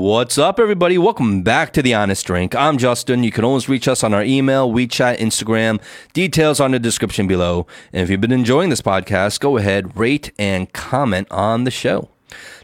[0.00, 0.96] What's up, everybody?
[0.96, 2.54] Welcome back to The Honest Drink.
[2.54, 3.22] I'm Justin.
[3.22, 5.78] You can always reach us on our email, WeChat, Instagram.
[6.14, 7.66] Details on the description below.
[7.92, 12.08] And if you've been enjoying this podcast, go ahead, rate, and comment on the show.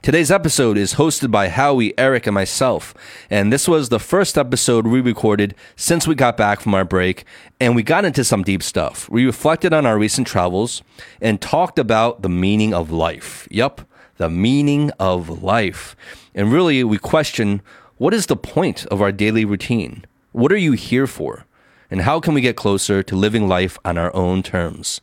[0.01, 2.95] Today's episode is hosted by Howie, Aric, and myself.
[3.29, 7.27] And this was the first episode we recorded since we got back from our break.
[7.61, 9.11] And we got into some deep stuff.
[9.11, 10.83] We reflected on our recent travels
[11.21, 13.47] and talked about the meaning of life.
[13.51, 13.83] Yup,
[14.17, 15.97] the meaning of life.
[16.35, 17.63] And really, we question
[17.99, 20.05] what is the point of our daily routine?
[20.33, 21.47] What are you here for?
[21.91, 25.01] And how can we get closer to living life on our own terms?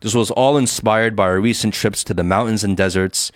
[0.00, 3.30] This was all inspired by our recent trips to the mountains and deserts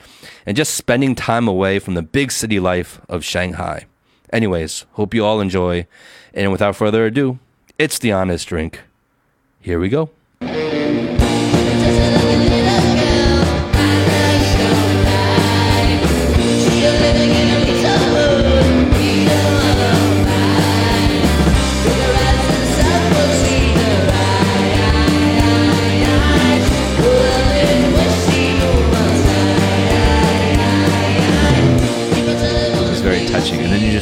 [0.45, 3.87] and just spending time away from the big city life of Shanghai.
[4.33, 5.87] Anyways, hope you all enjoy.
[6.35, 7.39] And without further ado,
[7.79, 8.81] it's the honest drink.
[9.61, 10.11] Here we go.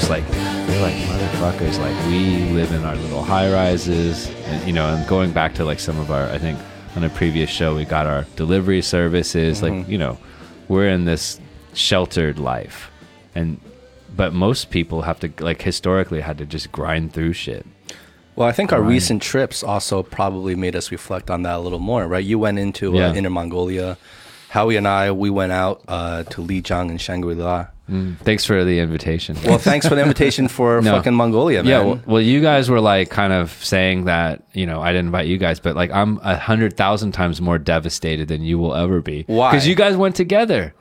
[0.06, 1.78] Just like, you're like motherfuckers.
[1.78, 5.64] Like we live in our little high rises, and you know, and going back to
[5.64, 6.58] like some of our, I think
[6.94, 9.62] on a previous show we got our delivery services.
[9.62, 10.19] Like you know,
[10.69, 11.41] we're in this
[11.72, 12.91] sheltered life,
[13.34, 13.58] and
[14.14, 17.64] but most people have to like historically had to just grind through shit.
[18.36, 21.78] Well, I think our recent trips also probably made us reflect on that a little
[21.78, 22.24] more, right?
[22.24, 23.11] You went into Yeah.
[23.11, 23.96] uh, Inner Mongolia.
[24.50, 27.00] Howie and I, we went out uh, to Lijiang and
[27.88, 28.16] Shangri-La.
[28.24, 29.36] Thanks for the invitation.
[29.44, 30.92] Well, thanks for the invitation for No.
[30.96, 31.70] fucking Mongolia, man.
[31.70, 35.06] Yeah, well, well, you guys were like kind of saying that you know I didn't
[35.06, 38.74] invite you guys, but like I'm a hundred thousand times more devastated than you will
[38.74, 39.24] ever be.
[39.27, 39.50] Why?
[39.50, 40.74] Because you guys went together.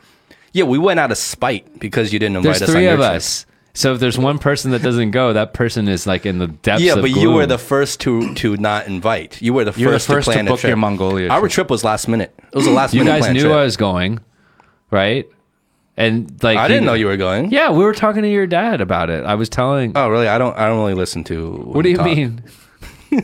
[0.54, 3.00] yeah, we went out of spite because you didn't invite There's us three your of
[3.00, 3.12] trip.
[3.12, 3.46] us.
[3.76, 6.84] So if there's one person that doesn't go, that person is like in the depths.
[6.84, 9.42] Yeah, but you were the first to to not invite.
[9.42, 10.70] You were the You were the first first to to plan book a trip.
[10.70, 11.52] your Mongolia Our trip.
[11.52, 12.34] trip was last minute.
[12.38, 13.22] It was the last You minute.
[13.24, 13.52] guys knew trip.
[13.54, 14.20] I was going,
[14.92, 15.26] right?
[15.96, 17.52] And like I didn't know you were going.
[17.52, 19.26] Yeah, we were talking to your dad about it.
[19.26, 19.92] I was telling.
[19.96, 20.28] Oh, really?
[20.28, 20.58] I don't.
[20.58, 21.52] I don't really listen to.
[21.52, 22.44] what do you mean?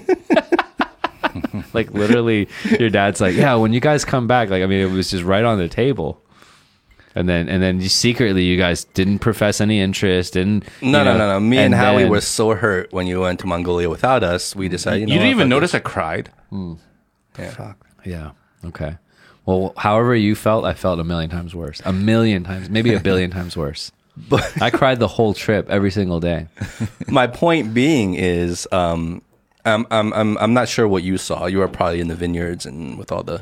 [1.73, 2.47] like literally,
[2.79, 3.55] your dad's like, yeah.
[3.55, 6.23] When you guys come back, like I mean, it was just right on the table.
[7.15, 10.33] And then, and then, you secretly, you guys didn't profess any interest.
[10.33, 11.39] Didn't No, you no, no, no.
[11.39, 14.55] Me and, Howie then- were so hurt when you went to Mongolia without us.
[14.55, 15.01] We decided.
[15.01, 15.79] You, know You didn't what, even fuck notice this.
[15.79, 16.31] I cried.
[16.51, 16.73] Hmm.
[17.37, 17.73] Yeah.
[18.05, 18.31] Yeah.
[18.63, 18.97] Okay.
[19.49, 21.81] Well, however you felt, I felt a million times worse.
[21.83, 23.91] A million times, maybe a billion times worse.
[24.29, 26.47] But I cried the whole trip, every single day.
[27.07, 29.21] my point being is, um,
[29.65, 31.45] I'm, I'm, I'm, I'm not sure what you saw.
[31.47, 33.41] You were probably in the vineyards and with all the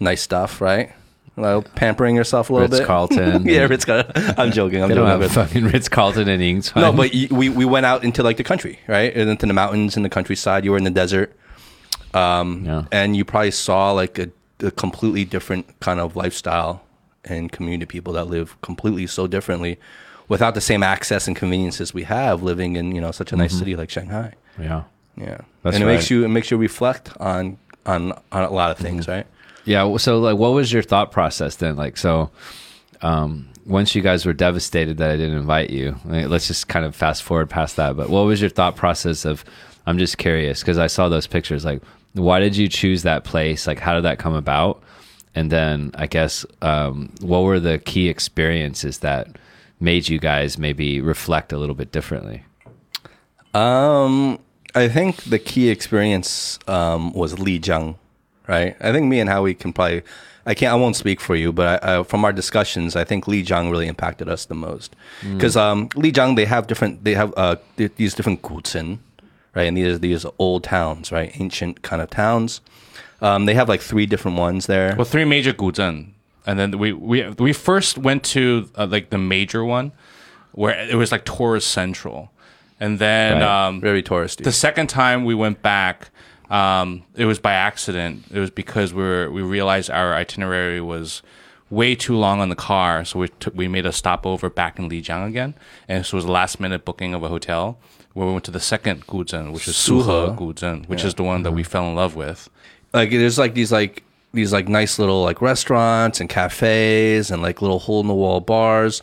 [0.00, 0.92] nice stuff, right?
[1.36, 2.80] Like pampering yourself a little Ritz bit.
[2.80, 3.46] Ritz Carlton.
[3.46, 4.34] yeah, Ritz Carlton.
[4.36, 4.82] I'm joking.
[4.82, 5.22] I'm They don't joking.
[5.22, 6.74] have fucking Ritz Carlton in Ings.
[6.74, 9.14] No, but we we went out into like the country, right?
[9.16, 10.64] And into the mountains and the countryside.
[10.64, 11.32] You were in the desert,
[12.12, 12.84] um, Yeah.
[12.90, 14.30] and you probably saw like a,
[14.62, 16.82] a completely different kind of lifestyle
[17.24, 19.78] and community people that live completely so differently,
[20.28, 23.56] without the same access and conveniences we have living in you know such a nice
[23.58, 24.34] city like Shanghai.
[24.58, 24.84] yeah.
[25.16, 28.70] Yeah, That's and it makes you it makes you reflect on on on a lot
[28.70, 29.26] of things, right?
[29.64, 29.96] Yeah.
[29.96, 31.74] So, like, what was your thought process then?
[31.74, 32.30] Like, so,
[33.02, 36.86] um, once you guys were devastated that I didn't invite you, like, let's just kind
[36.86, 37.96] of fast forward past that.
[37.96, 39.44] But what was your thought process of?
[39.86, 41.64] I'm just curious because I saw those pictures.
[41.64, 41.82] Like,
[42.14, 43.66] why did you choose that place?
[43.66, 44.82] Like, how did that come about?
[45.34, 49.38] And then, I guess, um, what were the key experiences that
[49.78, 52.42] made you guys maybe reflect a little bit differently?
[53.54, 54.38] Um,
[54.74, 57.96] I think the key experience um, was Lijiang,
[58.46, 58.76] right?
[58.80, 60.02] I think me and Howie can probably.
[60.46, 60.72] I can't.
[60.72, 63.86] I won't speak for you, but I, I, from our discussions, I think Lijiang really
[63.86, 67.04] impacted us the most because um, Lijiang they have different.
[67.04, 68.98] They have uh, these different guzhen,
[69.58, 69.64] right?
[69.66, 71.32] And these are these old towns, right?
[71.40, 72.60] Ancient kind of towns.
[73.20, 74.94] Um, they have like three different ones there.
[74.96, 76.12] Well, three major guzhen,
[76.46, 79.90] and then we we we first went to uh, like the major one,
[80.52, 82.30] where it was like tourist central,
[82.78, 83.66] and then Right.
[83.66, 84.44] um, Very touristy.
[84.44, 86.10] the second time we went back,
[86.48, 88.24] um, it was by accident.
[88.30, 91.22] It was because we were, we realized our itinerary was
[91.70, 94.88] way too long on the car, so we took we made a stopover back in
[94.88, 95.54] Lijiang again,
[95.88, 97.76] and so it was last minute booking of a hotel
[98.14, 100.36] where we went to the second guzhen, which is Suhe Suhe.
[100.36, 102.48] guzhen, which is the one that we fell in love with.
[102.94, 104.02] like there's like these like
[104.32, 108.40] these like nice little like restaurants and cafes and like little hole in the wall
[108.40, 109.00] bars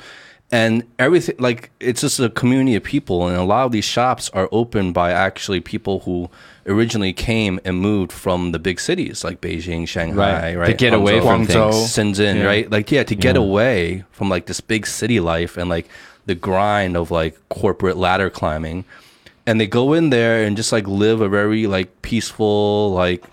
[0.52, 4.30] and everything like it's just a community of people and a lot of these shops
[4.34, 6.30] are opened by actually people who
[6.68, 10.58] originally came and moved from the big cities like Beijing, Shanghai, Right.
[10.58, 10.68] right?
[10.68, 11.72] To get away from Guangzhou.
[11.96, 12.18] things.
[12.20, 12.44] Shenzhen, Yeah.
[12.46, 12.72] right?
[12.72, 13.42] Like, yeah, to get Yeah.
[13.42, 15.88] away from like this big city life and like
[16.26, 18.86] the grind of like corporate ladder climbing,
[19.46, 23.24] and they go in there and just like live a very like peaceful like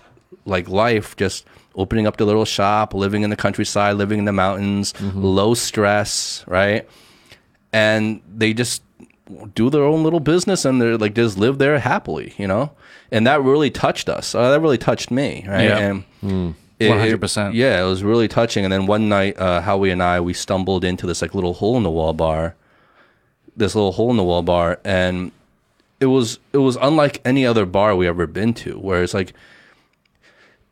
[0.45, 1.45] like life, just
[1.75, 6.43] opening up the little shop, living in the countryside, living in the mountains, low stress,
[6.47, 6.87] right?
[7.71, 8.83] And they just
[9.55, 12.71] do their own little business and they're like just live there happily, you know?
[13.11, 14.35] And that really touched us.
[14.35, 15.63] Uh, that really touched me, right?
[15.63, 15.77] Yeah.
[15.77, 16.03] And
[16.79, 17.53] it- it- 100%.
[17.55, 18.65] yeah, it was really touching.
[18.65, 21.77] And then one night, uh, Howie and I, we stumbled into this like little hole
[21.77, 22.55] in the wall bar,
[23.55, 25.31] this little hole in the wall bar, and
[25.99, 29.33] it was it was unlike any other bar we ever been to, where it's like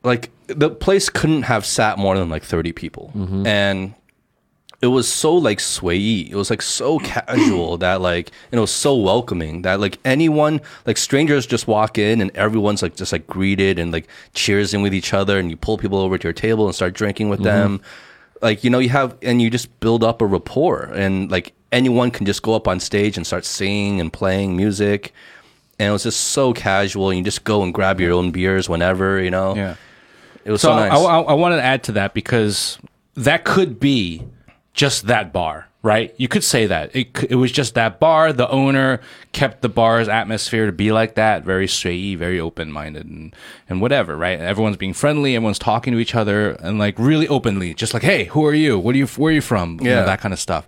[0.04, 3.12] like the place couldn't have sat more than like 30 people.
[3.16, 3.46] Mm-hmm.
[3.46, 3.94] And
[4.82, 8.72] it was so like swayy it was like so casual that like and it was
[8.72, 13.28] so welcoming that like anyone like strangers just walk in and everyone's like just like
[13.28, 16.34] greeted and like cheers in with each other and you pull people over to your
[16.34, 17.78] table and start drinking with mm-hmm.
[17.78, 17.82] them.
[18.42, 22.12] Like you know you have and you just build up a rapport and like anyone
[22.12, 25.14] can just go up on stage and start singing and playing music
[25.80, 28.68] and it was just so casual and you just go and grab your own beers
[28.70, 29.76] whenever you know Yeah.
[30.46, 32.78] it was So so, nice I, I, I want to add to that because
[33.16, 34.24] that could be
[34.74, 36.14] just that bar, right?
[36.18, 38.32] You could say that it it was just that bar.
[38.32, 39.02] The owner
[39.34, 43.36] kept the bar's atmosphere to be like that, very sway, very open minded, and
[43.68, 44.40] and whatever, right?
[44.40, 48.26] Everyone's being friendly, everyone's talking to each other, and like really openly, just like, hey,
[48.26, 48.80] who are you?
[48.80, 49.08] What are you?
[49.08, 49.78] Where are you from?
[49.82, 50.04] You know, Yeah.
[50.06, 50.66] that kind of stuff.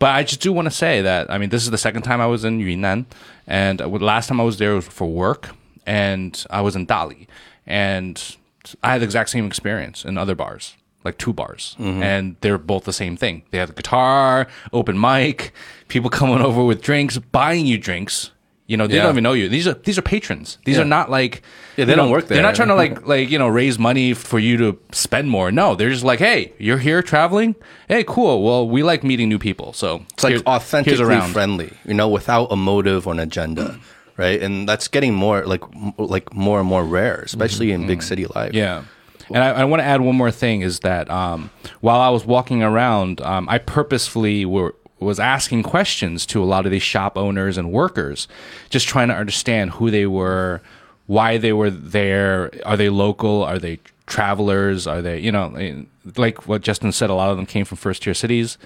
[0.00, 2.20] But I just do want to say that I mean, this is the second time
[2.20, 3.06] I was in Yunnan,
[3.46, 5.50] and last time I was there was for work,
[5.86, 7.28] and I was in Dali,
[7.66, 8.36] and
[8.82, 10.74] I had the exact same experience in other bars,
[11.04, 12.02] like two bars, mm-hmm.
[12.02, 13.42] and they're both the same thing.
[13.50, 15.52] They have a guitar, open mic,
[15.88, 18.30] people coming over with drinks, buying you drinks.
[18.70, 19.02] You know, they Yeah.
[19.02, 19.48] don't even know you.
[19.48, 20.58] These are these are patrons.
[20.64, 20.82] These Yeah.
[20.82, 21.42] are not like
[21.76, 24.14] Yeah, they don't know, work They're not trying to like like you know raise money
[24.14, 25.50] for you to spend more.
[25.50, 27.56] No, they're just like, hey, you're here traveling.
[27.88, 28.44] Hey, cool.
[28.44, 32.56] Well, we like meeting new people, so it's like authentically friendly you know without a
[32.56, 33.76] motive or an agenda
[34.16, 35.62] right and that's getting more like
[35.98, 38.84] like more and more rare especially in big city life Yeah.
[39.32, 41.50] And I, I want to add one more thing is that um,
[41.80, 46.66] while I was walking around, um, I purposefully were, was asking questions to a lot
[46.66, 48.28] of these shop owners and workers,
[48.68, 50.60] just trying to understand who they were,
[51.06, 52.50] why they were there.
[52.66, 53.42] Are they local?
[53.42, 54.86] Are they travelers?
[54.86, 55.84] Are they, you know,
[56.16, 58.58] like what Justin said, a lot of them came from first tier cities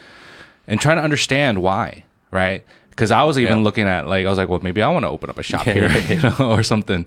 [0.67, 2.65] and trying to understand why, right?
[2.91, 3.65] Because I was even Yeah.
[3.65, 5.65] looking at like I was like, well, maybe I want to open up a shop
[5.65, 7.07] here, you know, or something,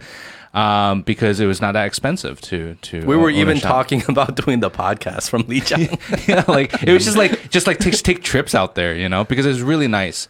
[0.53, 3.05] um, because it was not that expensive to to.
[3.05, 6.27] we were even talking about doing the podcast from Lijiang.
[6.27, 9.23] yeah, like it was just like just like take take trips out there, you know,
[9.23, 10.27] because it was really nice.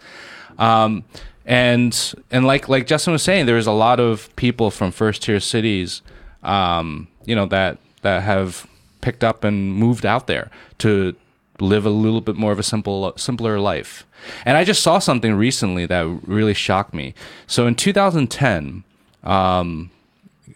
[0.57, 1.03] Um,
[1.45, 5.39] and and like like Justin was saying, there's a lot of people from first tier
[5.39, 6.01] cities,
[6.43, 8.67] um, you know, that that have
[9.01, 10.49] picked up and moved out there
[10.79, 11.15] to
[11.59, 14.05] live a little bit more of a simple simpler life.
[14.45, 17.13] And I just saw something recently that really shocked me.
[17.47, 18.83] So in 2010,
[19.23, 19.89] um,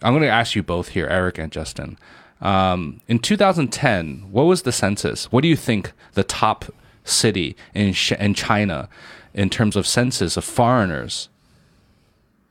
[0.02, 1.98] I'm going to ask you both here, Aric and Justin.
[2.40, 5.30] Um, in 2010, what was the census?
[5.30, 6.64] What do you think the top
[7.04, 8.88] city in Sh- in China,
[9.34, 11.28] in terms of census of foreigners?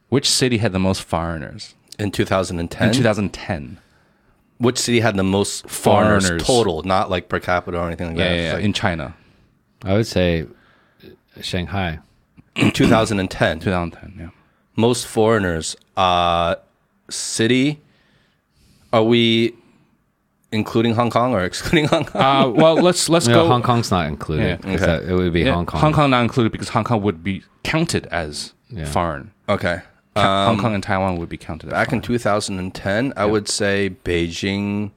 [0.09, 3.77] Which city had the most foreigners in 2010 in 2010?
[4.57, 6.43] which city had the most foreigners, Foreigners.
[6.47, 9.15] total not like per capita or anything like Yeah, that yeah, yeah, Like, in China,
[9.83, 10.45] I would say
[11.41, 11.99] Shanghai.
[12.55, 14.15] in 2010 2010.
[14.19, 14.29] Yeah.
[14.75, 16.55] most foreigners uh
[17.11, 17.79] city
[18.93, 19.53] are we
[20.51, 23.47] including hong kong or excluding hong kong Uh, well, let's let's No, go.
[23.47, 24.43] Hong Kong's not included.
[24.45, 24.57] Yeah.
[24.57, 24.85] 'cause Okay.
[24.85, 25.79] that- it would be Yeah, Hong Kong.
[25.81, 28.85] Hong Kong not included because Hong Kong would be counted as Yeah.
[28.85, 29.31] foreign.
[29.47, 29.81] okay
[30.15, 32.01] Ca- Hong Kong and Taiwan would be counted as back in foreign.
[32.01, 34.91] 2010 i would say beijing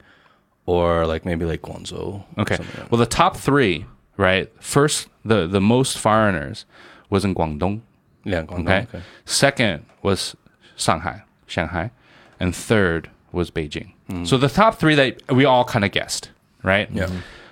[0.65, 2.57] or like maybe like guangzhou Okay.
[2.89, 3.85] Well, the top three,
[4.17, 4.51] right?
[4.59, 6.65] First, the the most foreigners
[7.09, 7.79] was in Guangdong.
[8.25, 8.87] yeah guangdong Okay.
[8.89, 9.01] okay.
[9.25, 10.35] Second was
[10.75, 11.91] Shanghai, Shanghai,
[12.39, 13.91] and third was Beijing.
[14.27, 16.29] So the top three that we all kind of guessed,
[16.63, 16.89] right?
[16.91, 17.09] Yeah.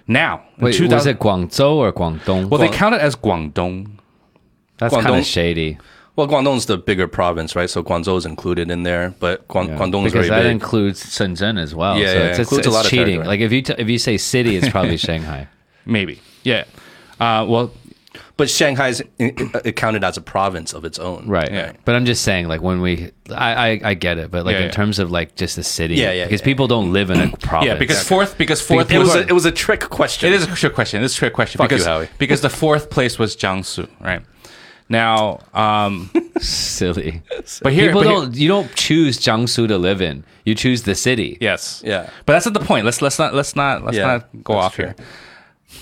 [0.07, 2.49] Now, in Wait, 2000 was it Guangzhou or Guangdong?
[2.49, 3.97] well, they count it as Guangdong.
[4.77, 5.77] That's kind of shady.
[6.15, 9.77] well guangdong's the bigger province right so guangzhou is included in there but Guang- Yeah.
[9.77, 11.97] guangdong is because very that big includes Shenzhen as well.
[11.97, 13.05] Yeah, so yeah, it's, it it's, includes a it's lot of cheating.
[13.05, 13.27] territory.
[13.27, 15.47] Like if you t- if you say city, it's probably Shanghai.
[15.85, 16.19] Maybe.
[16.43, 16.65] Yeah.
[17.19, 17.71] Uh, well,
[18.37, 19.33] but shanghai's i-
[19.65, 21.51] i- counted as a province of its own Right.
[21.51, 21.73] Yeah.
[21.85, 24.59] But I'm just saying, like when we, I, I, I get it, but like Yeah,
[24.61, 24.71] in yeah.
[24.71, 26.45] terms of like just the city, Yeah, yeah, because yeah.
[26.45, 27.67] people don't live in a province.
[27.67, 30.35] yeah, because fourth, because fourth it was was a, it was a trick question It
[30.35, 31.03] is a trick question.
[31.03, 32.09] It's a trick question Fuck you, because Howie.
[32.17, 34.21] because the fourth place was Jiangsu, right?
[34.89, 37.21] Now, um, silly.
[37.61, 38.35] but here, people but here- don't.
[38.35, 40.23] You don't choose Jiangsu to live in.
[40.45, 41.37] You choose the city.
[41.39, 42.09] yes, Yeah.
[42.25, 42.83] but that's not the point.
[42.85, 44.85] Let's let's not let's not let's Yeah, not go off true.
[44.87, 44.95] here.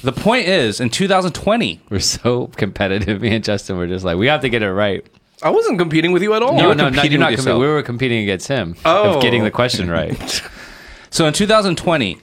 [0.03, 3.21] The point is, in 2020, We're so competitive.
[3.21, 5.05] Me and Justin were just like, we have to get it right.
[5.43, 6.53] I wasn't competing with you at all.
[6.55, 7.31] No, no, no, you're not.
[7.31, 7.59] with compe- yourself.
[7.61, 9.15] we were competing against him Oh.
[9.15, 10.41] of getting the question right.
[11.09, 12.19] so in 2020,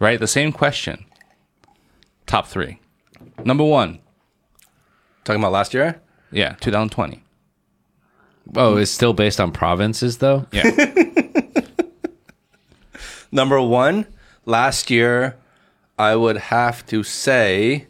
[0.00, 1.04] right, the same question.
[2.26, 2.80] Top three.
[3.44, 4.00] Number one,
[5.24, 6.00] Talking about last year?
[6.32, 7.22] yeah, 2020.
[8.56, 10.46] oh, it's still based on provinces, though.
[10.52, 10.70] Yeah,
[13.32, 14.06] Number one,
[14.44, 15.36] last year,
[15.98, 17.86] I would have to say,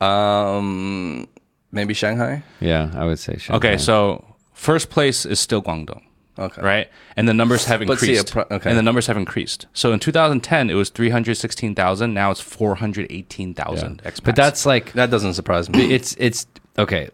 [0.00, 1.26] um,
[1.72, 2.42] maybe Shanghai.
[2.60, 3.36] Yeah, I would say.
[3.38, 3.56] Shanghai.
[3.56, 6.02] Okay, so first place is still Guangdong.
[6.38, 6.62] Okay.
[6.62, 6.88] Right?
[7.16, 8.30] And the numbers have But see, increased.
[8.30, 8.70] a pro- okay.
[8.70, 9.66] And the numbers have increased.
[9.74, 12.14] So in 2010, it was 316,000.
[12.14, 14.24] Now it's 418,000 expats.
[14.24, 15.92] But that's like That doesn't surprise me.
[15.92, 16.46] it's it's
[16.78, 17.10] okay.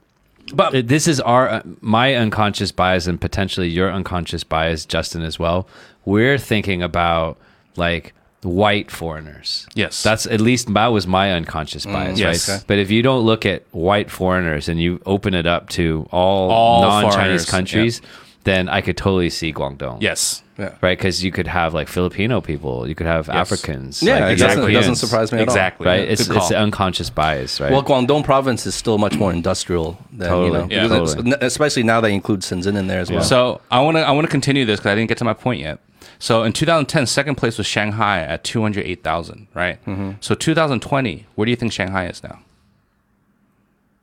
[0.54, 5.40] But this is our uh, my unconscious bias and potentially your unconscious bias, Justin, as
[5.40, 5.66] well.
[6.04, 7.36] We're thinking about
[7.74, 8.12] like
[8.42, 9.66] white foreigners.
[9.74, 10.02] Yes.
[10.02, 11.92] that's at least that was my unconscious mm.
[11.92, 12.48] bias, yes.
[12.48, 12.56] right?
[12.56, 12.64] Okay.
[12.66, 16.50] But if you don't look at white foreigners and you open it up to all,
[16.50, 18.02] All non-Chinese foreigners, countries,
[18.44, 20.00] then I could totally see Guangdong.
[20.00, 20.42] yes.
[20.56, 20.76] yeah.
[20.80, 20.96] right?
[20.96, 24.32] Because you could have like Filipino people, you could have Africans, Yeah, like, it doesn't,
[24.32, 24.70] exactly.
[24.70, 25.54] it doesn't surprise me at all.
[25.54, 25.86] Exactly.
[25.86, 26.04] right?
[26.04, 27.72] Yeah, It's good it's unconscious bias, right?
[27.72, 30.74] Well, Guangdong province is still much more industrial than Totally.
[30.74, 30.88] you know, Yeah.
[30.88, 31.34] Totally.
[31.40, 33.22] especially now they include Shenzhen in there as well.
[33.24, 35.34] So I want to I want to continue this because I didn't get to my
[35.34, 35.80] point yet.
[36.18, 39.84] So in 2010, second place was Shanghai at 208,000, right?
[39.84, 40.12] Mm-hmm.
[40.20, 42.40] So 2020, where do you think Shanghai is now?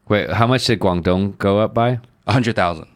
[0.08, 2.00] Wait, how much did Guangdong go up by?
[2.26, 2.88] 100,000.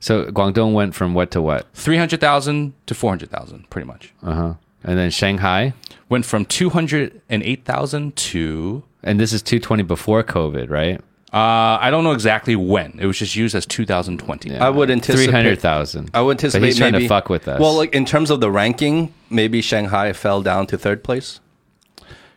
[0.00, 1.66] So Guangdong went from what to what?
[1.74, 4.12] 300,000 to 400,000, pretty much.
[4.22, 4.54] Uh huh.
[4.82, 5.72] And then Shanghai,
[6.08, 11.00] Went from 208,000 to and this is 220 before COVID, right?
[11.34, 12.96] Uh, I don't know exactly when.
[13.00, 14.50] It was just used as 2020.
[14.50, 14.64] Yeah.
[14.64, 16.10] I would anticipate 300,000.
[16.14, 17.58] I would anticipate But he's trying maybe, to fuck with us.
[17.60, 21.40] Well, like in terms of the ranking, maybe Shanghai fell down to third place.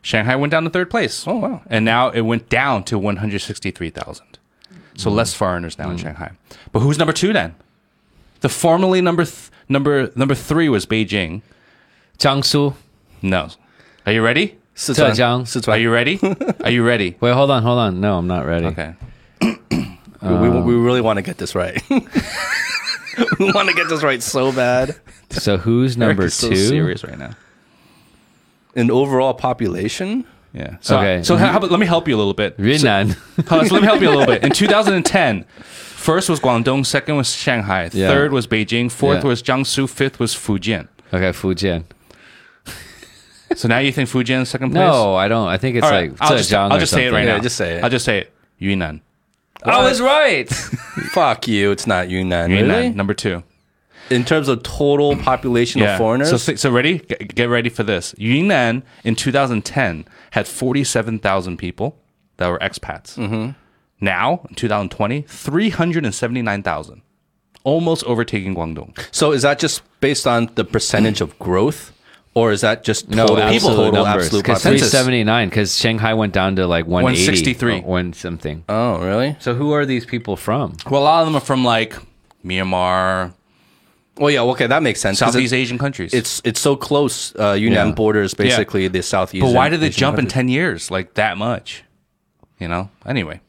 [0.01, 1.27] Shanghai went down to third place.
[1.27, 1.61] Oh, wow.
[1.69, 4.25] And now it went down to 163,000.
[4.95, 5.15] So Mm.
[5.15, 6.31] less foreigners now in Shanghai.
[6.71, 7.53] But who's number 2 then?
[8.39, 11.41] The formerly number th- number number 3 was Beijing.
[12.17, 12.73] Jiangsu.
[13.21, 13.49] No.
[14.05, 14.57] Are you ready?
[14.77, 15.11] Sichuan.
[15.11, 15.41] Zhejiang.
[15.45, 15.73] Sichuan.
[15.73, 16.19] Are you ready?
[16.63, 17.17] Are you ready?
[17.19, 17.99] Wait, hold on, hold on.
[17.99, 18.67] No, I'm not ready.
[18.67, 18.93] Okay.
[19.41, 19.57] we,
[20.21, 21.81] we uh, really want to get this right.
[21.89, 24.95] we want to get this right so bad.
[25.31, 26.55] So who's Aric number is so two?
[26.55, 27.31] serious right now.
[28.75, 30.77] In overall population, Yeah.
[30.81, 31.23] So, Okay.
[31.23, 32.55] so how about, let me help you a little bit.
[32.59, 33.09] Yunnan.
[33.11, 34.43] So, so let me help you a little bit.
[34.43, 38.09] In 2010, first was Guangdong, second was Shanghai, Yeah.
[38.09, 39.29] third was Beijing, fourth Yeah.
[39.29, 40.87] was Jiangsu, fifth was Fujian.
[41.11, 41.83] okay, Fujian.
[43.55, 44.81] So now you think Fujian is second place?
[44.81, 45.47] No, I don't.
[45.47, 47.27] I think it's All right, like I'll just, I'll just say it right something.
[47.27, 47.41] Yeah, now.
[47.43, 47.83] just say it.
[47.83, 48.33] I'll just say it.
[48.59, 49.01] Yunnan.
[49.63, 50.47] I was right.
[51.11, 51.71] fuck you.
[51.71, 52.51] It's not Yunnan.
[52.51, 52.89] Yunnan, Really?
[52.89, 53.43] number two.
[54.09, 56.99] In terms of total population of foreigners, So, so ready?
[56.99, 58.15] Get, get ready for this.
[58.17, 61.97] Yunnan in 2010 had 47,000 people
[62.37, 63.17] that were expats.
[63.17, 63.51] Mm-hmm.
[63.99, 67.01] Now, in 2020, 379,000.
[67.63, 68.97] Almost overtaking Guangdong.
[69.11, 71.91] so is that just based on the percentage of growth,
[72.37, 74.25] or is that just No, total absolute total numbers.
[74.25, 74.89] absolute Because population?
[74.89, 77.25] 379, because Shanghai went down to like 180.
[77.27, 77.81] 163.
[77.81, 78.63] One something.
[78.69, 79.35] Oh, really?
[79.39, 80.75] So who are these people from?
[80.89, 81.95] Well, a lot of them are from like
[82.45, 83.33] Myanmar,
[84.19, 84.41] Well, yeah.
[84.53, 85.19] Okay, that makes sense.
[85.19, 86.11] 'cause Southeast it- Asian countries.
[86.13, 87.33] It's it's so close.
[87.37, 87.93] Uh, Yunnan Yeah.
[87.93, 89.43] borders basically the Southeast.
[89.45, 91.83] But why did they Asian jump in 10 years like that much?
[92.59, 92.89] You know?
[93.05, 93.41] Anyway.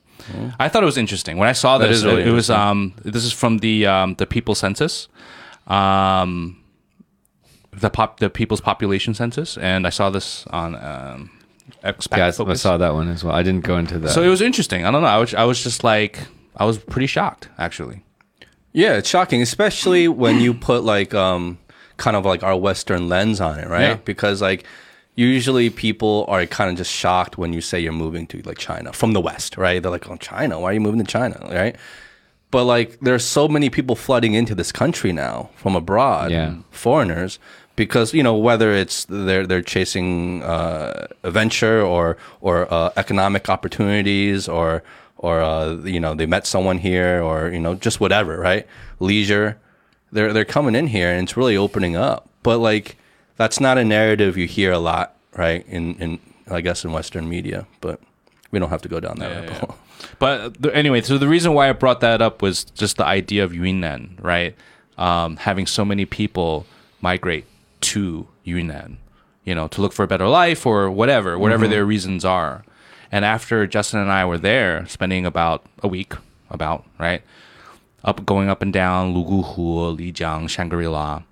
[0.61, 1.38] I thought it was interesting.
[1.38, 4.14] When I saw this, is really it, it was um this is from the um
[4.18, 5.09] the people census.
[5.68, 6.58] Um
[7.80, 11.30] the pop the people's population census and I saw this on um
[11.85, 13.35] expat Yeah, I saw that one as well.
[13.35, 14.11] I didn't go into that.
[14.11, 14.85] So it was interesting.
[14.85, 15.08] I don't know.
[15.08, 16.20] I was I was just like
[16.56, 18.02] I was pretty shocked actually.
[18.73, 21.58] Yeah, it's shocking, especially when you put like um
[21.97, 23.82] kind of like our Western lens on it, right?
[23.82, 23.94] Yeah.
[24.04, 24.64] Because like
[25.14, 28.92] usually people are kind of just shocked when you say you're moving to like China
[28.92, 29.82] from the West, right?
[29.82, 30.61] They're like, "Oh, China?
[30.61, 31.76] Why are you moving to China?" Right?
[32.50, 36.55] But like, there's so many people flooding into this country now from abroad, Yeah.
[36.71, 37.38] foreigners,
[37.76, 43.49] because you know whether it's they're they're chasing uh, a venture or or uh, economic
[43.49, 44.83] opportunities or
[45.19, 48.67] or uh, you know they met someone here or you know just whatever, right?
[48.99, 49.59] Leisure,
[50.12, 52.28] they're they're coming in here and it's really opening up.
[52.43, 52.97] But like,
[53.37, 55.67] that's not a narrative you hear a lot, right?
[55.69, 56.19] In in
[56.50, 58.00] I guess in Western media, but
[58.50, 59.76] we don't have to go down that rabbit hole.
[60.19, 63.45] But the, anyway, so the reason why I brought that up was just the idea
[63.45, 64.55] of Yunnan, right?
[64.97, 66.67] Um, having so many people
[67.00, 67.47] migrate
[67.81, 68.99] to Yunnan,
[69.45, 72.64] you know, to look for a better life or whatever, whatever their reasons are.
[73.11, 76.14] And after Justin and I were there, spending about a week,
[76.50, 77.23] about right,
[78.05, 81.23] up going up and down Luguhu, Lijiang, Shangri-La.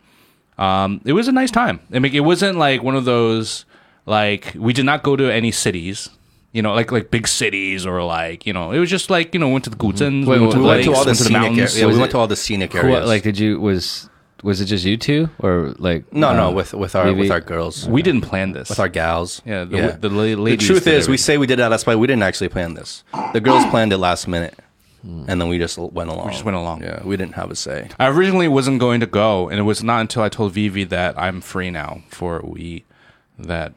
[0.59, 1.81] Um, it was a nice time.
[1.93, 3.65] I mean, it wasn't like one of those
[4.07, 6.09] like we did not go to any cities.
[6.57, 9.41] You know, like like big cities or like you know, it was just like you
[9.41, 11.05] know, went to the Guzhens, Wait, went to we the we went to lakes, all
[11.05, 11.59] the went to the scenic mountains.
[11.59, 11.79] areas.
[11.81, 13.09] Yeah, we went to all the scenic Who- areas.
[13.13, 14.09] like, did you was
[14.43, 17.21] was it just you two or like no, no, uh, with with our Vivi?
[17.21, 18.69] with our girls, We didn't plan this.
[18.71, 19.43] with our gals.
[19.45, 21.97] Yeah, the- the la- ladies truth is, we say we did that last night.
[21.97, 23.05] We didn't actually plan this.
[23.35, 24.55] The girls planned it last minute,
[25.29, 26.27] and then we just went along.
[26.29, 26.83] We just went along.
[26.83, 27.89] Yeah, we didn't have a say.
[27.99, 31.19] I originally wasn't going to go, and it was not until I told Vivi that
[31.21, 32.87] I'm free now for a week
[33.39, 33.73] that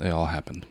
[0.00, 0.66] it all happened.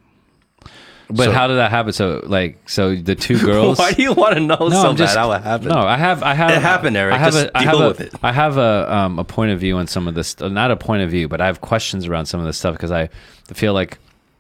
[1.10, 1.91] But So- how did that happen?
[1.93, 3.77] So like, so the two girls.
[3.79, 5.69] Why do you want to know No, so I'm just- bad how it happened?
[5.69, 6.51] No, I have, I have.
[6.51, 7.12] It happened, Aric.
[7.13, 8.13] I have Just a, I have deal a, it.
[8.24, 10.39] I have a, um, a point of view on some of this.
[10.39, 12.91] Not a point of view, but I have questions around some of this stuff because
[12.91, 13.10] I
[13.53, 13.98] feel like,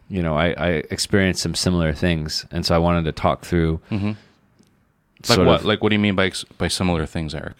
[0.09, 3.79] you know, I, I experienced some similar things, and so I wanted to talk through.
[3.91, 4.17] Like
[5.37, 5.47] what?
[5.47, 7.53] of- Like what do you mean by by similar things, Aric?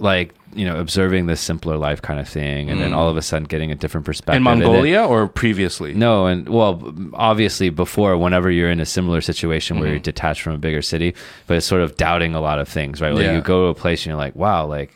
[0.00, 3.22] Like you know observing this simpler life kind of thing and then all of a
[3.22, 5.94] sudden getting a different perspective In And then- Mongolia or previously?
[5.94, 9.92] no and well obviously before whenever you're in a similar situation where Mm-hmm.
[9.92, 11.14] you're detached from a bigger city
[11.46, 13.36] but it's sort of doubting a lot of things right like Yeah.
[13.36, 14.90] you go to a place and you're like wow like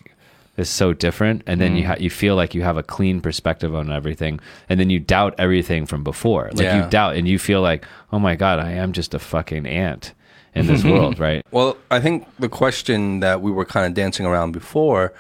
[0.56, 1.78] is so different and then Mm-hmm.
[1.78, 4.99] you ha- you feel like you have a clean perspective on everything and then you
[4.99, 6.84] doubt everything from before like Yeah.
[6.84, 10.14] you doubt and you feel like oh my god i am just a fucking ant
[10.54, 14.26] in this world right Well, I think the question that we were kind of dancing
[14.26, 15.12] around before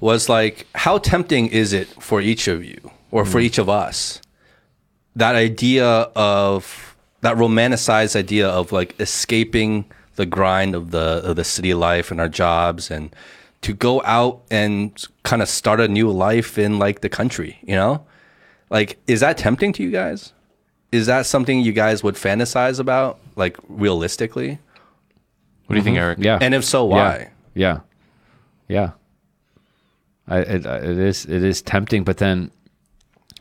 [0.00, 3.44] was like, how tempting is it for each of you or for mm.
[3.44, 4.20] each of us?
[5.14, 9.86] That idea of that romanticized idea of like escaping
[10.16, 13.14] the grind of the of the city life and our jobs and
[13.62, 17.74] to go out and kind of start a new life in like the country, you
[17.74, 18.06] know?
[18.68, 20.32] Like is that tempting to you guys?
[20.96, 24.58] Is that something you guys would fantasize about like realistically?
[25.66, 26.16] What do you think, Aric?
[26.18, 27.30] yeah And if so, why?
[27.54, 27.80] Yeah,
[28.68, 28.80] yeah.
[28.86, 28.90] yeah.
[30.28, 32.50] I, it, it is it is tempting, but then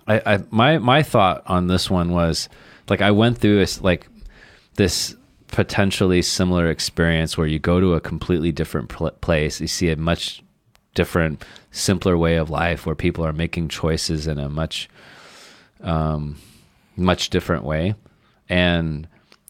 [0.07, 2.50] I, I my my thought on this one was
[2.89, 4.07] like I went through this like
[4.75, 5.15] this
[5.47, 9.95] potentially similar experience where you go to a completely different pl- place, you see a
[9.95, 10.43] much
[10.95, 14.89] different, simpler way of life where people are making choices in a much
[15.81, 16.37] um,
[16.98, 17.96] much different way,
[18.50, 19.08] and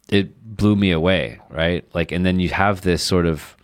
[0.10, 1.86] it blew me away, right?
[1.94, 3.56] Like, and then you have this sort of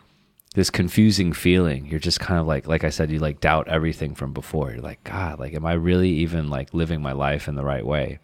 [0.53, 1.85] this confusing feeling.
[1.85, 4.71] You're just kind of like, like I said, you like doubt everything from before.
[4.71, 7.85] You're like, God, like, am I really even like living my life in the right
[7.85, 8.19] way?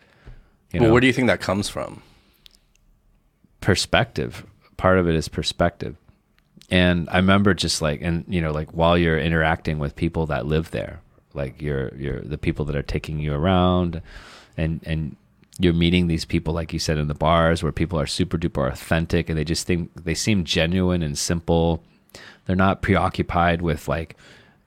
[0.74, 2.02] You Well, know, where do you think that comes from?
[3.62, 4.46] perspective.
[4.78, 5.96] Part of it is perspective.
[6.70, 10.46] And I remember just like, and you know, like while you're interacting with people that
[10.46, 11.02] live there,
[11.34, 14.02] like you're, you're the people that are taking you around
[14.58, 15.16] and, and
[15.60, 18.72] you're meeting these people, like you said, in the bars where people are super duper
[18.72, 21.84] authentic and they just think they seem genuine and simple.
[22.46, 24.16] They're not preoccupied with like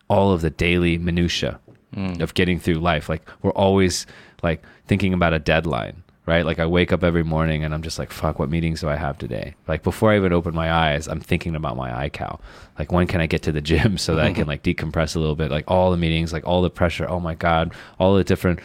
[0.09, 1.61] all of the daily minutia
[1.95, 2.21] mm.
[2.21, 3.09] of getting through life.
[3.09, 4.07] Like we're always
[4.43, 6.45] like thinking about a deadline, right?
[6.45, 8.97] Like I wake up every morning and I'm just like, fuck, what meetings do I
[8.97, 9.55] have today?
[9.69, 12.41] Like before I even open my eyes, I'm thinking about my iCal.
[12.79, 15.21] Like when can I get to the gym so that I can like decompress a
[15.21, 15.53] little bit?
[15.53, 17.09] Like all the meetings, like all the pressure.
[17.09, 18.59] Oh my God, all the different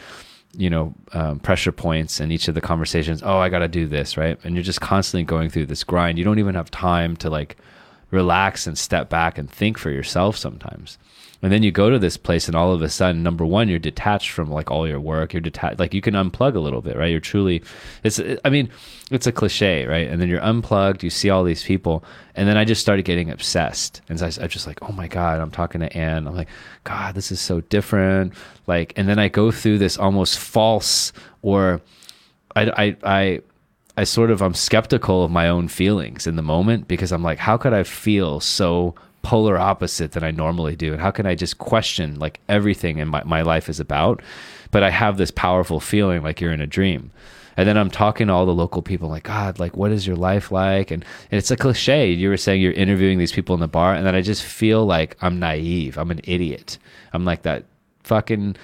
[0.58, 4.18] you know um, pressure points in each of the conversations oh i gotta do this
[4.18, 4.38] right?
[4.44, 6.18] And you're just constantly going through this grind.
[6.18, 7.58] You don't even have time to like
[8.12, 10.98] relax and step back and think for yourself sometimes
[11.42, 13.80] and then you go to this place and all of a sudden number one you're
[13.80, 15.34] detached from like all your work.
[15.34, 17.12] You're detached like you can unplug a little bit right?
[17.12, 17.62] You're truly
[18.04, 18.70] it's i mean
[19.12, 20.08] it's a cliche right?
[20.08, 22.04] And then you're unplugged you see all these people.
[22.36, 24.02] And then i just started getting obsessed.
[24.10, 26.50] And so I, i'm just like oh my god i'm talking to anne i'm like
[26.84, 28.34] god this is so different.
[28.68, 31.82] Like and then i go through this almost false or
[32.56, 33.42] i i i
[33.98, 37.40] I sort of I'm skeptical of my own feelings in the moment because I'm like,
[37.40, 38.94] how could I feel so
[39.26, 40.94] polar opposite than I normally do?
[40.94, 44.22] And how can I just question like everything in my, my life is about?
[44.70, 47.10] But I have this powerful feeling like you're in a dream.
[47.58, 50.18] And then I'm talking to all the local people, like, God, like, what is your
[50.18, 50.92] life like?
[50.92, 52.12] And, and it's a cliche.
[52.12, 54.86] You were saying you're interviewing these people in the bar, and then I just feel
[54.86, 55.98] like I'm naive.
[55.98, 56.78] I'm an idiot.
[57.14, 57.64] I'm like that
[58.04, 58.58] fucking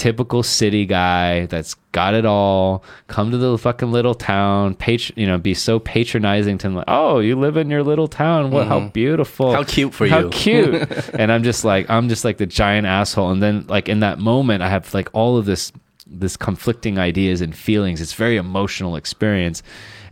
[0.00, 5.26] typical city guy that's got it all come to the fucking little town patr- you
[5.26, 8.50] know be so patronizing to them like oh you live in your little town.
[8.50, 9.48] What how beautiful.
[9.48, 9.56] Mm-hmm.
[9.56, 11.10] How cute for how you." How cute.
[11.20, 13.30] And i'm just like i'm just like the giant asshole.
[13.30, 15.70] And then like in that moment i have like all of this
[16.06, 18.00] this conflicting ideas and feelings.
[18.00, 19.62] It's very emotional experience.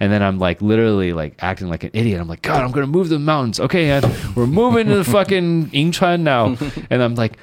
[0.00, 2.20] And then i'm like literally like acting like an idiot.
[2.20, 3.58] I'm like god i'm gonna move to the mountains.
[3.58, 4.04] Okay and
[4.36, 6.58] we're moving to the fucking Yinchuan now.
[6.90, 7.38] And i'm like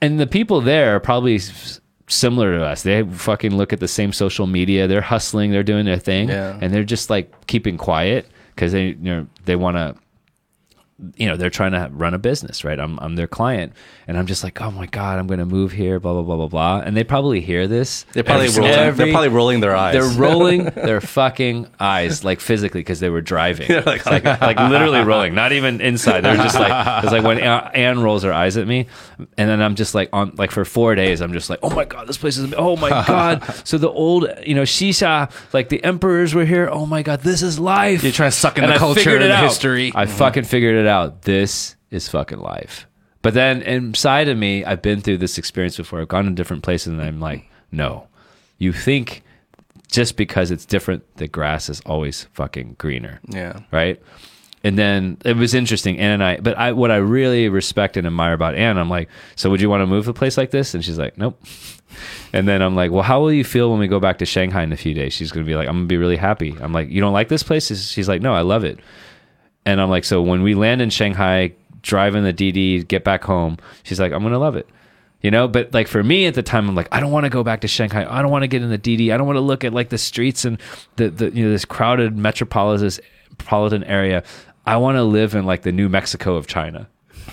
[0.00, 2.82] and the people there are probably s- similar to us.
[2.82, 4.86] They fucking look at the same social media.
[4.86, 5.50] They're hustling.
[5.50, 6.58] They're doing their thing, Yeah.
[6.60, 9.94] and they're just like keeping quiet because they you know they want to
[11.16, 13.74] you know they're trying to run a business right i'm, I'm their client
[14.08, 16.48] and i'm just like oh my god i'm gonna move here blah blah blah blah
[16.48, 18.78] blah and they probably hear this They're probably every- rolling.
[18.78, 19.92] every- they're probably rolling their eyes.
[19.92, 25.00] they're rolling their fucking eyes like physically because they were driving like- like, like literally
[25.02, 26.72] rolling not even inside they're just like
[27.04, 28.86] it's like when Anne rolls her eyes at me
[29.18, 31.84] and then I'm just like on like for four days I'm just like oh my
[31.84, 35.84] god this place is oh my god so the old you know Xixia like the
[35.84, 38.72] emperors were here oh my god this is life You're trying to suck in And
[38.72, 39.44] the I culture and it the out.
[39.44, 39.92] history.
[39.94, 41.22] I fucking figured it out.
[41.22, 42.86] This is fucking life.
[43.22, 46.00] But then inside of me, I've been through this experience before.
[46.00, 48.06] I've gone to different places and I'm like, no.
[48.58, 49.22] You think
[49.90, 53.20] just because it's different, the grass is always fucking greener.
[53.28, 53.60] yeah.
[53.72, 54.00] Right.
[54.64, 55.98] And then it was interesting.
[55.98, 59.08] Ann and I, but I, what I really respect and admire about Ann, I'm like,
[59.36, 60.74] so would you want to move to a place like this?
[60.74, 61.40] And she's like, nope.
[62.32, 64.62] And then I'm like, well, how will you feel when we go back to Shanghai
[64.64, 65.14] in a few days?
[65.14, 66.54] She's going to be like, I'm going to be really happy.
[66.60, 67.68] I'm like, you don't like this place?
[67.68, 68.80] She's like, no, I love it.
[69.66, 71.52] And I'm like, so when we land in Shanghai,
[71.82, 74.68] drive in the DD, get back home, she's like, I'm going to love it.
[75.22, 77.30] You know, but like for me at the time, I'm like, I don't want to
[77.30, 78.06] go back to Shanghai.
[78.08, 79.12] I don't want to get in the DD.
[79.12, 80.58] I don't want to look at like the streets and
[80.94, 84.22] the, the you know, this crowded metropolitan area.
[84.66, 86.88] I want to live in like the New Mexico of China.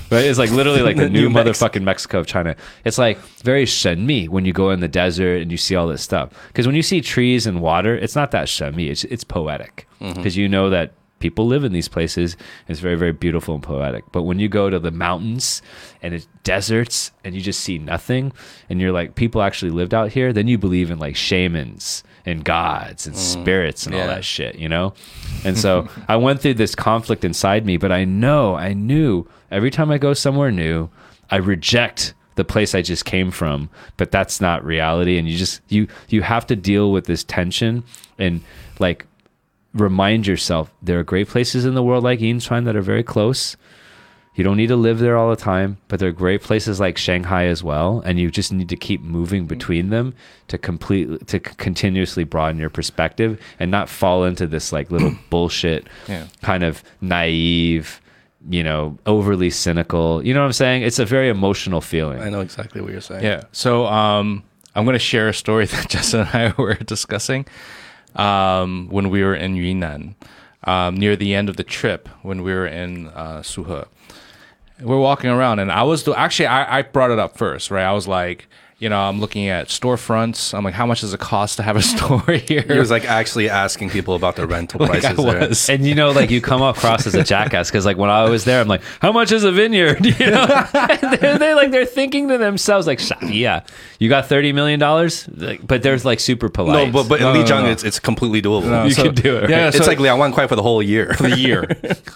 [0.09, 0.25] Right?
[0.25, 2.55] It's like literally like the, The new New Mex- motherfucking Mexico of China.
[2.83, 6.01] It's like very shenmi when you go in the desert and you see all this
[6.01, 6.31] stuff.
[6.47, 8.89] Because when you see trees and water, it's not that shenmi.
[8.89, 10.13] It's it's poetic mm-hmm.
[10.15, 10.93] because you know that
[11.23, 12.35] people live in these places.
[12.67, 14.03] It's very very beautiful and poetic.
[14.11, 15.61] But when you go to the mountains
[16.01, 18.33] and it's deserts and you just see nothing,
[18.69, 22.43] and you're like people actually lived out here, then you believe in like shamans and
[22.43, 23.19] gods and mm.
[23.19, 24.93] spirits and all that shit, you know?
[25.45, 29.71] And so I went through this conflict inside me, but I know, I knew every
[29.71, 30.89] time I go somewhere new,
[31.29, 35.17] I reject the place I just came from, but that's not reality.
[35.17, 37.83] And you just, you, you have to deal with this tension
[38.17, 38.41] and
[38.79, 39.05] like
[39.73, 43.57] remind yourself there are great places in the world like Yinchuan that are very close.
[44.35, 46.97] You don't need to live there all the time, but there are great places like
[46.97, 50.15] Shanghai as well, and you just need to keep moving between them
[50.47, 55.85] to completely to continuously broaden your perspective and not fall into this like little bullshit
[56.07, 56.25] Yeah.
[56.41, 58.01] kind of naive,
[58.49, 60.25] you know, overly cynical.
[60.25, 60.81] You know what I'm saying?
[60.81, 62.19] It's a very emotional feeling.
[62.19, 63.23] I know exactly what you're saying.
[63.23, 63.43] Yeah.
[63.51, 64.41] So um,
[64.73, 67.45] I'm going to share a story that Justin and I were discussing
[68.15, 70.15] um, when we were in Yunnan,
[70.65, 73.85] um, near the end of the trip when we were in uh, Suhe.
[74.81, 77.85] We're walking around, and I was actually I, I brought it up first, right?
[77.85, 78.47] I was like,
[78.79, 80.53] you know, I'm looking at storefronts.
[80.53, 82.61] I'm like, how much does it cost to have a store here?
[82.61, 85.75] He was like actually asking people about the rental Like I prices there.
[85.75, 88.43] and you know, like you come across as a jackass because, like, when I was
[88.45, 90.45] there, I'm like, "How much is a vineyard?" You know,
[91.19, 93.61] they're, they're like they're thinking to themselves, like, "Yeah,
[93.99, 96.87] you got thirty million dollars," like, but they're like super polite.
[96.87, 97.09] No, polite.
[97.09, 97.69] but but in No, no, Lijiang, no.
[97.71, 98.65] it's it's completely doable.
[98.69, 99.49] No, you so- can do it.
[99.49, 99.75] Yeah, right?
[99.75, 101.13] it's like Liang want Kuai for the whole year.
[101.13, 101.65] for the year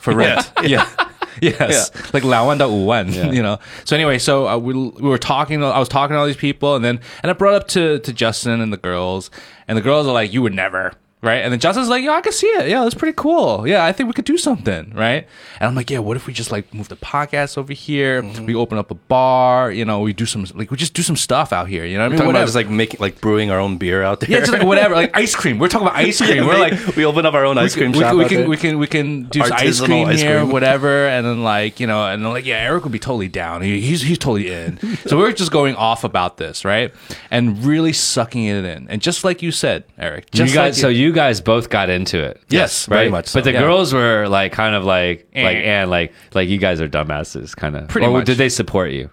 [0.01, 0.51] for rent.
[0.63, 0.87] Yeah.
[1.40, 3.58] Yes, like 两万到五万, you know.
[3.84, 5.62] So anyway, so uh, we, we were talking.
[5.62, 8.12] I was talking to all these people, and then and I brought up to to
[8.12, 9.30] Justin and the girls,
[9.66, 12.21] and the girls are like, "You would never." Right, and then Justin's like, "Yeah, I
[12.21, 12.69] can see it.
[12.69, 13.67] Yeah, that's pretty cool.
[13.67, 15.27] Yeah, I think we could do something." Right,
[15.59, 18.21] and I'm like, "Yeah, what if we just like move the podcast over here?
[18.21, 18.45] Mm-hmm.
[18.45, 19.71] We open up a bar.
[19.71, 21.85] You know, we do some like we just do some stuff out here.
[21.85, 24.03] You know, what I mean, Talking about just like making like brewing our own beer
[24.03, 24.29] out there.
[24.29, 25.57] yeah, just like whatever, like ice cream.
[25.57, 26.45] We're talking about ice cream.
[26.45, 28.15] We're like, we open up our own ice cream we, shop.
[28.15, 30.51] we out can we can we can do ice cream ice here, cream.
[30.51, 33.63] whatever, and then like you know, and then like yeah, Aric would be totally down.
[33.63, 34.77] He, he's he's totally in.
[35.07, 36.93] so we're just going off about this, right,
[37.31, 40.89] and really sucking it in, and just like you said, Aric, you guys, like so
[40.89, 42.41] you you guys both got into it.
[42.49, 42.97] Yes, right?
[42.97, 43.27] very much.
[43.27, 43.39] So.
[43.39, 43.61] But the yeah.
[43.61, 45.45] girls were like kind of like and.
[45.45, 47.87] like and like like you guys are dumbasses kind of.
[47.87, 48.25] Pretty or much.
[48.25, 49.09] Did they support you?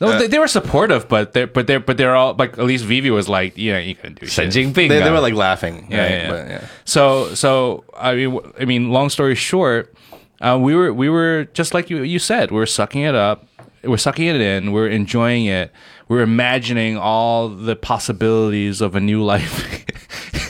[0.00, 2.64] No, uh, they, they, were supportive, but they but they but they're all like at
[2.64, 4.50] least Vivi was like you know you can do shit.
[4.50, 5.88] They, they were like laughing.
[5.90, 6.10] Yeah, right?
[6.10, 6.30] yeah, yeah.
[6.30, 9.94] But, yeah, So so I mean I mean long story short,
[10.40, 13.46] uh, we were we were just like you you said we were sucking it up,
[13.84, 15.70] we're sucking it in, we're enjoying it,
[16.08, 19.84] we're imagining all the possibilities of a new life.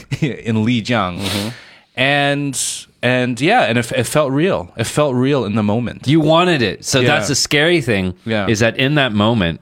[0.47, 1.53] in Lijiang,
[1.95, 4.71] and and yeah, and it, it felt real.
[4.77, 6.07] It felt real in the moment.
[6.07, 6.85] You wanted it.
[6.85, 7.07] So Yeah.
[7.07, 8.47] that's the scary thing Yeah.
[8.47, 9.61] is that in that moment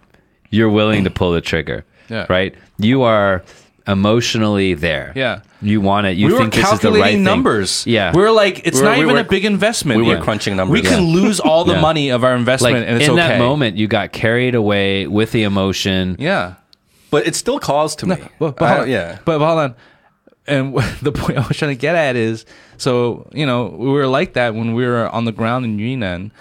[0.50, 1.86] you're willing to pull the trigger.
[2.10, 2.26] Yeah.
[2.30, 2.56] Right?
[2.80, 3.44] You are
[3.88, 5.14] emotionally there.
[5.16, 5.42] Yeah.
[5.62, 6.18] You want it.
[6.18, 7.24] You we were think this is the calculating right thing.
[7.24, 7.86] numbers.
[7.88, 8.12] Yeah.
[8.14, 10.00] we're like, it's We were- not we even were- a big investment.
[10.02, 10.22] we were Yeah.
[10.22, 10.82] crunching numbers.
[10.82, 11.14] We can Yeah.
[11.22, 11.82] lose all the Yeah.
[11.82, 13.28] money of our investment, like and it's in okay.
[13.28, 16.16] that moment you got carried away with the emotion.
[16.20, 16.54] Yeah.
[17.12, 18.18] But it still calls to me.
[18.40, 19.18] But, but I- hold yeah.
[19.26, 19.76] But, but hold on.
[20.50, 22.46] And the point I was trying to get at is
[22.78, 26.32] so, you know, we were like that when we were on the ground in Yunnan.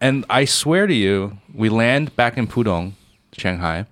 [0.00, 2.92] And I swear to you, we land back in Pudong,
[3.32, 3.86] Shanghai.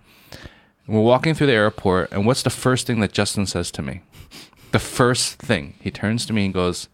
[0.89, 2.11] We're walking through the airport.
[2.11, 4.01] And what's the first thing that Justin says to me?
[4.73, 5.75] The first thing.
[5.81, 6.89] He turns to me and goes,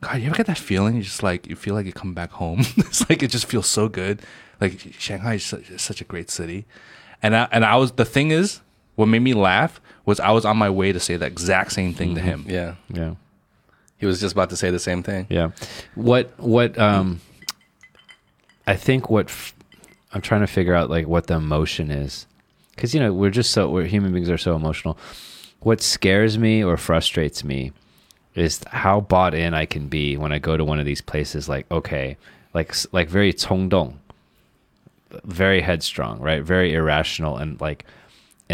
[0.00, 0.96] God, you ever get that feeling?
[0.96, 2.60] You just like you feel like you come back home.
[2.76, 4.20] it's like it just feels so good.
[4.60, 6.66] Like Shanghai is such, such a great city,
[7.22, 8.60] and I, and I was the thing is
[8.96, 11.94] what made me laugh was I was on my way to say the exact same
[11.94, 12.44] thing to him.
[12.48, 12.74] Yeah.
[12.88, 13.14] Yeah.
[13.98, 15.26] He was just about to say the same thing.
[15.30, 15.50] Yeah.
[15.94, 17.20] What what um
[18.66, 19.54] I think what f-
[20.12, 22.26] I'm trying to figure out like what the emotion is.
[22.76, 24.98] Cuz you know, we're just so we're human beings are so emotional.
[25.60, 27.72] What scares me or frustrates me
[28.34, 31.48] is how bought in I can be when I go to one of these places
[31.48, 32.16] like okay,
[32.52, 33.98] like like very 冲动,
[35.24, 36.42] very headstrong, right?
[36.42, 37.84] Very irrational and like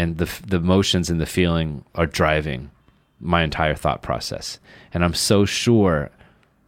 [0.01, 2.71] and the the emotions and the feeling are driving
[3.19, 4.59] my entire thought process.
[4.93, 6.09] And I'm so sure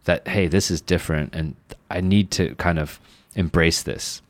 [0.04, 1.56] that hey, this is different and
[1.90, 3.00] I need to kind of
[3.34, 4.22] embrace this.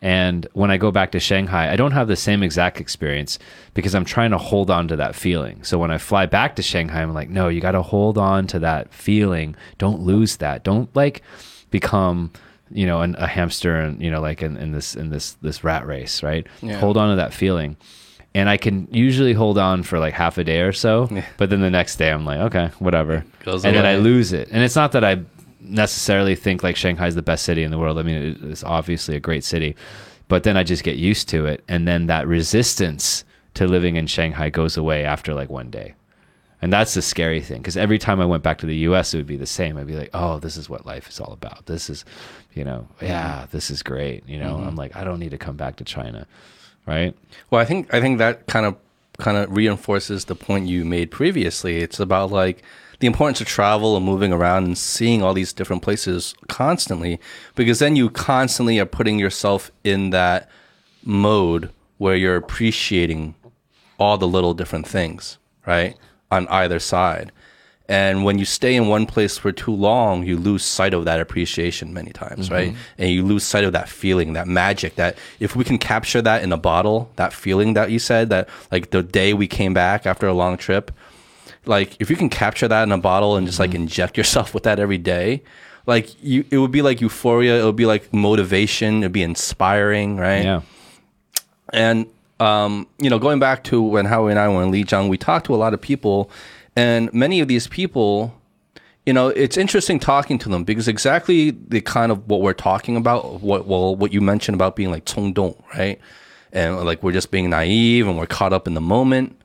[0.00, 3.38] And when I go back to Shanghai, I don't have the same exact experience
[3.72, 5.64] because I'm trying to hold on to that feeling.
[5.64, 8.46] So when I fly back to Shanghai, I'm like, no, you got to hold on
[8.48, 9.56] to that feeling.
[9.78, 10.62] Don't lose that.
[10.62, 11.22] Don't like
[11.70, 12.32] become,
[12.70, 15.64] you know, an, a hamster and you know, like in, in this in this this
[15.64, 16.46] rat race, right?
[16.60, 16.78] Yeah.
[16.80, 17.76] Hold on to that feeling.
[18.34, 21.24] And I can usually hold on for like half a day or so, Yeah.
[21.36, 23.24] but then the next day I'm like, okay, whatever.
[23.44, 24.48] Goes and then I lose it.
[24.50, 25.20] And it's not that I
[25.60, 27.98] necessarily think like Shanghai is the best city in the world.
[27.98, 29.76] I mean, it's obviously a great city,
[30.28, 34.06] but then I just get used to it, and then that resistance to living in
[34.06, 35.94] Shanghai goes away after like one day.
[36.62, 39.18] And that's the scary thing because every time I went back to the US, it
[39.18, 39.76] would be the same.
[39.76, 41.66] I'd be like, oh, this is what life is all about.
[41.66, 42.06] This is,
[42.54, 44.26] you know, yeah, this is great.
[44.26, 44.68] You know, mm-hmm.
[44.68, 46.26] I'm like, I don't need to come back to China.
[46.86, 47.16] Right.
[47.50, 48.76] Well, I think I think that kind of
[49.18, 51.78] kind of reinforces the point you made previously.
[51.78, 52.62] It's about like
[53.00, 57.20] the importance of travel and moving around and seeing all these different places constantly
[57.54, 60.48] because then you constantly are putting yourself in that
[61.04, 63.34] mode where you're appreciating
[63.98, 65.96] all the little different things, right?
[66.30, 67.30] On either side.
[67.86, 71.20] And when you stay in one place for too long, you lose sight of that
[71.20, 72.74] appreciation many times, right?
[72.96, 76.42] And you lose sight of that feeling, that magic that if we can capture that
[76.42, 80.06] in a bottle, that feeling that you said, that like the day we came back
[80.06, 80.92] after a long trip,
[81.66, 84.62] like if you can capture that in a bottle and just like inject yourself with
[84.62, 85.42] that every day,
[85.86, 87.60] like you, it would be like euphoria.
[87.60, 88.98] It would be like motivation.
[89.02, 90.44] It'd be inspiring, right?
[90.44, 90.62] Yeah.
[91.72, 92.06] And
[92.40, 95.46] um, you know, going back to when Howie and I were in Lijiang, we talked
[95.46, 96.30] to a lot of people,
[96.76, 98.34] and many of these people,
[99.06, 102.96] you know, it's interesting talking to them because exactly the kind of what we're talking
[102.96, 106.00] about, what well, what you mentioned about being like 冲动, right?
[106.52, 109.40] And like we're just being naive and we're caught up in the moment.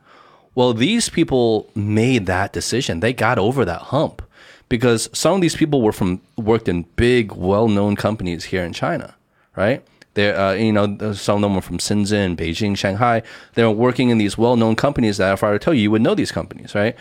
[0.56, 3.00] Well, these people made that decision.
[3.00, 4.22] They got over that hump
[4.68, 9.16] because some of these people were from worked in big, well-known companies here in China,
[9.56, 9.84] right?
[10.16, 13.22] They, uh, you know, some of them were from Shenzhen, Beijing, Shanghai.
[13.54, 15.92] They were working in these well-known companies that, if I were to tell you, you
[15.92, 16.96] would know these companies, right?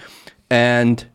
[0.50, 1.06] And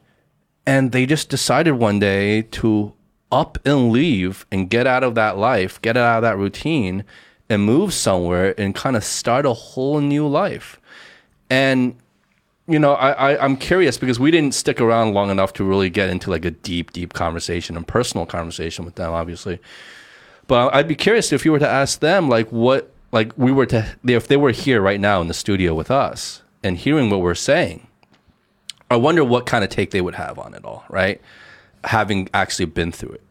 [0.65, 2.93] and they just decided one day to
[3.31, 7.03] up and leave and get out of that life, get out of that routine,
[7.49, 10.79] and move somewhere and kind of start a whole new life.
[11.49, 11.95] And
[12.67, 15.89] you know, I, I I'm curious because we didn't stick around long enough to really
[15.89, 19.59] get into like a deep, deep conversation and personal conversation with them, obviously.
[20.47, 23.65] But I'd be curious if you were to ask them, like, what, like, we were
[23.67, 27.21] to, if they were here right now in the studio with us and hearing what
[27.21, 27.87] we're saying,
[28.93, 31.19] I wonder what kind of take they would have on it all, right?
[31.83, 33.21] Having actually been through it.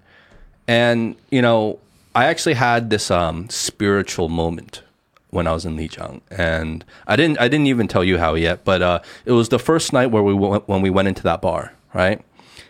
[0.69, 1.79] And, you know,
[2.15, 4.83] I actually had this um, spiritual moment
[5.31, 8.65] when I was in Lijiang, and I didn't I didn't even tell you how yet,
[8.65, 11.41] but uh, it was the first night where we went, when we went into that
[11.41, 12.21] bar, right?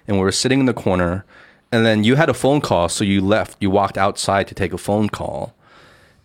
[0.07, 1.25] And we were sitting in the corner,
[1.73, 3.57] and then you had a phone call, so you left.
[3.61, 5.55] You walked outside to take a phone call,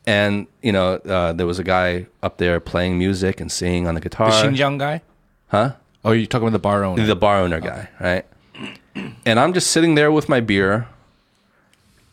[0.05, 3.95] and you know uh, there was a guy up there playing music and singing on
[3.95, 4.29] the guitar.
[4.29, 5.01] The Xinjiang guy?
[5.47, 5.73] Huh?
[6.03, 7.05] Oh, you're talking about the bar owner.
[7.05, 8.25] the bar owner guy, right?
[9.25, 10.87] And I'm just sitting there with my beer,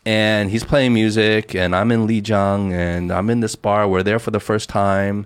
[0.05, 3.87] and he's playing music, and I'm in Lijiang, and I'm in this bar.
[3.87, 5.25] We're there for the first time,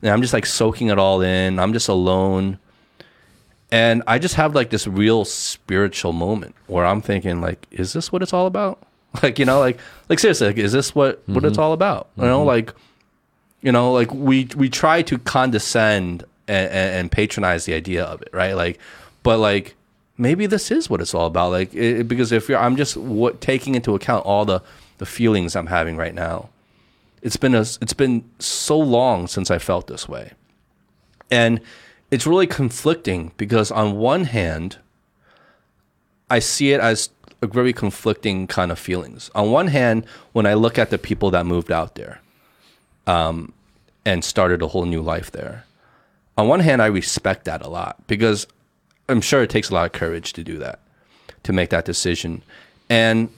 [0.00, 1.58] and I'm just like soaking it all in.
[1.58, 2.58] I'm just alone,
[3.70, 8.10] and I just have like this real spiritual moment where I'm thinking, like, is this
[8.10, 8.80] what it's all about?
[9.22, 11.62] Like, you know, like, like seriously, like, is this what what it's mm-hmm.
[11.62, 12.08] all about?
[12.16, 12.48] You know, mm-hmm.
[12.48, 12.74] like,
[13.62, 18.28] you know, like we we try to condescend and, and, patronize the idea of it,
[18.32, 18.54] right?
[18.54, 18.78] Like,
[19.22, 19.74] but like
[20.18, 21.50] maybe this is what it's all about.
[21.50, 24.62] Like, it, because if you're, I'm just what taking into account all the
[24.98, 26.50] the feelings I'm having right now.
[27.22, 30.32] It's been a it's been so long since I felt this way,
[31.30, 31.60] and
[32.10, 34.78] it's really conflicting because on one hand,
[36.30, 37.08] I see it as
[37.40, 39.30] a very conflicting kind of feelings.
[39.34, 42.20] On one hand, when I look at the people that moved out there,
[43.06, 43.52] um,
[44.04, 45.64] and started a whole new life there.
[46.36, 48.46] On one hand, I respect that a lot because
[49.08, 50.80] I'm sure it takes a lot of courage to do that.
[51.44, 52.42] to make that decision.
[52.88, 53.28] And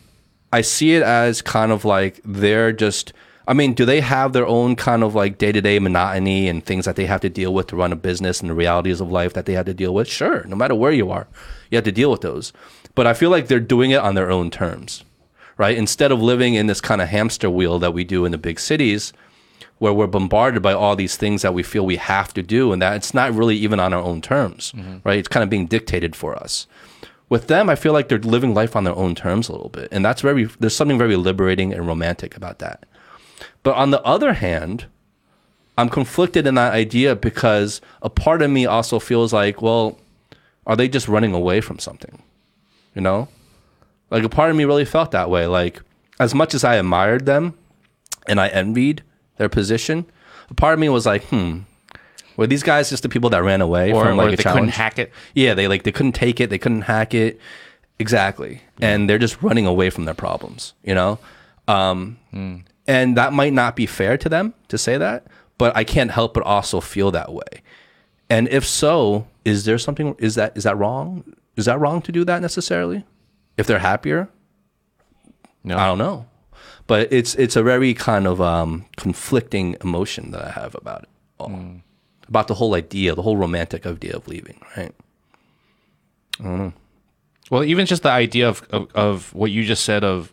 [0.52, 3.12] I see it as kind of like they're just
[3.48, 6.64] I mean, do they have their own kind of like day to day monotony and
[6.64, 9.11] things that they have to deal with to run a business and the realities of
[9.11, 10.09] life that they have to deal with?
[10.09, 11.28] Sure, no matter where you are,
[11.70, 12.52] you have to deal with those.
[12.96, 15.04] But I feel like they're doing it on their own terms,
[15.59, 15.76] right?
[15.76, 18.59] Instead of living in this kind of hamster wheel that we do in the big
[18.59, 19.12] cities,
[19.78, 22.80] where we're bombarded by all these things that we feel we have to do, and
[22.80, 24.98] that it's not really even on our own terms, mm-hmm.
[25.04, 25.18] right?
[25.18, 26.66] It's kind of being dictated for us
[27.28, 29.88] with them, I feel like they're living life on their own terms a little bit,
[29.90, 30.44] and that's very.
[30.44, 32.86] There's something very liberating and romantic about that.
[33.62, 34.86] But on the other hand,
[35.76, 39.98] I'm conflicted in that idea because a part of me also feels like, well,
[40.66, 42.22] are they just running away from something?
[42.94, 43.28] You know,
[44.10, 45.46] like a part of me really felt that way.
[45.46, 45.82] Like
[46.20, 47.54] as much as I admired them
[48.26, 49.02] and I envied
[49.37, 50.07] their position,
[50.51, 51.61] a part of me was like, hmm.
[52.37, 54.42] Were these guys just the people that ran away Or, from like or a they
[54.42, 54.61] challenge?
[54.61, 55.11] couldn't hack it.
[55.35, 57.40] Yeah, they like they couldn't take it, they couldn't hack it.
[57.99, 58.61] Exactly.
[58.81, 61.18] And they're just running away from their problems, you know?
[61.66, 62.18] Um
[62.87, 66.35] and that might not be fair to them to say that, but I can't help
[66.35, 67.62] but also feel that way.
[68.29, 71.25] And if so, is there something is that is that wrong?
[71.57, 73.07] Is that wrong to do that necessarily?
[73.57, 74.29] If they're happier?
[75.64, 75.79] No.
[75.79, 76.27] I don't know.
[76.87, 81.09] But it's it's a very kind of um, conflicting emotion that I have about it
[81.38, 81.51] all.
[82.29, 84.92] About the whole idea, the whole romantic idea of leaving, right?
[87.51, 90.33] Well, even just the idea of, of of what you just said of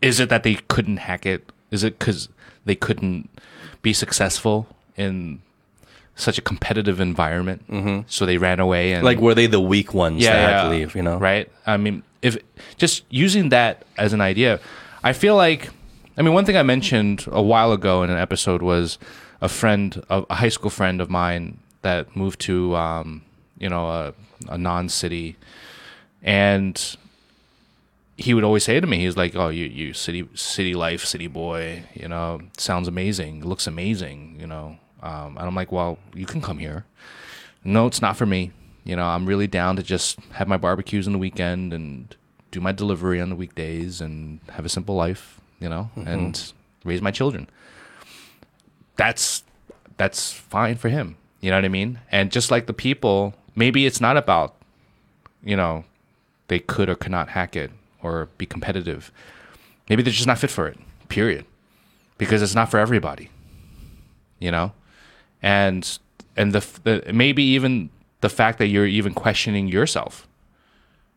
[0.00, 1.50] is it that they couldn't hack it?
[1.70, 2.28] Is it because
[2.64, 3.30] they couldn't
[3.82, 4.66] be successful
[4.96, 5.42] in
[6.14, 8.00] such a competitive environment, mm-hmm.
[8.06, 10.94] so they ran away and Like were they the weak ones that had to leave,
[10.94, 11.16] you know?
[11.18, 11.50] right?
[11.66, 12.38] I mean, if
[12.76, 14.60] just using that as an idea,
[15.04, 15.70] I feel like,
[16.16, 18.98] I mean, one thing I mentioned a while ago in an episode was
[19.40, 23.22] a friend, a, high school friend of mine that moved to, um,
[23.58, 24.14] you know, a,
[24.48, 25.36] a non-city,
[26.22, 26.96] and
[28.16, 31.26] he would always say to me, he's like, "Oh, you, you city, city life, city
[31.26, 31.82] boy.
[31.94, 33.44] You know, sounds amazing.
[33.44, 34.36] Looks amazing.
[34.38, 36.84] You know." Um, and I'm like, "Well, you can come here."
[37.64, 38.52] No, it's not for me.
[38.84, 42.14] You know, I'm really down to just have my barbecues on the weekend and
[42.50, 45.40] do my delivery on the weekdays and have a simple life.
[45.60, 46.08] You know, mm-hmm.
[46.08, 46.52] and
[46.84, 47.48] raise my children.
[48.96, 49.44] That's
[49.96, 51.16] that's fine for him.
[51.40, 52.00] You know what I mean?
[52.10, 54.54] And just like the people, maybe it's not about,
[55.42, 55.84] you know,
[56.48, 57.70] they could or could not hack it
[58.02, 59.12] or be competitive.
[59.88, 60.78] Maybe they're just not fit for it.
[61.08, 61.44] Period.
[62.18, 63.30] Because it's not for everybody.
[64.38, 64.72] You know,
[65.40, 65.98] and
[66.36, 67.90] and the, the maybe even
[68.22, 70.26] the fact that you're even questioning yourself.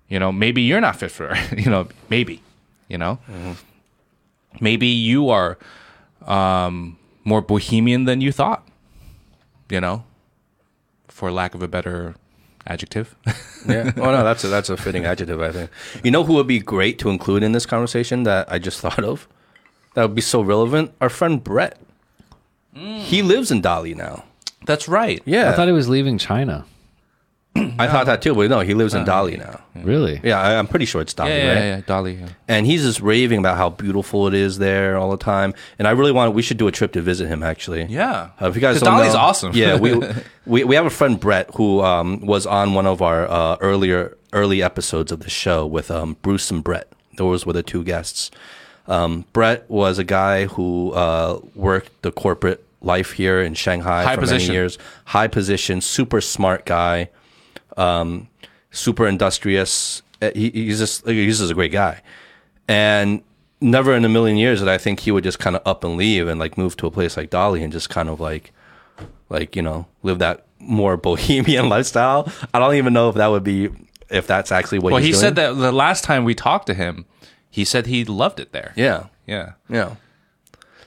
[0.10, 1.60] You know, maybe you're not fit for it.
[1.66, 2.42] You know, maybe.
[2.90, 3.18] You know,
[4.62, 5.58] maybe you are
[6.28, 8.68] um, more bohemian than you thought.
[9.70, 10.04] You know,
[11.08, 12.16] for lack of a better
[12.68, 13.16] adjective.
[13.68, 13.94] Yeah.
[13.98, 15.72] Oh no, that's a, that's a fitting adjective, I think.
[16.04, 19.04] You know who would be great to include in this conversation that I just thought
[19.04, 19.28] of?
[19.96, 20.94] That would be so relevant.
[21.02, 21.80] Our friend Brett.
[22.76, 24.24] He lives in Dali now.
[24.68, 25.20] That's right.
[25.26, 26.66] Yeah, I thought he was leaving China.
[27.56, 29.62] I thought that too, but no, he lives in Dali now.
[29.84, 30.20] Really?
[30.24, 31.64] Yeah, I, I'm pretty sure it's Dali, Yeah, yeah, right?
[31.66, 32.20] yeah, Dali.
[32.20, 32.28] Yeah.
[32.48, 35.54] And he's just raving about how beautiful it is there all the time.
[35.80, 37.86] And I really want we should do a trip to visit him actually.
[37.86, 38.32] Yeah.
[38.42, 39.52] Uh, if you guys 'Cause don't Dali's know- awesome.
[39.54, 39.94] yeah, we,
[40.46, 44.18] we we have a friend Brett who um, was on one of our uh, earlier
[44.34, 46.92] early episodes of the show with um, Bruce and Brett.
[47.18, 48.32] Those were the two guests.
[48.88, 54.16] Um, Brett was a guy who uh, worked the corporate life here in Shanghai High
[54.16, 54.48] for position.
[54.50, 54.78] many years.
[55.06, 57.10] High position, super smart guy,
[57.78, 58.28] um,
[58.72, 60.02] super industrious.
[60.22, 62.02] Uh, He, he's just he's just a great guy,
[62.68, 63.22] and
[63.62, 65.98] never in a million years did I think he would just kind of up and
[65.98, 68.52] leave and like move to a place like Dali and just kind of like
[69.30, 72.32] like you know live that more bohemian lifestyle.
[72.54, 73.70] I don't even know if that would be
[74.10, 74.94] if that's actually what.
[74.94, 75.22] Well, he doing.
[75.22, 77.06] said that the last time we talked to him,
[77.50, 78.74] he said he loved it there.
[78.76, 79.54] Yeah, Yeah.
[79.70, 79.96] yeah.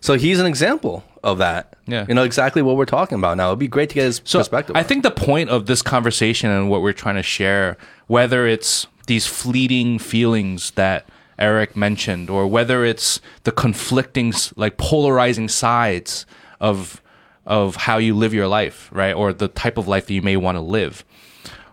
[0.00, 1.76] So he's an example of that.
[1.86, 2.04] Yeah.
[2.08, 3.48] you know exactly what we're talking about now.
[3.48, 4.76] It'd be great to get his So perspective.
[4.76, 7.76] I think the point of this conversation and what we're trying to share,
[8.06, 15.48] whether it's these fleeting feelings that Aric mentioned, or whether it's the conflicting, like polarizing
[15.48, 16.26] sides
[16.60, 17.00] of
[17.46, 20.36] of how you live your life, right, or the type of life that you may
[20.36, 21.04] want to live,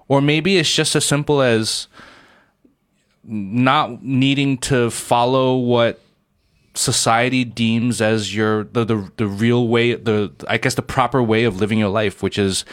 [0.08, 1.88] or maybe it's just as simple as
[3.24, 6.00] not needing to follow what
[6.76, 11.46] society deems as your the, the the real way the I guess the proper way
[11.46, 12.66] of living your life, which is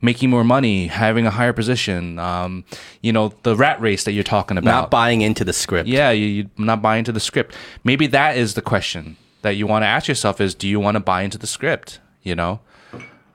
[0.00, 2.64] making more money, having a higher position, um,
[3.02, 4.70] you know, the rat race that you're talking about.
[4.70, 5.88] not buying into the script.
[5.88, 7.54] yeah, you, you not buy into the script.
[7.84, 10.96] Maybe that is the question that you want to ask yourself: is do you want
[10.96, 12.00] to buy into the script?
[12.22, 12.60] You know,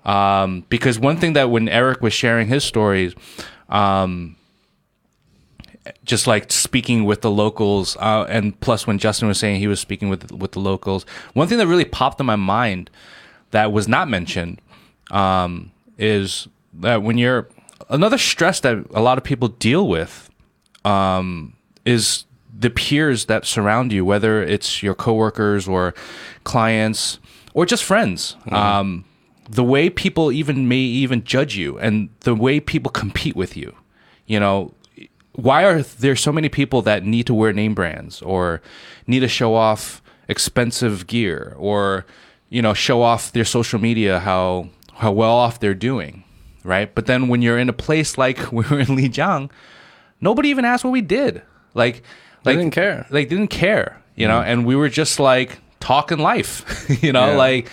[0.05, 3.13] um, because one thing that when Aric was sharing his stories,
[3.69, 4.35] um,
[6.03, 9.79] just like speaking with the locals, uh, and plus when Justin was saying he was
[9.79, 12.89] speaking with with the locals, one thing that really popped in my mind
[13.51, 14.61] that was not mentioned
[15.11, 17.47] um, is that when you're
[17.89, 20.29] another stress that a lot of people deal with
[20.85, 22.25] um, is
[22.59, 25.93] the peers that surround you, whether it's your coworkers or
[26.43, 27.19] clients
[27.53, 28.35] or just friends.
[28.51, 29.05] Um,
[29.49, 33.75] the way people even may even judge you and the way people compete with you.
[34.25, 34.73] You know,
[35.37, 38.61] why are there so many people that need to wear name brands or
[39.07, 42.05] need to show off expensive gear or
[42.49, 46.23] you know show off their social media how how well off they're doing,
[46.63, 46.93] right?
[46.93, 49.49] But then when you're in a place like we were in Lijiang,
[50.19, 51.41] nobody even asked what we did.
[51.73, 52.01] Like,
[52.43, 53.05] They like didn't care.
[53.11, 54.39] Like didn't care, you know.
[54.41, 54.45] Mm.
[54.47, 57.37] And we were just like talking life, you know, Yeah.
[57.37, 57.69] like.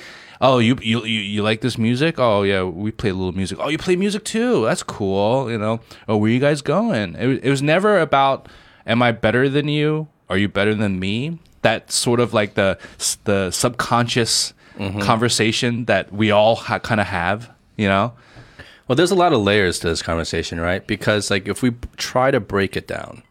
[0.47, 2.17] Oh, you, you you you like this music?
[2.19, 3.57] Oh yeah, we play a little music.
[3.59, 4.65] Oh, you play music too?
[4.67, 5.51] That's cool.
[5.51, 5.81] You know.
[6.07, 7.15] Oh, where you guys going?
[7.17, 8.51] It, was- it was never about,
[8.87, 10.09] am I better than you?
[10.29, 11.39] Are you better than me?
[11.63, 12.79] That sort of like the
[13.25, 15.01] the subconscious mm-hmm.
[15.01, 17.51] conversation that we all ha- kind of have.
[17.77, 18.13] You know.
[18.87, 20.87] Well, there's a lot of layers to this conversation, right?
[20.87, 23.23] Because like if we try to break it down,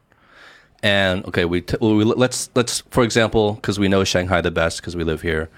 [0.82, 4.50] and okay, we, t- well, we let's let's for example, because we know Shanghai the
[4.50, 5.52] best because we live here.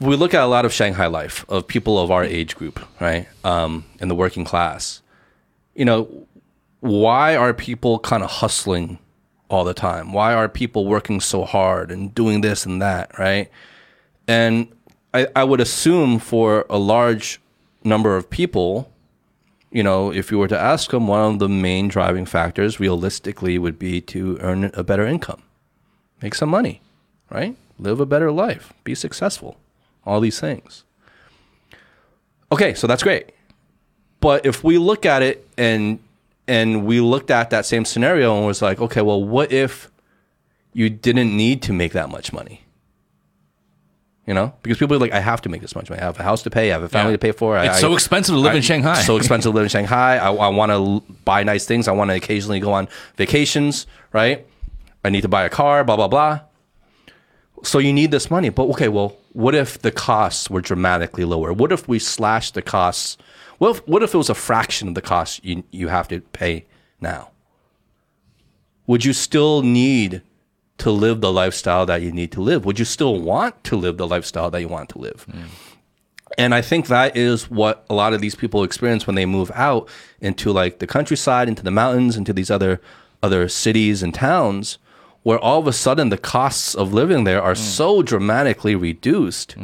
[0.00, 3.28] We look at a lot of Shanghai life of people of our age group, right,
[3.44, 5.02] um, in the working class.
[5.74, 6.26] You know,
[6.80, 8.98] why are people kind of hustling
[9.50, 10.14] all the time?
[10.14, 13.50] Why are people working so hard and doing this and that, right?
[14.26, 14.68] And
[15.12, 17.38] I, I would assume for a large
[17.84, 18.90] number of people,
[19.70, 23.58] you know, if you were to ask them, one of the main driving factors realistically
[23.58, 25.42] would be to earn a better income,
[26.22, 26.80] make some money,
[27.30, 27.54] right?
[27.78, 29.58] Live a better life, be successful,
[30.04, 30.84] all these things.
[32.52, 33.30] Okay, so that's great.
[34.20, 35.98] But if we look at it and
[36.48, 39.90] and we looked at that same scenario and was like, okay, well, what if
[40.72, 42.64] you didn't need to make that much money?
[44.26, 46.02] You know, because people are like, I have to make this much money.
[46.02, 46.70] I have a house to pay.
[46.70, 47.16] I have a family Yeah.
[47.16, 47.56] to pay for.
[47.56, 49.00] I- It's I- so expensive to live in Shanghai.
[49.02, 50.18] So expensive to live in Shanghai.
[50.18, 51.88] I, I want to buy nice things.
[51.88, 53.86] I want to occasionally go on vacations.
[54.12, 54.46] Right.
[55.04, 55.82] I need to buy a car.
[55.84, 56.40] Blah blah blah.
[57.62, 58.88] So you need this money, but okay.
[58.88, 61.52] Well, what if the costs were dramatically lower?
[61.52, 63.16] What if we slashed the costs?
[63.58, 66.20] What if, what if it was a fraction of the cost you you have to
[66.20, 66.66] pay
[67.00, 67.30] now?
[68.86, 70.22] Would you still need
[70.78, 72.64] to live the lifestyle that you need to live?
[72.64, 75.26] Would you still want to live the lifestyle that you want to live?
[75.30, 75.48] Mm.
[76.38, 79.50] And I think that is what a lot of these people experience when they move
[79.54, 79.88] out
[80.20, 82.80] into like the countryside, into the mountains, into these other
[83.22, 84.78] other cities and towns,
[85.22, 89.56] where all of a sudden the costs of living there are so dramatically reduced.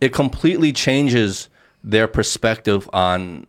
[0.00, 1.48] It completely changes
[1.84, 3.46] their perspective on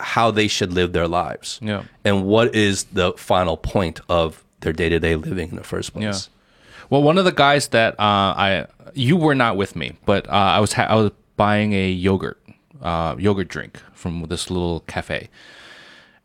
[0.00, 1.58] how they should live their lives.
[1.62, 1.84] Yeah.
[2.04, 6.02] And what is the final point of their day-to-day living in the first place.
[6.02, 6.86] Yeah.
[6.90, 10.32] Well, one of the guys that uh, I you were not with me, but uh,
[10.32, 12.42] I was ha- I was buying a yogurt
[12.82, 15.28] uh, yogurt drink from this little cafe,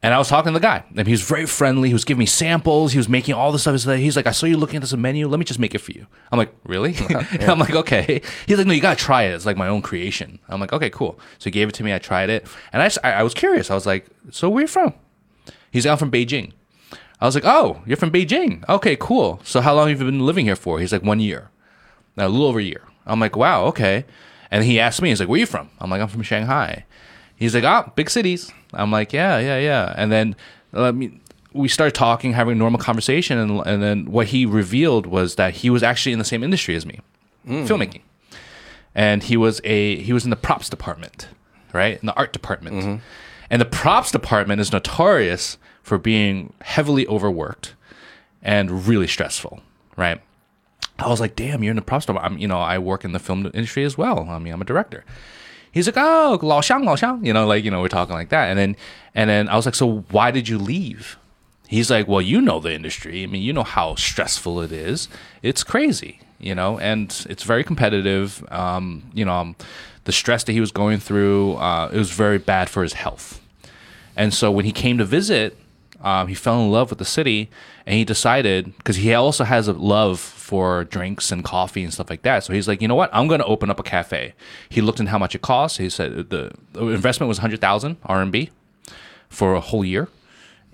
[0.01, 1.89] and I was talking to the guy, and he was very friendly.
[1.89, 2.93] He was giving me samples.
[2.93, 3.73] He was making all this stuff.
[3.83, 5.27] He's like- I saw you looking at this menu.
[5.27, 6.07] Let me just make it for you.
[6.31, 6.95] I'm like, really?
[7.09, 8.21] And I'm like, okay.
[8.47, 9.33] He's like, no, you gotta try it.
[9.33, 10.39] It's like my own creation.
[10.47, 11.19] I'm like, okay, cool.
[11.37, 11.93] So he gave it to me.
[11.93, 13.69] I tried it, and I just, I, I was curious.
[13.69, 14.93] I was like, so where are you from?
[15.71, 16.53] He's like, I'm from Beijing.
[17.21, 18.63] I was like, oh, you're from Beijing.
[18.69, 19.41] Okay, cool.
[19.43, 20.79] So how long have you been living here for?
[20.79, 21.49] He's like, one year.
[22.15, 22.83] Now, a little over a year.
[23.05, 24.05] I'm like, wow, okay.
[24.49, 25.69] And he asked me, he's like, where are you from?
[25.79, 26.85] I'm like, I'm from Shanghai.
[27.35, 28.51] He's like, ah, big cities.
[28.73, 29.93] I'm like, yeah, yeah, yeah.
[29.97, 30.35] And then
[30.71, 31.19] let me,
[31.53, 33.37] we started talking, having a normal conversation.
[33.37, 36.75] And, and then what he revealed was that he was actually in the same industry
[36.75, 36.99] as me,
[37.45, 37.65] hmm.
[37.65, 38.01] filmmaking.
[38.95, 41.27] And he was a he was in the props department,
[41.73, 41.99] right?
[41.99, 42.75] In the art department.
[42.75, 42.95] Mm-hmm.
[43.49, 47.75] And the props department is notorious for being heavily overworked
[48.41, 49.61] and really stressful,
[49.95, 50.21] right?
[50.97, 52.33] I was like, damn, you're in the props department.
[52.33, 54.27] I'm, you know, I work in the film industry as well.
[54.29, 55.05] I mean, I'm a director.
[55.71, 57.25] He's like, oh, Lao Xiang, Lao Xiang.
[57.25, 58.49] You know, like, you know, we're talking like that.
[58.49, 58.75] And then,
[59.13, 61.17] and then I was like, so why did you leave?
[61.67, 63.23] He's like, well, you know the industry.
[63.23, 65.07] I mean, you know how stressful it is.
[65.43, 68.43] It's crazy, you know, and it's very competitive.
[68.51, 69.55] Um, you know, um,
[70.05, 73.39] the stress that he was going through, uh, it was very bad for his health.
[74.15, 75.55] And so when he came to visit,
[76.01, 77.51] um, he fell in love with the city
[77.85, 80.19] and he decided, because he also has a love
[80.49, 82.43] for drinks and coffee and stuff like that.
[82.43, 83.11] So he's like, you know what?
[83.13, 84.33] I'm going to open up a cafe.
[84.67, 85.77] He looked into how much it costs.
[85.77, 88.49] He said the, investment was 100,000 RMB
[89.29, 90.07] for a whole year.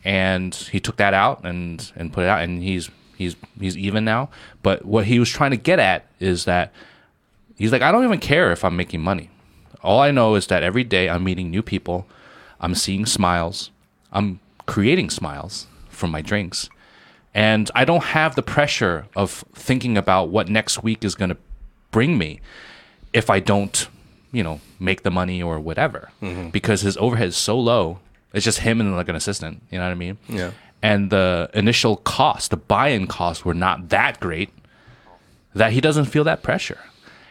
[0.06, 2.42] And he took that out and, and put it out.
[2.42, 4.30] And he's, he's, he's even now.
[4.64, 6.72] But what he was trying to get at is that
[7.58, 9.30] he's like, I don't even care if I'm making money.
[9.84, 12.08] All I know is that every day I'm meeting new people.
[12.62, 13.72] I'm seeing smiles.
[14.14, 16.70] I'm creating smiles from my drinks.
[17.36, 21.38] And I don't have the pressure of thinking about what next week is going to
[21.92, 22.40] bring me
[23.12, 23.88] if I don't,
[24.32, 26.12] you know, make the money or whatever.
[26.22, 26.50] Mm-hmm.
[26.50, 28.00] Because his overhead is so low.
[28.34, 29.62] It's just him and like an assistant.
[29.70, 30.18] You know what I mean?
[30.30, 30.52] Yeah.
[30.82, 34.52] And the initial cost, the buy-in costs were not that great
[35.54, 36.80] that he doesn't feel that pressure.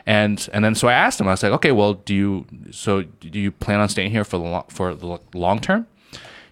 [0.07, 3.03] And and then so I asked him, I was like, okay, well, do you so
[3.03, 5.87] do you plan on staying here for the lo- for the long term?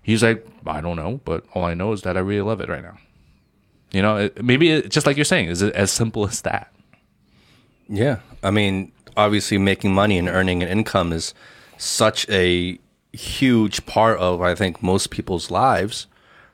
[0.03, 2.69] He's like, I don't know, but all I know is that I really love it
[2.71, 2.97] right now.
[3.93, 6.73] You know, it, maybe it, just like you're saying, is it as simple as that?
[7.89, 8.21] Yeah.
[8.43, 11.35] I mean, obviously making money and earning an income is
[11.77, 12.79] such a
[13.13, 16.07] huge part of I think most people's lives,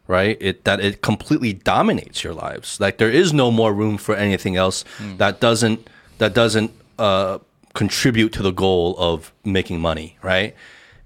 [0.07, 0.37] right?
[0.41, 2.81] It that it completely dominates your lives.
[2.81, 4.85] Like there is no more room for anything else
[5.19, 7.39] that doesn't that doesn't uh
[7.75, 10.55] contribute to the goal of making money, right?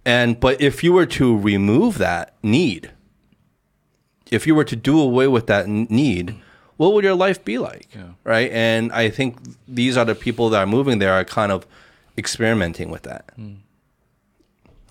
[0.04, 2.90] And but if you were to remove that need,
[4.32, 6.34] if you were to do away with that need,
[6.76, 7.88] what would your life be like?
[8.24, 8.50] Right.
[8.50, 9.36] And I think
[9.68, 11.66] these are the people that are moving there are kind of
[12.16, 13.30] experimenting with that.
[13.38, 13.42] I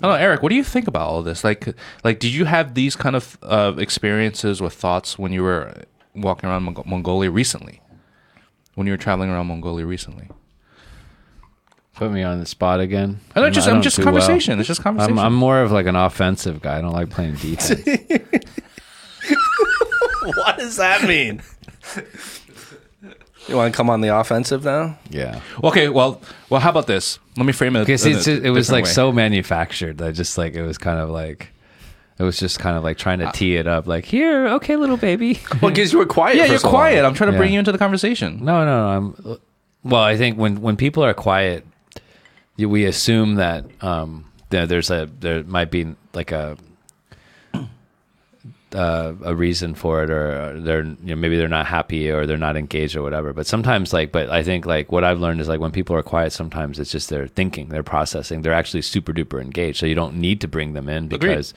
[0.08, 0.42] don't know, Aric.
[0.42, 1.44] What do you think about all this?
[1.44, 5.84] Like, like, did you have these kind of uh, experiences or thoughts when you were
[6.16, 7.82] walking around Mong- Mongolia recently?
[8.76, 10.30] When you were traveling around Mongolia recently?
[11.94, 13.20] Put me on the spot again.
[13.36, 13.68] I don't just.
[13.68, 14.14] I I'm just do well.
[14.14, 14.58] conversation.
[14.60, 15.20] It's just conversation.
[15.20, 16.78] I'm, I'm more of like an offensive guy.
[16.78, 17.82] I don't like playing defense.
[20.46, 21.42] what does that mean?
[23.48, 24.98] you want to come on the offensive now?
[25.10, 25.42] yeah.
[25.64, 25.90] okay.
[25.90, 26.62] Well, well.
[26.62, 27.20] How about this?
[27.38, 27.80] Let me frame it.
[27.82, 28.92] Okay, in a it's just- it was different like way.
[28.94, 31.50] so manufactured that just like it was kind of like
[32.20, 33.88] it was just kind of like trying to tee it up.
[33.88, 35.40] Like here, okay, little baby.
[35.62, 36.38] Well, because you were quiet.
[36.38, 36.98] Yeah, for you're so quiet.
[36.98, 37.06] long.
[37.06, 37.54] I'm trying to bring Yeah.
[37.56, 38.44] you into the conversation.
[38.44, 38.88] No, no, no.
[38.90, 39.38] I'm,
[39.84, 41.66] well, I think when when people are quiet,
[42.58, 46.58] you, we assume that um, there, there's a there might be like a
[48.74, 52.38] uh, a reason for it, or they're you know maybe they're not happy or they're
[52.38, 53.34] not engaged or whatever.
[53.34, 56.04] But sometimes, like, but I think like what I've learned is like when people are
[56.04, 59.80] quiet, sometimes it's just they're thinking, they're processing, they're actually super duper engaged.
[59.80, 61.54] So you don't need to bring them in because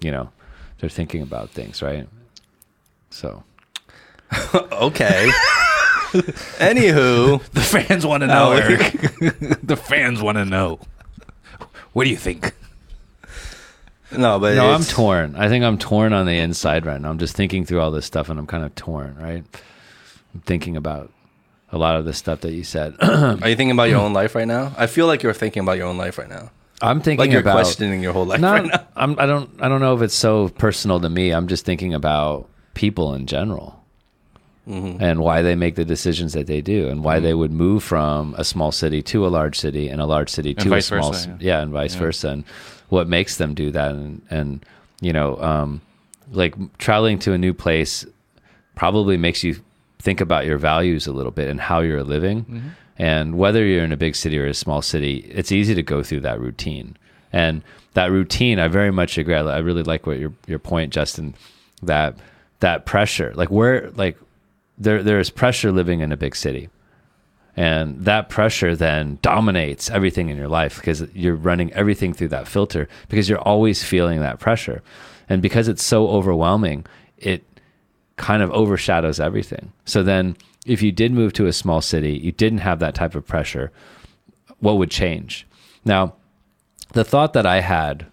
[0.00, 0.30] you know
[0.80, 2.08] they're thinking about things, right?
[3.10, 3.44] So
[4.72, 5.30] Okay.
[6.58, 9.60] Anywho, The fans want to know, Aric.
[9.66, 10.80] the fans want to know.
[11.92, 12.52] What do you think?
[14.16, 15.36] No, but No, I'm torn.
[15.36, 17.10] I think I'm torn on the inside right now.
[17.10, 19.44] I'm just thinking through all this stuff and I'm kind of torn, right?
[20.34, 21.12] I'm thinking about
[21.70, 22.96] a lot of the stuff that you said.
[23.00, 24.72] Are you thinking about your own life right now?
[24.76, 26.50] I feel like you're thinking about your own life right now.
[26.80, 28.86] I'm thinking Like you're about questioning your whole life not, right now.
[28.96, 31.32] I'm, I don't I don't know if it's so personal to me.
[31.32, 33.74] I'm just thinking about people in general.
[34.68, 35.02] Mm-hmm.
[35.02, 38.34] And why they make the decisions that they do, and why they would move from
[38.36, 41.38] a small city to a large city, and a large city to a small, versa,
[41.40, 41.56] yeah.
[41.56, 42.44] yeah, and vice versa, and
[42.88, 44.64] what makes them do that, and and
[45.00, 45.80] you know, um,
[46.32, 48.06] like traveling to a new place
[48.74, 49.56] probably makes you
[49.98, 52.44] think about your values a little bit and how you're living.
[52.98, 56.02] And whether you're in a big city or a small city, it's easy to go
[56.02, 56.96] through that routine.
[57.32, 57.62] And
[57.94, 59.34] that routine, I very much agree.
[59.34, 61.34] I I really like what your your point, Justin,
[61.82, 62.16] that
[62.60, 64.16] that pressure, like where like
[64.78, 66.68] there there is pressure living in a big city.
[67.58, 72.46] And that pressure then dominates everything in your life because you're running everything through that
[72.46, 74.80] filter because you're always feeling that pressure.
[75.28, 76.86] And because it's so overwhelming,
[77.16, 77.44] it
[78.14, 79.72] kind of overshadows everything.
[79.86, 80.36] So then
[80.66, 83.72] if you did move to a small city, you didn't have that type of pressure,
[84.60, 85.44] what would change?
[85.84, 86.14] Now,
[86.92, 88.06] the thought that I had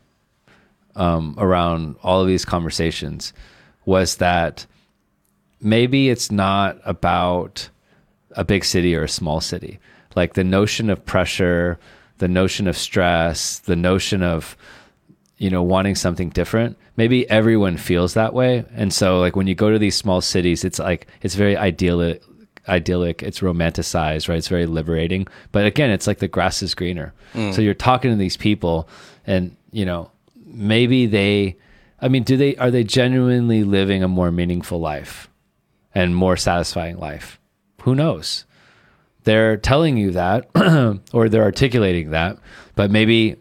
[0.95, 3.31] um, around all of these conversations
[3.85, 4.65] was that
[5.61, 7.69] maybe it's not about
[8.35, 9.79] a big city or a small city.
[10.15, 11.79] Like the notion of pressure,
[12.19, 14.55] the notion of stress, the notion of
[15.37, 16.77] you know wanting something different.
[16.97, 20.63] Maybe everyone feels that way, and so like when you go to these small cities,
[20.63, 22.23] it's like it's very idyllic.
[22.67, 24.39] Idyllic, it's romanticized, right?
[24.39, 25.27] It's very liberating.
[25.51, 27.13] But again, it's like the grass is greener.
[27.35, 27.53] Mm.
[27.53, 28.89] So you're talking to these people,
[29.27, 30.09] and you know,
[30.43, 31.57] maybe they,
[32.01, 35.29] I mean, do they are they genuinely living a more meaningful life
[35.93, 37.39] and more satisfying life?
[37.85, 38.45] Who knows?
[39.25, 40.49] They're telling you that,
[41.13, 42.39] or they're articulating that,
[42.73, 43.35] but maybe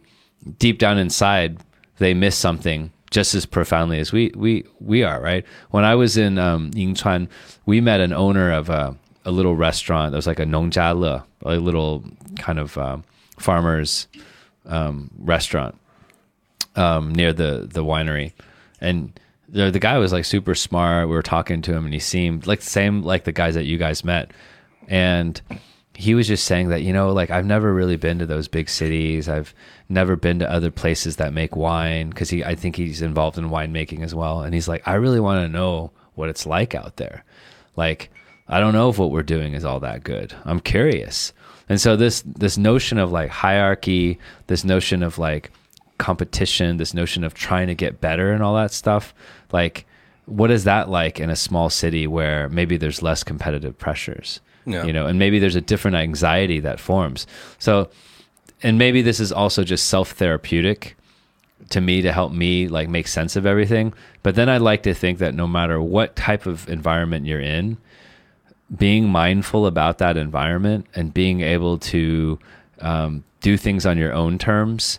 [0.59, 1.59] deep down inside
[1.97, 5.19] they miss something just as profoundly as we we we are.
[5.19, 5.47] Right?
[5.71, 7.29] When I was in um, Yinchuan,
[7.65, 11.57] we met an owner of a, a little restaurant that was like a nongjiale, a
[11.57, 12.05] little
[12.39, 13.03] kind of um,
[13.39, 14.09] farmers
[14.67, 15.75] um, restaurant
[16.77, 18.33] um, near the the winery,
[18.79, 19.19] and
[19.55, 21.09] the the guy was like super smart.
[21.09, 23.65] We were talking to him, and he seemed like the same like the guys that
[23.65, 24.33] you guys met,
[24.89, 25.41] and
[25.95, 28.69] he was just saying that you know like i've never really been to those big
[28.69, 29.29] cities.
[29.29, 29.55] I've
[29.89, 33.49] never been to other places that make wine because he i think he's involved in
[33.49, 34.43] winemaking as well.
[34.43, 37.25] And he's like i really want to know what it's like out there.
[37.77, 38.11] Like
[38.49, 40.35] i don't know if what we're doing is all that good.
[40.45, 41.33] I'm curious.
[41.69, 45.53] And so this this notion of like hierarchy this notion of like
[45.97, 49.15] competition this notion of trying to get better and all that stuff
[49.55, 49.87] like
[50.27, 54.41] what is that like in a small city where maybe there's less competitive pressures?
[54.67, 54.85] Yeah.
[54.87, 57.27] you know and maybe there's a different anxiety that forms.
[57.59, 57.89] So
[58.63, 60.97] and maybe this is also just self-therapeutic
[61.69, 63.95] to me to help me like make sense of everything.
[64.23, 67.77] But then i like to think that no matter what type of environment you're in
[68.75, 72.39] being mindful about that environment and being able to
[72.81, 74.99] um, do things on your own terms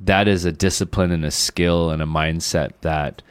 [0.00, 3.22] that is a discipline and a skill and a mindset that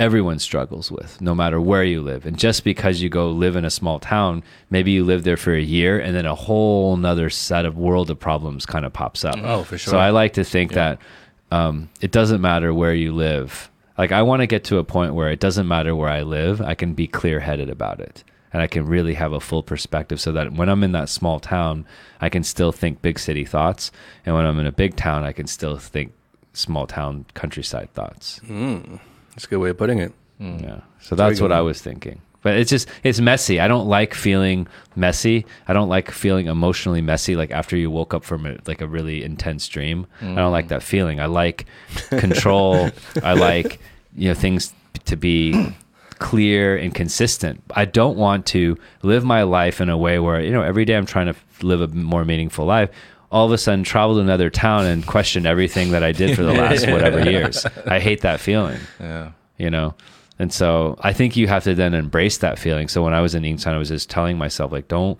[0.00, 2.24] everyone struggles with no matter where you live.
[2.24, 5.54] And just because you go live in a small town maybe you live there for
[5.54, 9.24] a year and then a whole nother set of world of problems kind of pops
[9.24, 9.36] up.
[9.38, 9.90] Oh, for sure.
[9.92, 10.98] so i like to think that
[11.52, 13.70] um, it doesn't matter where you live.
[13.98, 16.60] Like i want to get to a point where it doesn't matter where i live
[16.62, 18.24] i can be clear-headed about it.
[18.52, 21.40] And i can really have a full perspective so that when i'm in that small
[21.40, 21.84] town
[22.20, 23.92] i can still think big city thoughts.
[24.24, 26.12] And when i'm in a big town i can still think
[26.54, 28.40] small town countryside thoughts
[29.30, 30.12] That's a good way of putting it.
[30.38, 30.58] Hmm.
[30.58, 30.80] yeah.
[31.00, 32.20] So that's good what I was thinking.
[32.42, 33.60] But it's just it's messy.
[33.60, 34.66] I don't like feeling
[34.96, 35.44] messy.
[35.68, 38.86] I don't like feeling emotionally messy like after you woke up from a, like a
[38.86, 40.06] really intense dream.
[40.22, 40.74] I don't like mm-hmm.
[40.74, 41.20] that feeling.
[41.20, 41.66] I like
[42.08, 42.90] control.
[43.22, 43.78] I like
[44.16, 44.72] you know things
[45.04, 45.74] to be
[46.18, 47.62] clear and consistent.
[47.74, 50.96] I don't want to live my life in a way where you know every day
[50.96, 52.90] I'm trying to live a more meaningful life.
[53.30, 56.42] All of a sudden, travel to another town and question everything that I did for
[56.42, 57.64] the last whatever years.
[57.86, 59.32] I hate that feeling Yeah.
[59.58, 59.94] you know?
[60.38, 62.88] And so i think you have to then embrace that feeling.
[62.88, 65.18] So when i was in Yinchuan, i was just telling myself like don't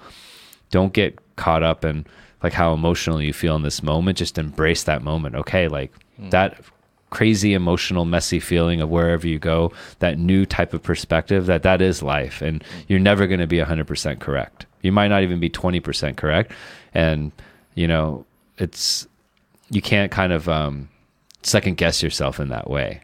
[0.70, 2.06] don't get caught up in
[2.42, 4.18] like how emotional you feel in this moment.
[4.18, 5.68] Just embrace that moment okay?
[5.68, 6.30] Like hmm.
[6.30, 6.60] that
[7.10, 11.82] crazy emotional messy feeling of wherever you go that new type of perspective that that
[11.82, 12.40] is life.
[12.40, 14.66] And you're never going to be 100% correct.
[14.82, 16.52] You might not even be 20% correct.
[16.94, 17.32] And
[17.74, 18.24] you know
[18.58, 19.06] it's
[19.70, 20.88] you can't kind of um
[21.42, 23.00] second guess yourself in that way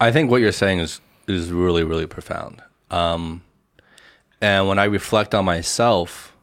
[0.00, 2.62] I think what you're saying is is really really profound.
[2.90, 3.42] Um,
[4.40, 6.36] and when I reflect on myself,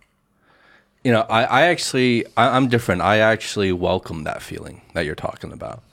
[1.04, 3.02] you know, I, I actually I, I'm different.
[3.02, 5.84] I actually welcome that feeling that you're talking about,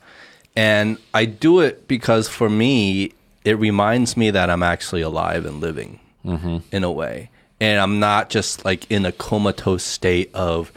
[0.55, 3.13] and I do it because for me,
[3.45, 5.99] it reminds me that I'm actually alive and living
[6.71, 7.29] in a way,
[7.59, 10.71] and I'm not just like in a comatose state of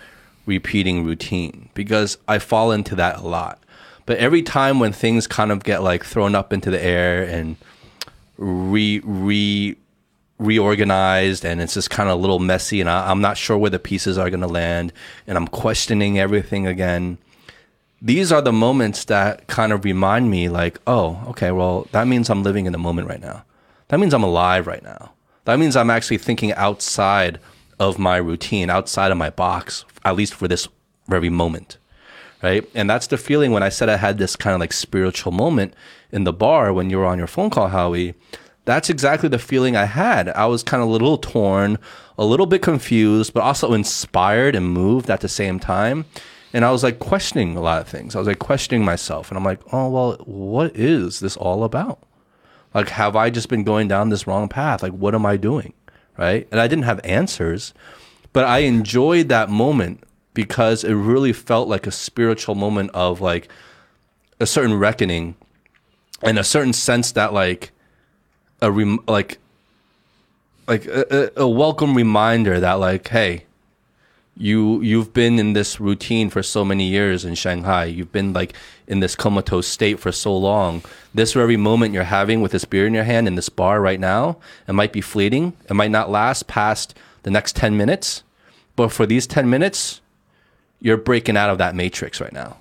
[0.47, 3.63] repeating routine because I fall into that a lot.
[4.07, 7.57] But every time when things kind of get like thrown up into the air and
[8.37, 9.77] re re
[10.39, 13.71] reorganized and it's just kind of a little messy and I, I'm not sure where
[13.71, 14.93] the pieces are going to land
[15.27, 17.19] and I'm questioning everything again.
[18.03, 22.29] These are the moments that kind of remind me like, oh, okay, well, that means
[22.29, 23.45] I'm living in the moment right now.
[23.89, 25.13] That means I'm alive right now.
[25.45, 27.39] That means I'm actually thinking outside
[27.79, 30.69] of my routine, outside of my box, at least for this
[31.09, 31.79] very moment
[32.45, 32.69] right?
[32.75, 35.73] And that's the feeling when I said I had this kind of like spiritual moment
[36.13, 38.15] in the bar when you were on your phone call, Howie.
[38.67, 40.29] That's exactly the feeling I had.
[40.29, 41.79] I was kind of a little torn,
[42.19, 46.05] a little bit confused, but also inspired and moved at the same time.
[46.53, 48.15] And I was like questioning a lot of things.
[48.15, 49.31] I was like questioning myself.
[49.31, 51.99] And I'm like, oh, well, what is this all about?
[52.75, 54.83] Like, have I just been going down this wrong path?
[54.83, 55.73] Like, what am I doing?
[56.17, 56.47] Right.
[56.51, 57.75] And I didn't have answers,
[58.35, 60.03] but I enjoyed that moment
[60.35, 63.49] because it really felt like a spiritual moment of like
[64.41, 65.37] a certain reckoning
[66.20, 67.70] and a certain sense that like
[68.61, 69.39] a rem- like
[70.66, 73.45] like a, a welcome reminder that like hey
[74.37, 77.85] you you've been in this routine for so many years in Shanghai.
[77.85, 78.53] You've been like
[78.89, 80.82] in this comatose state for so long.
[81.14, 84.01] This very moment you're having with this beer in your hand in this bar right
[84.01, 85.53] now, it might be fleeting.
[85.70, 88.22] It might not last past the next 10 minutes.
[88.77, 90.01] But for these 10 minutes,
[90.81, 92.57] you're breaking out of that matrix right now.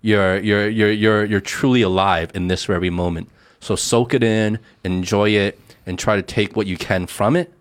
[0.00, 3.28] You're you're you're you're you're truly alive in this very moment.
[3.60, 7.52] So soak it in, enjoy it, and try to take what you can from it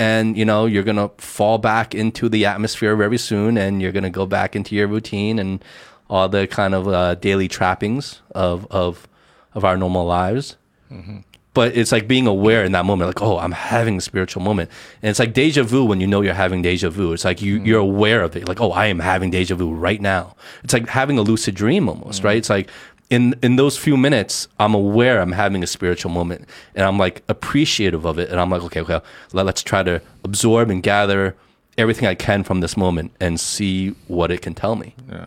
[0.00, 4.08] and you know you're gonna fall back into the atmosphere very soon and you're gonna
[4.08, 5.62] go back into your routine and
[6.08, 9.06] all the kind of uh, daily trappings of of
[9.54, 10.56] of our normal lives
[11.52, 14.70] but it's like being aware in that moment like oh i'm having a spiritual moment.
[15.02, 17.12] And it's like deja vu when you know you're having deja vu.
[17.12, 17.96] It's like you you're mm-hmm.
[17.96, 18.48] aware of it.
[18.48, 20.36] Like oh i am having deja vu right now.
[20.64, 22.32] It's like having a lucid dream almost right?
[22.32, 22.38] Mm-hmm.
[22.38, 22.70] It's like
[23.10, 27.24] in in those few minutes i'm aware i'm having a spiritual moment and i'm like
[27.28, 28.30] appreciative of it.
[28.30, 29.00] And i'm like okay okay
[29.32, 31.34] let, let's try to absorb and gather
[31.80, 34.94] everything I can from this moment and see what it can tell me.
[35.10, 35.26] Yeah.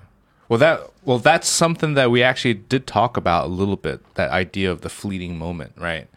[0.53, 4.01] Well, that well, that's something that we actually did talk about a little bit.
[4.13, 6.07] That idea of the fleeting moment, right?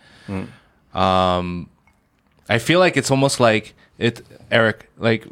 [0.93, 1.71] Um,
[2.47, 4.21] I feel like it's almost like it,
[4.51, 4.83] Aric.
[4.99, 5.25] Like,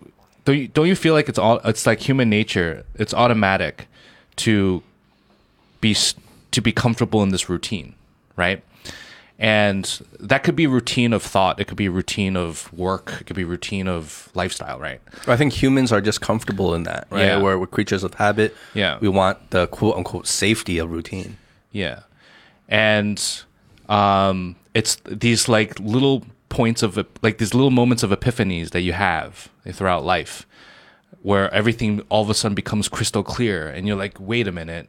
[0.47, 1.59] don't you, don't you feel like it's all?
[1.67, 2.87] It's like human nature.
[2.95, 3.89] It's automatic
[4.37, 4.83] to
[5.83, 5.95] be
[6.53, 7.97] to be comfortable in this routine,
[8.37, 8.65] right?
[9.39, 9.85] And
[10.21, 11.59] that could be routine of thought.
[11.59, 13.19] It could be routine of work.
[13.21, 15.01] It could be routine of lifestyle, right?
[15.27, 17.25] I think humans are just comfortable in that, right?
[17.25, 17.43] Yeah.
[17.43, 18.57] We're, we're creatures of habit.
[18.75, 18.99] Yeah.
[19.01, 21.37] We want the quote unquote safety of routine.
[21.73, 22.03] Yeah,
[22.69, 23.21] and
[23.89, 28.93] um, it's these like little points of like these little moments of epiphanies that you
[28.93, 30.47] have throughout life,
[31.23, 34.89] where everything all of a sudden becomes crystal clear, and you're like, wait a minute,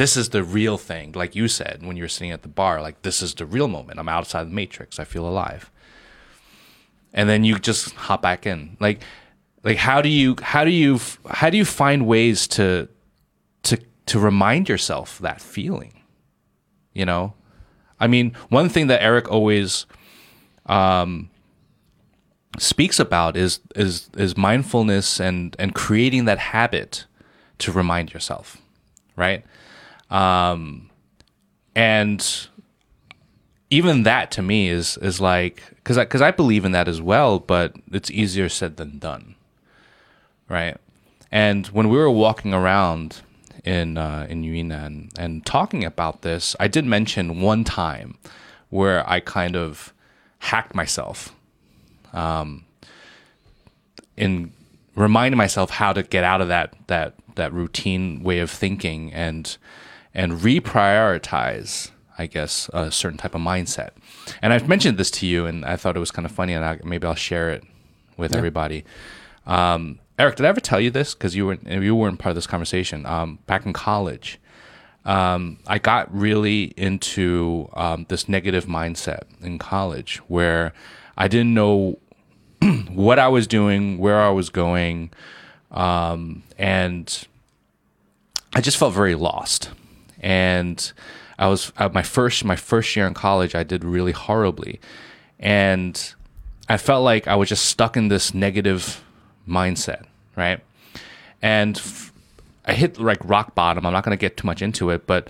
[0.00, 1.12] this is the real thing.
[1.12, 3.68] Like you said when you were sitting at the bar, like this is the real
[3.68, 3.98] moment.
[4.00, 4.98] I'm outside the matrix.
[4.98, 5.70] I feel alive,
[7.12, 8.78] and then you just hop back in.
[8.80, 9.00] Like,
[9.62, 10.98] like how do you how do you
[11.28, 12.88] how do you find ways to
[13.64, 16.00] to to remind yourself that feeling?
[16.92, 17.32] you know
[17.98, 19.86] i mean one thing that Aric always
[20.66, 21.30] um,
[22.58, 27.06] speaks about is is is mindfulness and and creating that habit
[27.58, 28.58] to remind yourself
[29.16, 29.44] right
[30.10, 30.90] um
[31.74, 32.48] and
[33.70, 37.00] even that to me is is like because I, cause I believe in that as
[37.00, 39.36] well but it's easier said than done.
[40.48, 40.76] Right?
[41.30, 43.22] And when we were walking around
[43.64, 48.18] in uh, in Yunnan and talking about this, I did mention one time
[48.68, 49.92] where I kind of
[50.38, 51.34] hacked myself,
[52.12, 52.64] um,
[54.16, 54.52] in
[54.96, 59.56] reminding myself how to get out of that that that routine way of thinking and
[60.14, 61.90] and reprioritize.
[62.18, 63.90] I guess a certain type of mindset,
[64.42, 66.62] and I've mentioned this to you, and I thought it was kind of funny, and
[66.62, 67.64] I, maybe I'll share it
[68.18, 68.84] with everybody.
[69.46, 71.14] Um, Aric, did I ever tell you this?
[71.14, 73.06] Because you weren't you weren't part of this conversation.
[73.06, 74.38] Um, back in college,
[75.06, 80.74] um, I got really into um, this negative mindset in college, where
[81.16, 81.98] I didn't know
[82.90, 85.10] what I was doing, where I was going,
[85.70, 87.26] um, and
[88.54, 89.70] I just felt very lost.
[90.20, 90.92] And
[91.38, 93.54] I was at my first my first year in college.
[93.54, 94.80] I did really horribly,
[95.38, 96.14] and
[96.68, 99.02] I felt like I was just stuck in this negative
[99.48, 100.04] mindset,
[100.36, 100.60] right?
[101.42, 102.12] And f-
[102.66, 103.86] I hit like rock bottom.
[103.86, 105.28] I'm not going to get too much into it, but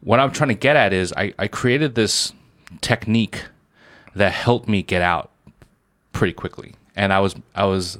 [0.00, 2.32] what I'm trying to get at is I, I created this
[2.80, 3.44] technique
[4.14, 5.30] that helped me get out
[6.12, 6.74] pretty quickly.
[6.96, 7.98] And I was I was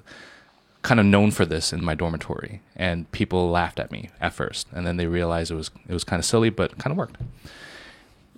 [0.83, 4.67] kind of known for this in my dormitory, and people laughed at me at first,
[4.73, 7.17] and then they realized it was it was kind of silly, but kind of worked.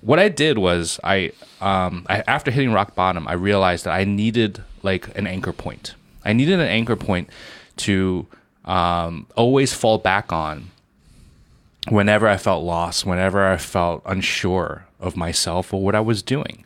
[0.02, 1.32] What I did was I,
[1.62, 5.94] um, I after hitting rock bottom, I realized that I needed like an anchor point.
[6.24, 7.30] I needed an anchor point
[7.78, 8.26] to
[8.66, 10.70] um, always fall back on
[11.88, 16.64] whenever I felt lost, whenever I felt unsure of myself or what I was doing.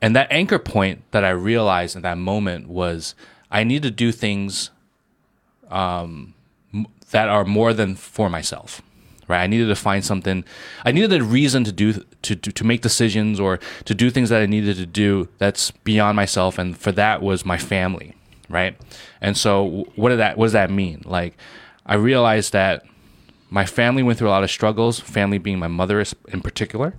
[0.00, 3.14] And that anchor point that I realized in that moment was
[3.50, 4.70] I need to do things
[5.70, 6.34] um,
[7.10, 8.82] that are more than for myself.
[9.28, 9.42] Right?
[9.42, 10.44] I needed to find something.
[10.84, 14.28] I needed a reason to do to, to to make decisions or to do things
[14.28, 18.14] that I needed to do that's beyond myself, and for that was my family.
[18.48, 18.76] Right?
[19.20, 20.38] And so, what did that?
[20.38, 21.02] What does that mean?
[21.04, 21.36] Like,
[21.84, 22.84] I realized that
[23.50, 25.00] my family went through a lot of struggles.
[25.00, 26.94] Family being my mother in particular,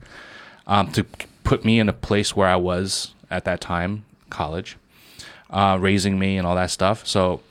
[0.66, 1.06] um, to
[1.46, 4.76] put me in a place where I was at that time, college,
[5.50, 7.08] uh, raising me and all that stuff.
[7.08, 7.42] So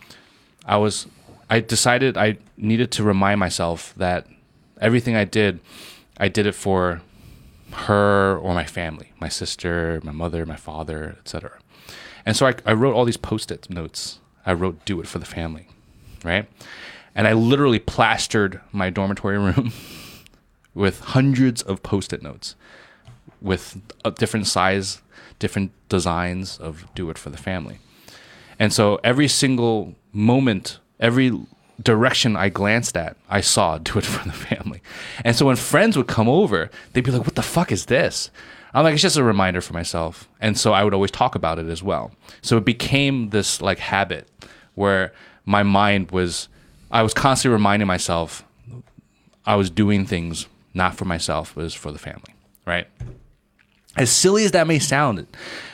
[0.66, 1.06] I was,
[1.48, 4.26] I decided I needed to remind myself that
[4.80, 5.60] everything I did,
[6.18, 7.00] I did it for
[7.72, 11.52] her or my family, my sister, my mother, my father, etc.
[12.24, 14.18] And so I, I wrote all these post-it notes.
[14.44, 15.68] I wrote "Do it for the family,"
[16.24, 16.48] right?
[17.14, 19.72] And I literally plastered my dormitory room
[20.74, 22.54] with hundreds of post-it notes
[23.40, 25.02] with a different size,
[25.38, 27.78] different designs of "Do it for the family."
[28.58, 31.38] And so every single moment, every
[31.82, 34.82] direction I glanced at, I saw do it for the family.
[35.24, 38.30] And so when friends would come over, they'd be like, what the fuck is this?
[38.74, 40.28] I'm like, it's just a reminder for myself.
[40.40, 42.12] And so I would always talk about it as well.
[42.42, 44.28] So it became this like habit
[44.74, 45.12] where
[45.44, 46.48] my mind was,
[46.90, 48.44] I was constantly reminding myself
[49.46, 52.34] I was doing things not for myself, but it was for the family,
[52.66, 52.88] right?
[53.96, 55.26] As silly as that may sound,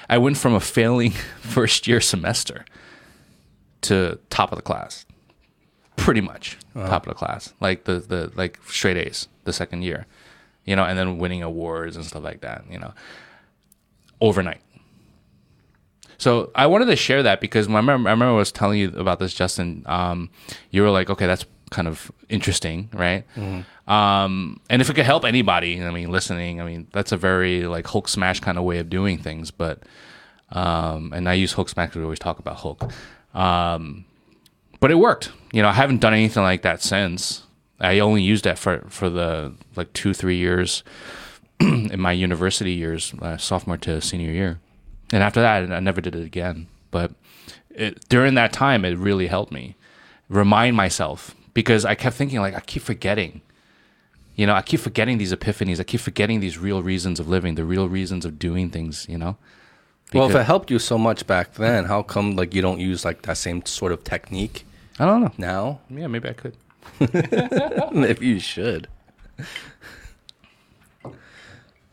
[0.08, 2.64] I went from a failing first year semester
[3.82, 5.06] to top of the class.
[5.96, 7.52] Pretty much top of the class.
[7.60, 10.06] Like the, the like straight A's the second year.
[10.64, 12.92] You know, and then winning awards and stuff like that, you know.
[14.20, 14.60] Overnight.
[16.18, 18.92] So I wanted to share that because I remember, I remember I was telling you
[18.96, 19.82] about this, Justin.
[19.86, 20.30] Um,
[20.70, 23.24] you were like, okay, that's kind of interesting, right?
[23.88, 27.64] Um, and if it could help anybody, I mean, listening, I mean, that's a very
[27.64, 29.50] like Hulk smash kind of way of doing things.
[29.50, 29.82] But
[30.50, 32.92] um, and I use Hulk smash because we always talk about Hulk.
[33.34, 34.04] Um,
[34.80, 35.30] but it worked.
[35.52, 37.42] You know, I haven't done anything like that since.
[37.80, 40.82] I only used that for for the like two three years
[41.60, 44.60] in my university years, uh, sophomore to senior year,
[45.12, 46.68] and after that, I never did it again.
[46.90, 47.12] But
[47.70, 49.76] it, during that time, it really helped me
[50.28, 53.40] remind myself because I kept thinking like I keep forgetting.
[54.34, 55.78] You know, I keep forgetting these epiphanies.
[55.78, 59.06] I keep forgetting these real reasons of living, the real reasons of doing things.
[59.08, 59.36] You know.
[60.14, 63.04] Well, if it helped you so much back then, how come like you don't use
[63.04, 64.64] like that same sort of technique
[64.98, 65.32] I don't know.
[65.38, 65.80] now?
[65.90, 66.56] Yeah, maybe I could.
[67.00, 68.88] if you should.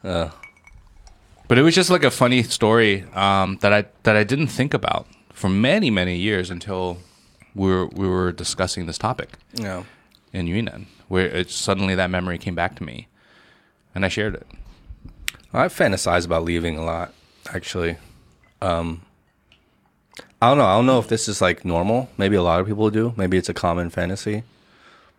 [0.01, 4.73] But it was just like a funny story um, that I that I didn't think
[4.73, 6.97] about for many many years until
[7.55, 9.83] we were we were discussing this topic Yeah.
[10.31, 13.07] in Yunnan, where it suddenly that memory came back to me,
[13.95, 14.47] and I shared it.
[15.51, 17.11] I fantasize about leaving a lot,
[17.51, 17.97] actually.
[18.61, 19.03] Um,
[20.41, 20.65] I don't know.
[20.65, 22.09] I don't know if this is like normal.
[22.17, 23.13] Maybe a lot of people do.
[23.17, 24.43] Maybe it's a common fantasy.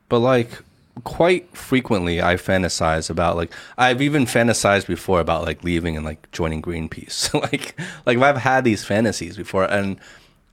[0.08, 0.62] But like
[1.04, 6.30] quite frequently I fantasize about like I've even fantasized before about like leaving and like
[6.32, 7.32] joining Greenpeace.
[7.42, 9.98] like like I've had these fantasies before and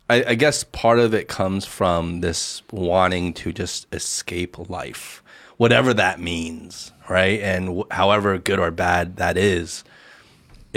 [0.10, 5.22] I, I guess part of it comes from this wanting to just escape life,
[5.58, 7.42] whatever that means, right?
[7.42, 9.84] And wh- however good or bad that is,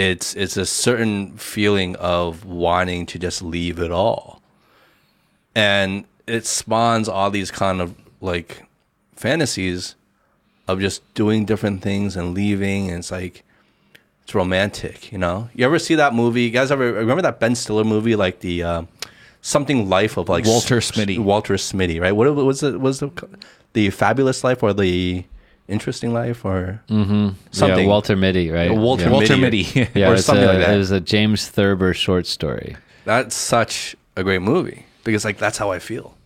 [0.01, 4.41] it's it's a certain feeling of wanting to just leave it all,
[5.55, 8.65] and it spawns all these kind of like
[9.15, 9.97] fantasies
[10.67, 13.45] of just doing different things and leaving, and it's like
[14.23, 15.51] it's romantic, you know.
[15.55, 16.43] You ever see that movie?
[16.45, 18.83] You guys ever remember that Ben Stiller movie, like the uh,
[19.43, 21.19] something life of like Walter Smitty.
[21.19, 22.13] Walter Smitty, right?
[22.13, 22.81] What was it?
[22.81, 23.11] Was the
[23.73, 25.25] the fabulous life or the
[25.71, 27.37] interesting life or something?
[27.53, 28.71] Yeah, Walter Mitty, right?
[28.71, 29.11] Walter yeah.
[29.11, 29.65] Walter Mitty.
[29.75, 29.89] Mitty.
[29.99, 30.75] Yeah, or something a, like that.
[30.75, 32.77] It was a James Thurber short story.
[33.05, 36.17] That's such a great movie because like that's how I feel.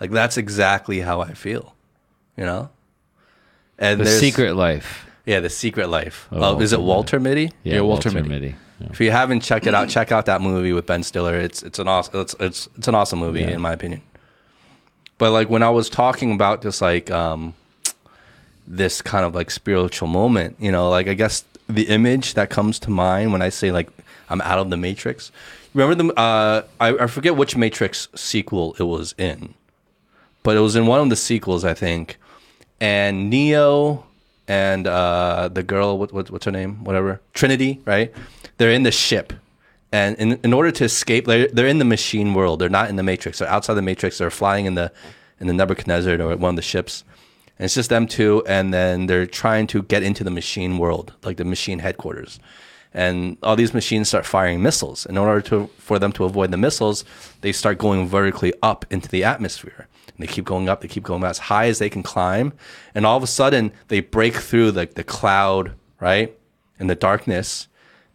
[0.00, 1.74] Like that's exactly how I feel.
[2.36, 2.70] You know?
[3.78, 5.06] And The Secret Life.
[5.24, 6.28] Yeah, The Secret Life.
[6.32, 7.52] Oh, of is it Walter Walter Mitty?
[7.62, 8.54] Yeah, Yeah, Walter, Walter Mitty.
[8.80, 8.86] Yeah.
[8.90, 11.34] If you haven't checked it out, check out that movie with Ben Stiller.
[11.34, 13.50] It's it's an awesome it's it's, it's an awesome movie Yeah.
[13.50, 14.02] in my opinion.
[15.18, 17.54] But like when I was talking about just like um
[18.68, 22.78] this kind of like spiritual moment, you know, like I guess the image that comes
[22.80, 23.88] to mind when I say like
[24.28, 25.32] I'm out of the Matrix.
[25.74, 29.54] Remember the uh I, I forget which Matrix sequel it was in.
[30.42, 32.18] But it was in one of the sequels, I think.
[32.80, 34.04] And Neo
[34.46, 36.84] and uh the girl what, what what's her name?
[36.84, 37.20] Whatever.
[37.32, 38.12] Trinity, right?
[38.58, 39.32] They're in the ship.
[39.90, 42.58] And in, in order to escape, they're, they're in the machine world.
[42.60, 43.38] They're not in the Matrix.
[43.38, 44.18] They're outside the Matrix.
[44.18, 44.92] They're flying in the
[45.40, 47.04] in the Nebuchadnezzar or one of the ships.
[47.58, 51.14] And it's just them two, and then they're trying to get into the machine world,
[51.24, 52.38] like the machine headquarters.
[52.94, 55.04] And all these machines start firing missiles.
[55.06, 57.04] In order to for them to avoid the missiles,
[57.42, 59.88] they start going vertically up into the atmosphere.
[60.06, 62.54] And they keep going up, they keep going as high as they can climb.
[62.94, 66.34] And all of a sudden they break through like the cloud, right?
[66.78, 67.68] In the darkness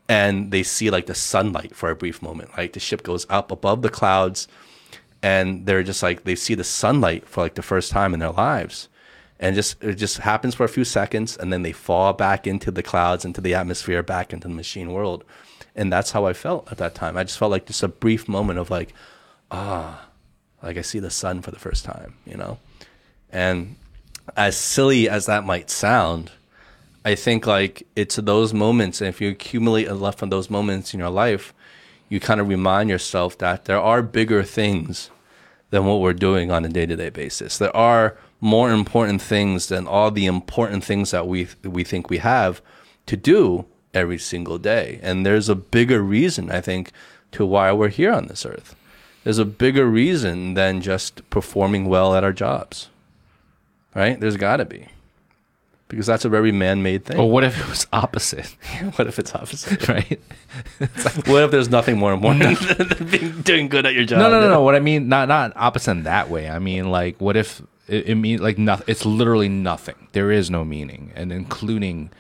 [0.09, 2.51] and they see like the sunlight for a brief moment.
[2.57, 4.47] Like the ship goes up above the clouds,
[5.21, 8.31] and they're just like they see the sunlight for like the first time in their
[8.31, 8.89] lives,
[9.43, 12.71] and just it just happens for a few seconds, and then they fall back into
[12.71, 15.25] the clouds, into the atmosphere, back into the machine world,
[15.75, 17.17] and that's how I felt at that time.
[17.17, 18.93] I just felt like just a brief moment of like,
[19.51, 20.07] ah,
[20.63, 22.57] like I see the sun for the first time, you know,
[23.33, 23.75] and
[24.37, 26.31] as silly as that might sound.
[27.03, 31.01] I think like it's those moments, and if you accumulate enough of those moments in
[31.01, 31.53] your life,
[32.07, 35.09] you kind of remind yourself that there are bigger things
[35.69, 37.57] than what we're doing on a day to day basis.
[37.57, 42.17] There are more important things than all the important things that we we think we
[42.17, 42.61] have
[43.05, 44.99] to do every single day.
[45.01, 46.91] And there's a bigger reason, I think,
[47.31, 48.75] to why we're here on this earth.
[49.23, 52.89] There's a bigger reason than just performing well at our jobs.
[53.95, 54.19] Right?
[54.19, 54.87] There's got to be.
[55.87, 57.17] Because that's a very man-made thing.
[57.17, 58.47] But what if it was opposite,
[58.95, 59.87] what if it's opposite?
[59.95, 60.19] right?
[61.27, 64.19] what if there's nothing more important than being, doing good at your job?
[64.19, 64.61] No, no, no, no.
[64.63, 66.49] What I mean, not not opposite in that way.
[66.49, 68.85] I mean, like, what if it, it means like nothing?
[68.87, 70.07] It's literally nothing.
[70.13, 72.11] There is no meaning, and including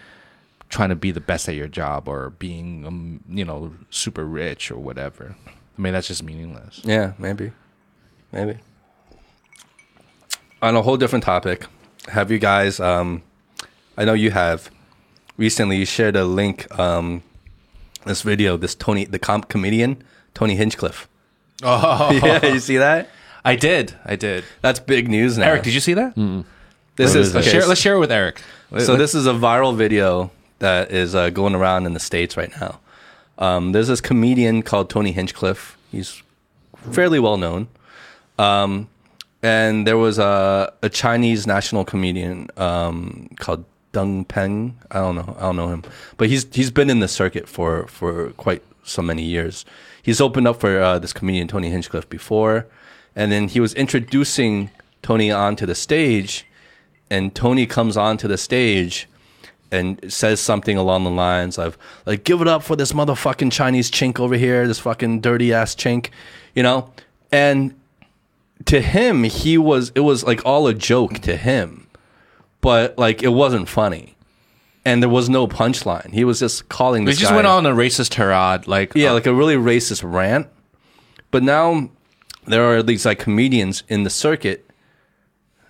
[0.69, 4.71] trying to be the best at your job or being, um, you know, super rich
[4.71, 5.35] or whatever.
[5.77, 6.81] I mean, that's just meaningless.
[6.83, 7.51] Yeah, maybe.
[8.31, 8.57] Maybe.
[10.61, 11.65] On a whole different topic,
[12.07, 13.21] have you guys um
[13.97, 14.71] I know you have
[15.37, 17.21] recently you shared a link um
[18.05, 20.03] this video this Tony the comp comedian
[20.33, 21.07] Tony Hinchcliffe.
[21.61, 23.09] Oh, Yeah, you see that?
[23.45, 23.95] I did.
[24.05, 24.43] I did.
[24.61, 25.47] That's big news now.
[25.47, 26.15] Aric, did you see that?
[26.15, 27.35] This What is is?
[27.35, 27.67] Let's okay, share.
[27.67, 28.39] Let's share it with Aric.
[28.79, 32.51] So this is a viral video that is uh, going around in the states right
[32.59, 32.79] now.
[33.37, 35.77] Um, there's this comedian called Tony Hinchcliffe.
[35.91, 36.21] He's
[36.91, 37.67] fairly well known.
[38.37, 38.89] Um,
[39.41, 44.77] and there was a, a Chinese national comedian um, called Deng Peng.
[44.89, 45.35] I don't know.
[45.37, 45.83] I don't know him,
[46.17, 49.65] but he's he's been in the circuit for for quite so many years.
[50.01, 52.65] He's opened up for uh, this comedian Tony Hinchcliffe before,
[53.15, 56.45] and then he was introducing Tony onto the stage,
[57.09, 59.07] and Tony comes onto the stage
[59.73, 63.89] and says something along the lines of like give it up for this motherfucking Chinese
[63.89, 66.09] chink over here, this fucking dirty ass chink,
[66.53, 66.93] you know?
[67.31, 67.73] And
[68.65, 71.87] to him, he was it was like all a joke to him.
[72.61, 74.15] But like it wasn't funny.
[74.85, 76.13] And there was no punchline.
[76.13, 78.67] He was just calling this just guy- went on a racist tirade.
[78.67, 80.47] Like, yeah, uh, like a really racist rant.
[81.31, 81.89] But now
[82.45, 84.69] there are these like comedians in the circuit,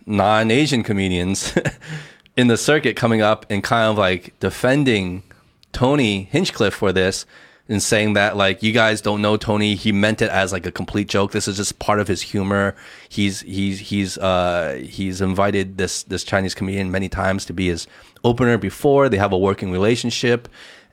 [0.06, 1.58] non-Asian comedians
[2.38, 5.24] in the circuit coming up and kind of like defending
[5.72, 7.26] Tony Hinchcliffe for this
[7.70, 10.72] and saying that like you guys don't know Tony, he meant it as like a
[10.72, 11.32] complete joke.
[11.32, 12.76] This is just part of his humor.
[13.08, 17.88] He's he's he's uh he's invited this this Chinese comedian many times to be his
[18.24, 19.10] opener before.
[19.10, 20.50] They have a working relationship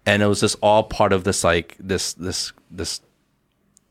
[0.07, 3.01] and it was just all part of this like this this this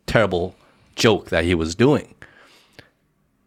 [0.06, 0.56] terrible
[1.00, 2.14] joke that he was doing.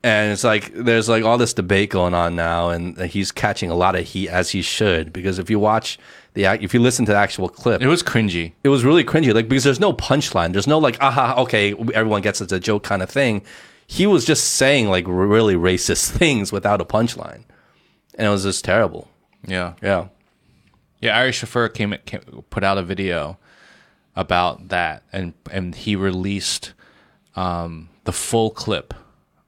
[0.05, 3.75] And it's like there's like all this debate going on now, and he's catching a
[3.77, 5.97] lot of heat as he should because if you watch
[6.35, 8.53] the act, if you listen to the actual clip, it was cringy.
[8.65, 9.33] it was really cringy.
[9.33, 12.83] Like because there's no punchline, there's no like aha okay everyone gets it's a joke
[12.83, 13.43] kind of thing.
[13.87, 17.45] He was just saying like really racist things without a punchline,
[18.17, 19.09] and it was just terrible.
[19.47, 19.75] Yeah.
[19.83, 20.09] Yeah,
[21.01, 23.39] Yeah, Ari Shaffir came, came put out a video
[24.17, 26.73] about that, and and he released
[27.37, 28.95] um, the full clip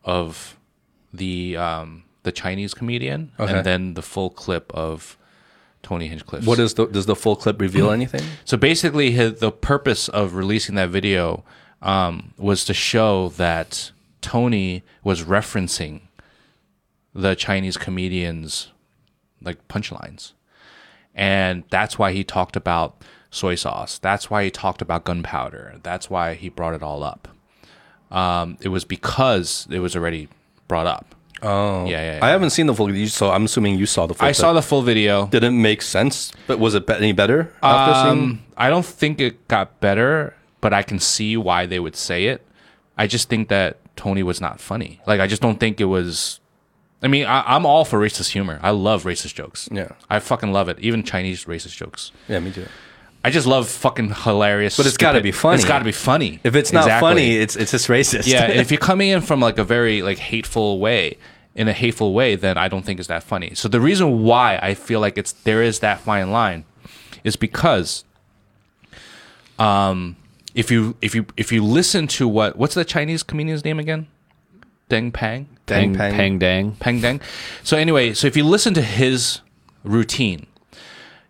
[0.05, 0.57] of
[1.13, 3.53] the um, the Chinese comedian, Okay.
[3.57, 5.17] and then the full clip of
[5.83, 6.47] Tony Hinchcliffe.
[6.47, 8.23] what is the does the full clip reveal anything?
[8.45, 11.45] So basically, his, the purpose of releasing that video
[11.83, 13.91] um, was to show that
[14.23, 16.01] Tony was referencing
[17.15, 18.69] the Chinese comedians
[19.43, 20.33] like punchlines,
[21.15, 23.99] and that's why he talked about soy sauce.
[23.99, 25.81] That's why he talked about gunpowder.
[25.83, 27.29] That's why he brought it all up.
[28.11, 30.29] Um, it was because it was already
[30.69, 31.15] brought up.
[31.43, 32.25] Oh, Yeah, yeah, yeah.
[32.25, 32.95] I haven't seen the full.
[32.95, 34.27] you- So I'm assuming you saw the full.
[34.27, 35.27] I saw the full video.
[35.27, 36.33] Did it make sense?
[36.47, 38.09] But was it be- any better after seeing?
[38.23, 42.27] Um, I don't think it got better, but I can see why they would say
[42.27, 42.41] it.
[42.97, 45.01] I just think that Tony was not funny.
[45.07, 46.41] Like, I just don't think it was.
[47.03, 48.59] I mean, I, I'm all for racist humor.
[48.63, 49.69] I love racist jokes.
[49.71, 49.89] Yeah.
[50.09, 50.79] I fucking love it.
[50.81, 52.13] Even Chinese racist jokes.
[52.29, 52.67] Yeah, me too.
[53.25, 54.77] I just love fucking hilarious.
[54.77, 55.55] But it's gotta be funny.
[55.57, 56.41] It's got to be funny.
[56.45, 57.09] If it's not Exactly.
[57.09, 58.27] funny, it's it's just racist.
[58.27, 58.49] yeah.
[58.49, 61.17] if you're coming in from like a very like hateful way,
[61.55, 63.55] in a hateful way, then I don't think it's that funny.
[63.55, 66.65] So the reason why I feel like it's there is that fine line
[67.25, 68.05] is because
[69.59, 70.17] um
[70.55, 74.07] if you if you if you listen to what what's the Chinese comedian's name again?
[74.91, 75.49] Deng Pang?
[75.67, 76.39] Dang, Pang, pang.
[76.77, 77.19] pang dang.
[77.19, 77.23] Deng.
[77.63, 79.41] So anyway, so if you listen to his
[79.83, 80.47] routine,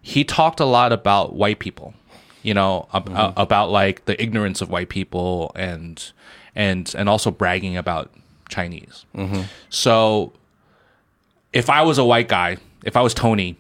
[0.07, 1.95] he talked a lot about white people,
[2.43, 6.13] you know, ab- uh, about like the ignorance of white people and
[6.55, 8.11] and and also bragging about
[8.51, 9.07] Chinese.
[9.71, 10.33] So
[11.53, 13.57] if I was a white guy, if I was Tony,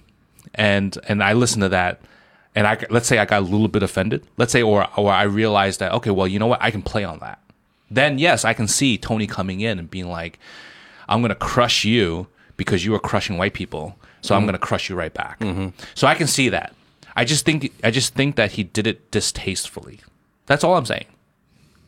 [0.54, 2.00] and and I listened to that,
[2.54, 5.22] and I let's say I got a little bit offended, let's say, or or I
[5.22, 7.38] realized that okay, well, you know what, I can play on that.
[7.90, 10.38] Then yes, I can see Tony coming in and being like,
[11.08, 12.26] I'm gonna crush you
[12.56, 15.42] because you are crushing white people, so I'm gonna crush you right back.
[15.94, 16.74] So I can see that.
[17.16, 20.00] I just think I just think that he did it distastefully.
[20.46, 21.06] That's all I'm saying.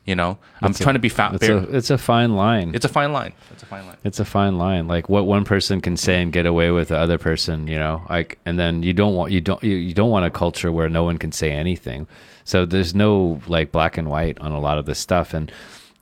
[0.05, 1.35] You know, I'm trying to be found.
[1.35, 2.77] It's a it's a fine line.
[2.77, 3.33] It's a fine line.
[3.51, 3.97] It's a fine line.
[4.05, 4.87] It's a fine line.
[4.87, 8.07] Like what one person can say and get away with the other person, you know,
[8.09, 10.89] like, and then you don't want, you don't, you, you don't want a culture where
[10.89, 12.07] no one can say anything.
[12.45, 15.35] So there's no like black and white on a lot of this stuff.
[15.35, 15.51] And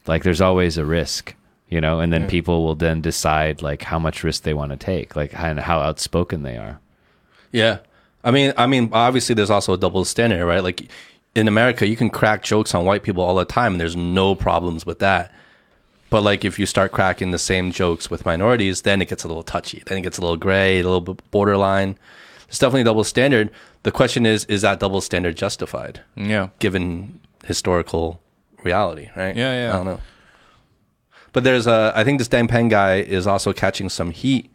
[0.06, 1.34] like, there's always a risk,
[1.68, 4.76] you know, and then people will then decide like how much risk they want to
[4.76, 6.78] take, like and how outspoken they are.
[7.52, 7.78] Yeah.
[8.22, 10.62] I mean, I mean, obviously, there's also a double standard, right?
[10.62, 10.88] Like
[11.34, 14.34] in America, you can crack jokes on white people all the time, and there's no
[14.34, 15.32] problems with that.
[16.10, 19.28] But like, if you start cracking the same jokes with minorities, then it gets a
[19.28, 19.82] little touchy.
[19.86, 21.98] Then it gets a little gray, a little bit borderline.
[22.48, 23.50] It's definitely a double standard.
[23.82, 26.48] The question is, is that double standard justified, Yeah.
[26.60, 28.20] given historical
[28.62, 29.08] reality?
[29.16, 29.34] Right?
[29.36, 29.72] Yeah, yeah.
[29.74, 30.00] I don't know.
[31.34, 34.50] But there's a, I think this Dang Peng guy is also catching some heat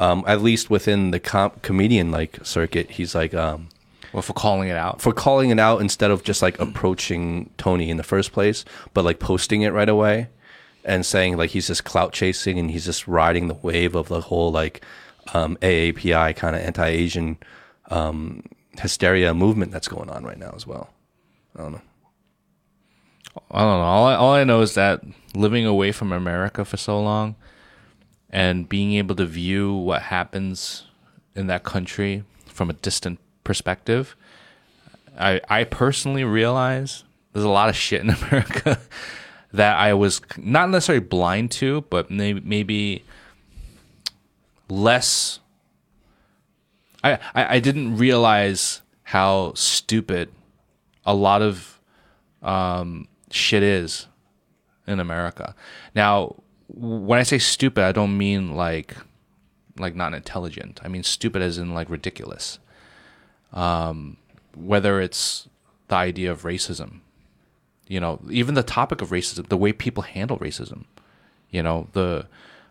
[0.00, 3.68] um, at least within the com- comedian like circuit, he's like, um,
[4.12, 5.00] Well, for calling it out.
[5.02, 8.64] for calling it out instead of just like approaching Tony in the first place,
[8.94, 10.28] but like posting it right away
[10.84, 14.22] and saying like he's just clout chasing and he's just riding the wave of the
[14.22, 14.82] whole like
[15.34, 17.36] um, AAPI kind of anti-Asian
[17.90, 18.42] um,
[18.78, 20.88] hysteria movement that's going on right now as well.
[21.58, 21.82] I don't know.
[23.50, 23.84] I don't know.
[23.84, 25.02] All I, all I know is that
[25.34, 27.36] living away from America for so long
[28.28, 30.84] and being able to view what happens
[31.34, 34.16] in that country from a distant perspective,
[35.18, 38.80] I, I personally realize there's a lot of shit in America
[39.52, 43.04] that I was not necessarily blind to, but maybe, maybe
[44.68, 45.40] less.
[47.02, 50.30] I, I, I didn't realize how stupid
[51.04, 51.80] a lot of
[52.42, 54.06] um, shit is
[54.86, 55.54] in America.
[55.94, 56.36] Now,
[56.68, 58.94] when I say stupid, I don't mean like
[59.78, 60.80] like not intelligent.
[60.84, 62.58] I mean stupid as in like ridiculous.
[63.52, 64.16] Um,
[64.54, 65.48] whether it's
[65.88, 67.00] the idea of racism,
[67.88, 70.84] you know, even the topic of racism, the way people handle racism,
[71.50, 72.26] you know, the.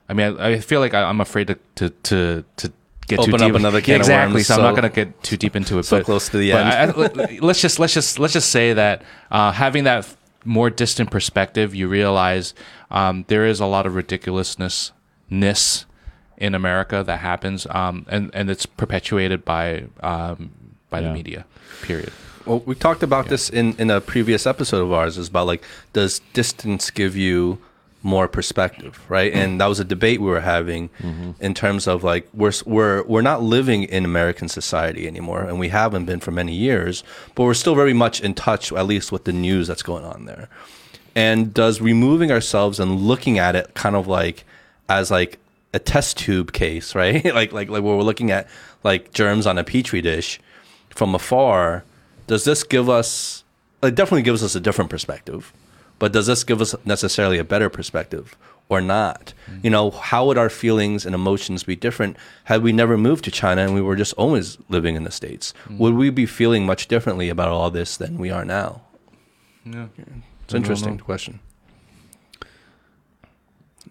[0.07, 2.74] I mean, I, I feel like I, I'm afraid to to to, to
[3.07, 3.55] get Open too up deep.
[3.55, 4.36] another can of exactly.
[4.36, 5.84] worms, so, I'm not going to get too deep into it.
[5.86, 6.70] so but, close to the end.
[6.70, 10.05] I- let's just let's just let's just say that uh, having that
[10.45, 12.53] more distant perspective, you realize
[12.91, 14.91] um, there is a lot of ridiculousness
[16.37, 20.51] in America that happens, um, and and it's perpetuated by um,
[20.89, 21.45] by the media.
[21.81, 22.11] Period.
[22.45, 25.17] Well, we talked about this in, in a previous episode of ours.
[25.17, 25.63] Is about like,
[25.93, 27.59] does distance give you
[28.01, 29.33] more perspective, right?
[29.33, 31.31] And that was a debate we were having mm-hmm.
[31.39, 35.69] in terms of like we're we're we're not living in American society anymore, and we
[35.69, 37.03] haven't been for many years,
[37.35, 40.25] but we're still very much in touch, at least with the news that's going on
[40.25, 40.49] there.
[41.15, 44.45] And does removing ourselves and looking at it kind of like
[44.87, 45.39] as like
[45.73, 47.23] a test tube case, right?
[47.33, 48.47] like like like where we're looking at
[48.83, 50.39] like germs on a petri dish
[50.89, 51.83] from afar,
[52.27, 53.43] does this give us
[53.83, 55.53] it definitely gives us a different perspective.
[55.99, 58.37] But does this give us necessarily a better perspective
[58.69, 59.33] or not?
[59.61, 63.31] You know, how would our feelings and emotions be different had we never moved to
[63.31, 65.53] China and we were just always living in the States?
[65.69, 68.81] Would we be feeling much differently about all this than we are now?
[69.65, 69.87] Yeah.
[70.43, 71.39] It's an interesting question.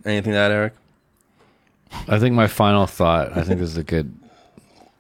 [0.04, 0.72] Anything to add, Aric?
[2.08, 3.36] I think my final thought.
[3.36, 4.14] I think this is a good,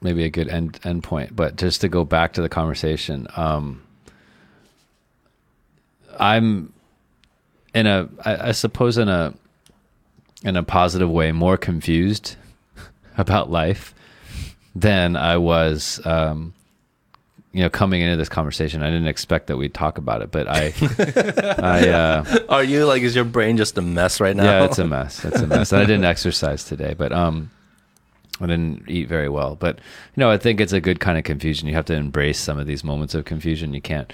[0.00, 1.34] maybe a good end end point.
[1.34, 3.82] But just to go back to the conversation, um,
[6.18, 6.72] I'm
[7.74, 9.34] in a, I, I suppose, in a,
[10.44, 12.36] in a positive way, more confused
[13.18, 13.94] about life
[14.74, 16.04] than I was.
[16.06, 16.54] Um,
[17.52, 20.46] you know, coming into this conversation, I didn't expect that we'd talk about it, but
[20.48, 20.72] I,
[21.58, 21.88] I.
[21.88, 24.44] Uh, Are you like, is your brain just a mess right now?
[24.44, 25.24] yeah, it's a mess.
[25.24, 25.72] It's a mess.
[25.72, 27.50] And I didn't exercise today, but um,
[28.40, 29.56] I didn't eat very well.
[29.56, 31.66] But you know, I think it's a good kind of confusion.
[31.68, 33.72] You have to embrace some of these moments of confusion.
[33.74, 34.12] You can't.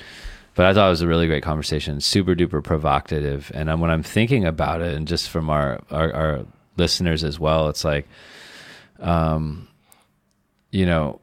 [0.54, 3.50] But I thought it was a really great conversation, super duper provocative.
[3.54, 6.46] And um, when I'm thinking about it, and just from our, our our
[6.76, 8.06] listeners as well, it's like,
[9.00, 9.68] um,
[10.70, 11.20] you know,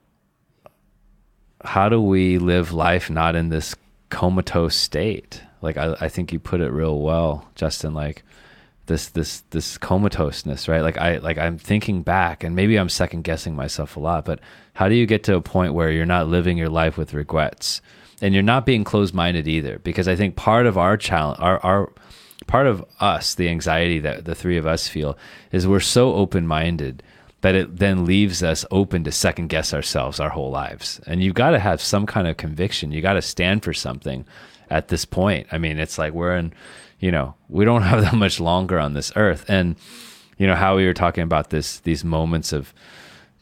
[1.63, 3.75] how do we live life not in this
[4.09, 5.41] comatose state?
[5.61, 7.93] Like I, I think you put it real well, Justin.
[7.93, 8.23] Like
[8.87, 10.81] this this this comatoseness, right?
[10.81, 14.25] Like I like I'm thinking back, and maybe I'm second guessing myself a lot.
[14.25, 14.39] But
[14.73, 17.81] how do you get to a point where you're not living your life with regrets,
[18.21, 19.79] and you're not being closed minded either?
[19.79, 21.91] Because I think part of our challenge, our our
[22.47, 25.17] part of us, the anxiety that the three of us feel,
[25.51, 27.03] is we're so open minded
[27.41, 31.01] that it then leaves us open to second guess ourselves our whole lives.
[31.07, 32.91] And you've got to have some kind of conviction.
[32.91, 34.25] You got to stand for something
[34.69, 35.47] at this point.
[35.51, 36.53] I mean, it's like we're in,
[36.99, 39.45] you know, we don't have that much longer on this earth.
[39.47, 39.75] And,
[40.37, 42.73] you know, how we were talking about this, these moments of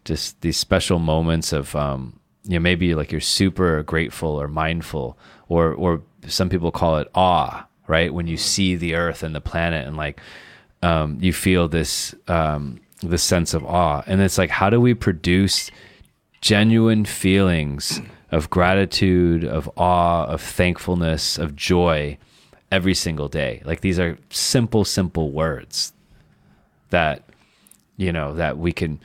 [0.06, 2.19] just these special moments of, um,
[2.50, 5.16] you know, maybe like you're super grateful or mindful,
[5.50, 8.12] or, or some people call it awe, right?
[8.12, 10.20] When you see the earth and the planet and like,
[10.82, 14.02] um, you feel this, um, this sense of awe.
[14.08, 15.70] And it's like, how do we produce
[16.42, 18.02] genuine feelings
[18.32, 22.18] of gratitude, of awe, of thankfulness, of joy
[22.72, 23.62] every single day?
[23.64, 25.94] Like these are simple, simple words
[26.90, 27.26] that,
[27.96, 29.00] you know, that we can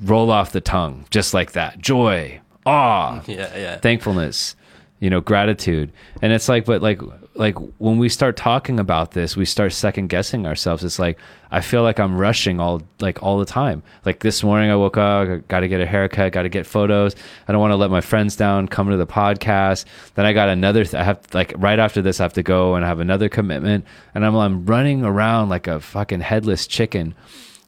[0.00, 1.78] roll off the tongue just like that.
[1.78, 3.76] Joy, awe, Yeah, yeah.
[3.78, 4.56] thankfulness
[5.00, 5.90] you know gratitude.
[6.22, 7.00] And it's like but like
[7.34, 10.84] like when we start talking about this we start second guessing ourselves.
[10.84, 11.18] It's like
[11.50, 13.82] i feel like i'm rushing all like all the time.
[14.04, 17.16] Like this morning i woke up got to get a haircut got to get photos.
[17.48, 19.86] I don't want to let my friends down come to the podcast.
[20.14, 22.76] Then i got another th- i have like right after this i have to go
[22.76, 23.84] and I have another commitment.
[24.14, 27.16] And i'm i'm running around like a fucking headless chicken.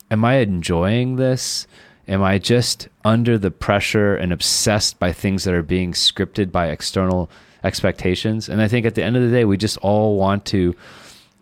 [0.09, 1.67] Am i enjoying this
[2.07, 6.69] Am I just under the pressure and obsessed by things that are being scripted by
[6.69, 7.31] external
[7.63, 8.49] expectations?
[8.49, 10.75] And I think at the end of the day, we just all want to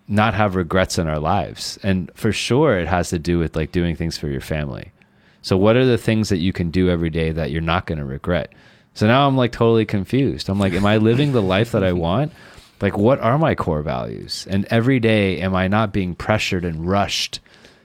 [0.08, 1.78] not have regrets in our lives.
[1.82, 4.92] And for sure, it has to do with like doing things for your family.
[5.42, 7.98] So, what are the things that you can do every day that you're not going
[7.98, 8.52] to regret?
[8.94, 10.48] So now I'm like totally confused.
[10.48, 12.32] I'm like, am I living the life that I want?
[12.80, 14.46] Like, what are my core values?
[14.50, 17.40] And every day, am I not being pressured and rushed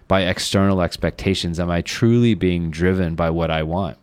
[0.08, 1.60] by external expectations?
[1.60, 3.98] Am I truly being driven by what I want?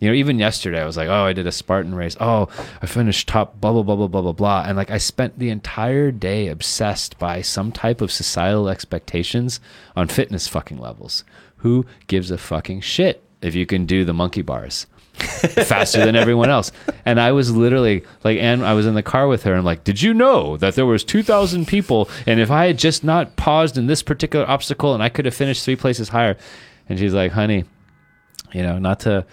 [0.00, 2.16] You know, even yesterday, I was like, oh, I did a Spartan race.
[2.20, 2.48] Oh,
[2.80, 4.64] I finished top, blah, blah, blah, blah, blah, blah, blah.
[4.64, 9.58] And like, I spent the entire day obsessed by some type of societal expectations
[9.96, 11.24] on fitness fucking levels.
[11.58, 14.86] Who gives a fucking shit if you can do the monkey bars?
[15.18, 16.72] Faster than everyone else.
[17.04, 19.52] And I was literally like, and I was in the car with her.
[19.52, 22.08] And I'm like, did you know that there was 2,000 people?
[22.26, 25.34] And if I had just not paused in this particular obstacle and I could have
[25.34, 26.36] finished three places higher.
[26.88, 27.64] And she's like, honey,
[28.52, 29.26] you know, not to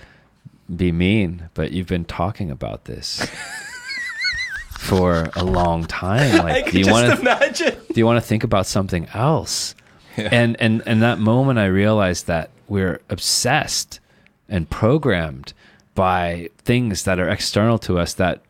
[0.73, 3.25] be mean, but you've been talking about this
[4.79, 6.35] for a long time.
[6.45, 7.75] Like, do you want to imagine?
[7.87, 9.75] do you want to think about something else?
[10.17, 13.99] And and and that moment I realized that we're obsessed
[14.47, 15.53] and programmed
[15.95, 18.41] by things that are external to us that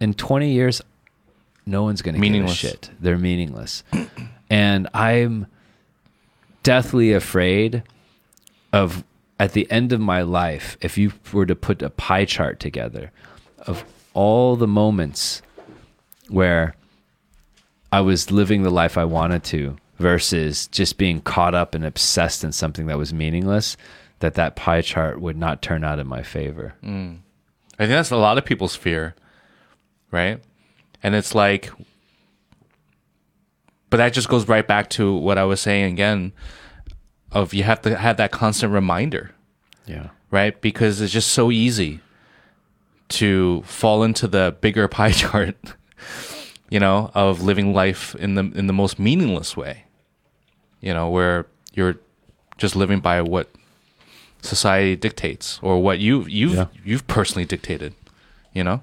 [0.00, 0.82] in 20 years
[1.64, 2.90] no one's going to give a shit.
[2.98, 3.84] They're meaningless.
[4.50, 5.46] and I'm
[6.62, 7.82] deathly afraid
[8.72, 9.04] of
[9.38, 13.12] at the end of my life if you were to put a pie chart together
[13.66, 13.84] of
[14.14, 15.42] all the moments
[16.28, 16.74] where
[17.90, 22.42] I was living the life I wanted to versus just being caught up and obsessed
[22.42, 23.76] in something that was meaningless
[24.22, 26.74] that that pie chart would not turn out in my favor.
[26.82, 27.18] Mm.
[27.78, 29.14] I think that's a lot of people's fear,
[30.10, 30.40] right?
[31.02, 31.70] And it's like,
[33.90, 36.32] but that just goes right back to what I was saying again
[37.30, 39.32] of you have to have that constant reminder,
[39.86, 40.08] Yeah.
[40.30, 40.58] right?
[40.60, 42.00] Because it's just so easy
[43.10, 45.56] to fall into the bigger pie chart,
[46.70, 49.84] you know, of living life in the in the most meaningless way,
[50.80, 51.96] you know, where you're
[52.58, 53.48] just living by what
[54.42, 56.66] society dictates or what you you've Yeah.
[56.84, 57.94] you've personally dictated,
[58.52, 58.82] you know.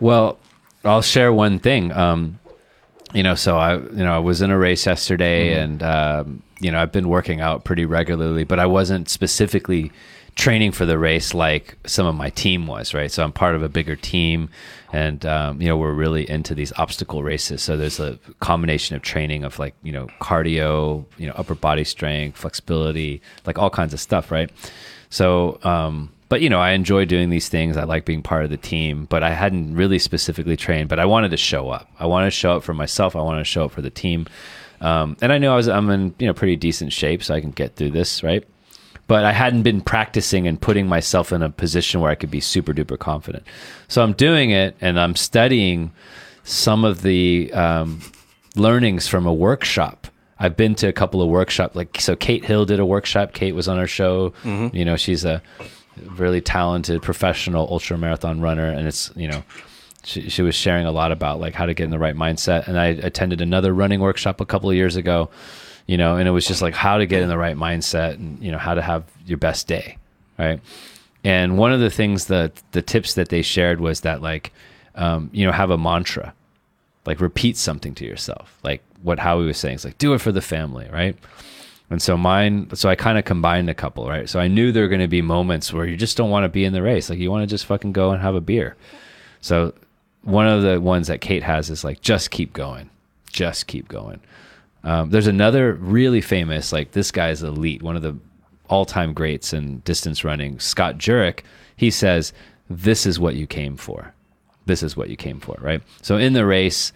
[0.00, 0.38] Well,
[0.84, 1.92] I'll share one thing.
[1.92, 2.38] Um,
[3.12, 6.70] you know, so I, you know, I was in a race yesterday, and um, you
[6.70, 9.92] know, I've been working out pretty regularly, but I wasn't specifically
[10.36, 13.10] training for the race like some of my team was, right?
[13.10, 14.48] So I'm part of a bigger team,
[14.92, 17.62] and um, you know, we're really into these obstacle races.
[17.62, 21.84] So there's a combination of training of like you know cardio, you know, upper body
[21.84, 24.50] strength, flexibility, like all kinds of stuff, right?
[25.10, 27.76] So, um, but you know, I enjoy doing these things.
[27.76, 30.88] I like being part of the team, but I hadn't really specifically trained.
[30.88, 31.88] But I wanted to show up.
[31.98, 33.14] I wanted to show up for myself.
[33.14, 34.26] I wanted to show up for the team.
[34.80, 37.40] Um, and I know I was I'm in you know pretty decent shape, so I
[37.40, 38.46] can get through this, right?
[39.10, 42.38] But I hadn't been practicing and putting myself in a position where I could be
[42.38, 43.42] super duper confident.
[43.88, 45.90] So I'm doing it, and I'm studying
[46.44, 48.02] some of the um,
[48.54, 50.06] learnings from a workshop.
[50.38, 51.74] I've been to a couple of workshops.
[51.74, 53.32] Like so, Kate Hill did a workshop.
[53.32, 54.32] Kate was on our show.
[54.72, 55.42] You know, she's a
[56.16, 59.42] really talented professional ultra marathon runner, and it's you know,
[60.04, 62.68] she, she was sharing a lot about like how to get in the right mindset.
[62.68, 65.30] And I attended another running workshop a couple of years ago.
[65.90, 68.40] You know, and it was just like how to get in the right mindset, and
[68.40, 69.96] you know how to have your best day,
[70.38, 70.60] right?
[71.24, 74.52] And one of the things that the tips that they shared was that like,
[74.94, 76.32] um, you know, have a mantra
[77.06, 80.32] like repeat something to yourself like what howie was saying it's like do it for
[80.32, 81.16] the family right?
[81.88, 84.28] And so mine so i kind of combined a couple right?
[84.28, 86.48] So i knew there were going to be moments where you just don't want to
[86.48, 88.76] be in the race like you want to just fucking go and have a beer.
[89.40, 89.74] So
[90.22, 92.90] one of the ones that kate has is like just keep going
[93.32, 94.20] just keep going
[94.84, 98.16] um, there's another really famous like this guy's elite one of the
[98.68, 101.40] all-time greats in distance running scott jurek
[101.76, 102.32] he says
[102.68, 104.14] this is what you came for
[104.70, 105.82] this is what you came for, right?
[106.02, 106.92] So in the race,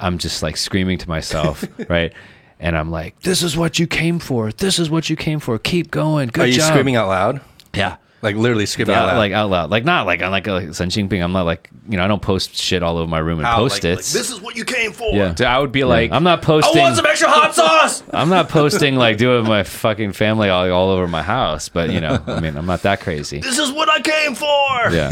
[0.00, 2.12] I'm just like screaming to myself, right?
[2.58, 4.50] And I'm like, this is what you came for.
[4.50, 5.58] This is what you came for.
[5.58, 6.28] Keep going.
[6.28, 6.72] Good Are you job.
[6.72, 7.40] screaming out loud?
[7.74, 7.96] Yeah.
[8.20, 9.18] Like literally screaming out Out, loud.
[9.18, 11.22] like out loud, like not like I'm like a Sun Jinping.
[11.22, 13.54] I'm not like you know I don't post shit all over my room and Out,
[13.56, 13.96] post like- it.
[13.96, 15.12] like, this is what you came for.
[15.14, 16.78] yeah, So I would be like, I'm not posting.
[16.80, 18.02] I want some extra hot sauce.
[18.12, 22.00] I'm not posting like doing my fucking family all, all over my house, but you
[22.00, 23.38] know, I mean, I'm not that crazy.
[23.38, 24.48] this is what I came for.
[24.90, 25.10] Yeah.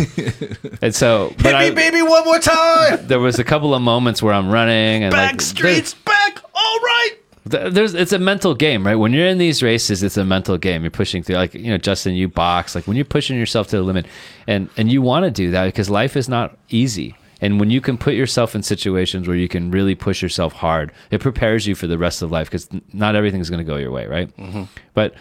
[0.83, 3.07] And so, but Hit I, me, baby, one more time.
[3.07, 6.41] there was a couple of moments where I'm running and Back like streets, back.
[6.55, 7.13] All right.
[7.51, 8.97] Th- there's it's a mental game right?
[8.97, 10.83] When you're in these races it's a mental game.
[10.83, 13.77] You're pushing through like you know justin you box like when you're pushing yourself to
[13.77, 14.07] the limit
[14.47, 17.17] and and you want to do that because life is not easy.
[17.43, 20.91] And when you can put yourself in situations where you can really push yourself hard
[21.11, 23.91] it prepares you for the rest of life because not everything's going to go your
[23.91, 24.35] way right?
[24.37, 24.65] Mm-hmm.
[24.95, 25.15] But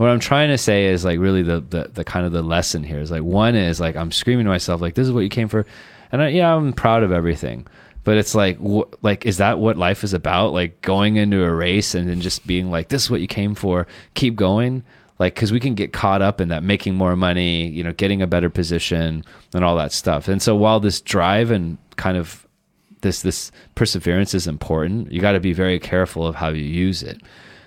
[0.00, 2.82] what I'm trying to say is like really the, the the kind of the lesson
[2.82, 5.28] here is like one is like I'm screaming to myself like this is what you
[5.28, 5.66] came for,
[6.10, 7.66] and I, yeah I'm proud of everything,
[8.04, 10.52] but it's like wh- like is that what life is about?
[10.52, 13.54] Like going into a race and then just being like this is what you came
[13.54, 14.84] for, keep going.
[15.18, 18.22] Like, because we can get caught up in that, making more money, you know, getting
[18.22, 19.22] a better position,
[19.52, 20.28] and all that stuff.
[20.28, 22.46] And so, while this drive and kind of
[23.02, 27.02] this this perseverance is important, you got to be very careful of how you use
[27.02, 27.20] it.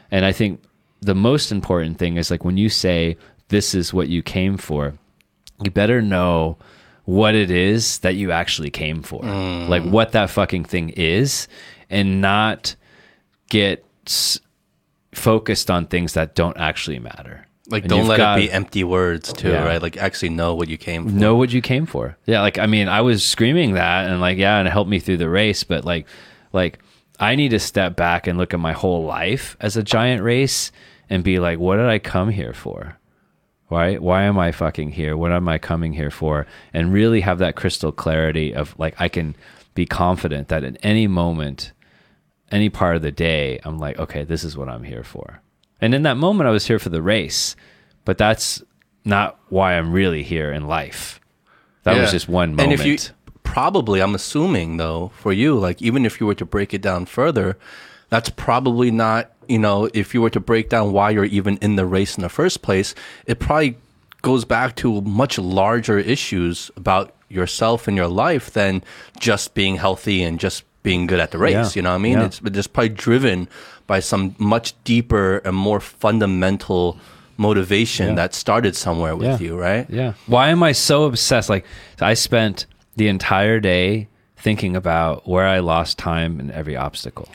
[0.10, 0.64] And I think
[1.01, 3.18] the most important thing is like when you say
[3.49, 4.95] this is what you came for,
[5.64, 6.57] you better know
[7.06, 9.24] what it is that you actually came for.
[9.24, 11.48] Like what that fucking thing is
[11.90, 12.76] and not
[13.50, 14.40] get s-
[15.14, 17.46] focused on things that don't actually matter.
[17.70, 19.64] Like, And don't let got- it be empty words, too, Yeah.
[19.64, 19.82] right?
[19.82, 21.12] Like, actually know what you came for.
[21.16, 22.18] know what you came for.
[22.26, 25.00] Yeah, like I mean, I was screaming that and like yeah, and it helped me
[25.00, 26.06] through the race, but like
[26.52, 26.80] like
[27.20, 30.72] I need to step back and look at my whole life as a giant race
[31.10, 32.98] and be like, what did I come here for?
[33.74, 35.18] Why why am I fucking here?
[35.18, 36.45] What am I coming here for?
[36.74, 39.36] And really have that crystal clarity of like I can
[39.74, 41.72] be confident that at any moment,
[42.52, 45.41] any part of the day, I'm like, okay, this is what I'm here for.
[45.82, 47.56] And in that moment I was here for the race,
[48.06, 48.62] but that's
[49.06, 51.20] not why I'm really here in life.
[51.82, 52.74] That was just one moment.
[52.74, 52.98] And if you
[53.41, 57.08] probably, I'm assuming though, for you, like even if you were to break it down
[57.08, 57.58] further,
[58.14, 61.77] that's probably not, you know, if you were to break down why you're even in
[61.77, 62.94] the race in the first place,
[63.26, 63.76] it probably
[64.22, 68.84] goes back to much larger issues about yourself and your life than
[69.19, 71.76] just being healthy and just being good at the race.
[71.76, 71.80] Yeah.
[71.80, 72.19] You know what I mean?
[72.19, 72.26] Yeah.
[72.26, 73.48] It's just probably driven
[73.88, 76.99] by some much deeper and more fundamental
[77.38, 78.15] motivation Yeah.
[78.15, 79.48] that started somewhere with Yeah.
[79.48, 79.88] you, right?
[79.90, 80.14] Yeah.
[80.27, 81.49] Why am I so obsessed?
[81.49, 81.65] Like
[81.99, 84.07] I spent the entire day
[84.38, 87.27] thinking about where I lost time in every obstacle.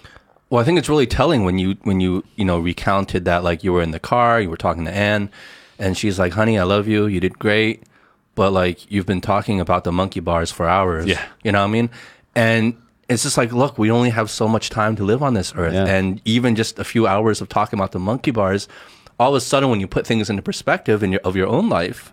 [0.50, 3.62] Well, I think it's really telling when you when you you know recounted that like
[3.62, 5.30] you were in the car, you were talking to Anne,
[5.78, 7.06] and she's like, "Honey, I love you.
[7.06, 7.82] You did great."
[8.34, 11.06] But like you've been talking about the monkey bars for hours.
[11.06, 11.22] Yeah.
[11.42, 11.90] You know what I mean?
[12.36, 15.52] And it's just like, look, we only have so much time to live on this
[15.56, 15.74] earth.
[15.74, 15.86] Yeah.
[15.86, 18.68] And even just a few hours of talking about the monkey bars,
[19.18, 21.68] all of a sudden when you put things into perspective in your of your own
[21.68, 22.12] life,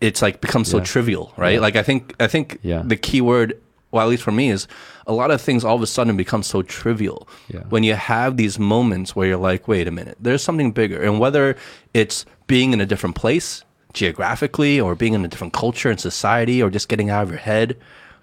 [0.00, 0.84] it's like becomes so Yeah.
[0.84, 1.60] trivial, right?
[1.60, 2.82] Like I think I think Yeah.
[2.84, 3.58] the key word,
[3.94, 4.66] well, at least for me, is
[5.06, 7.28] a lot of things all of a sudden become so trivial.
[7.48, 7.60] Yeah.
[7.68, 11.00] When you have these moments where you're like, wait a minute, there's something bigger.
[11.00, 11.56] And whether
[11.94, 16.60] it's being in a different place geographically or being in a different culture and society
[16.60, 17.76] or just getting out of your head,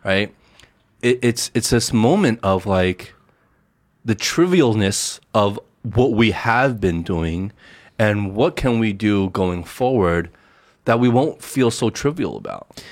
[0.04, 0.36] right?
[1.02, 3.14] It, it's it's this moment of like
[4.04, 7.54] the trivialness of what we have been doing
[7.98, 10.30] and what can we do going forward
[10.84, 12.84] that we won't feel so trivial about.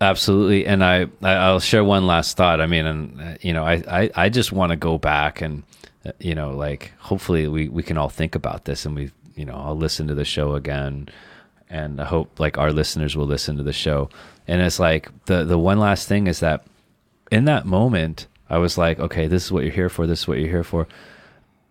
[0.00, 2.60] Absolutely, and I I'll share one last thought.
[2.60, 5.62] I mean, and uh, you know, I I, I just want to go back and
[6.06, 9.44] uh, you know, like hopefully we we can all think about this, and we you
[9.44, 11.08] know I'll listen to the show again,
[11.68, 14.08] and I hope like our listeners will listen to the show.
[14.48, 16.64] And it's like the the one last thing is that
[17.30, 20.06] in that moment I was like, okay, this is what you're here for.
[20.06, 20.88] This is what you're here for.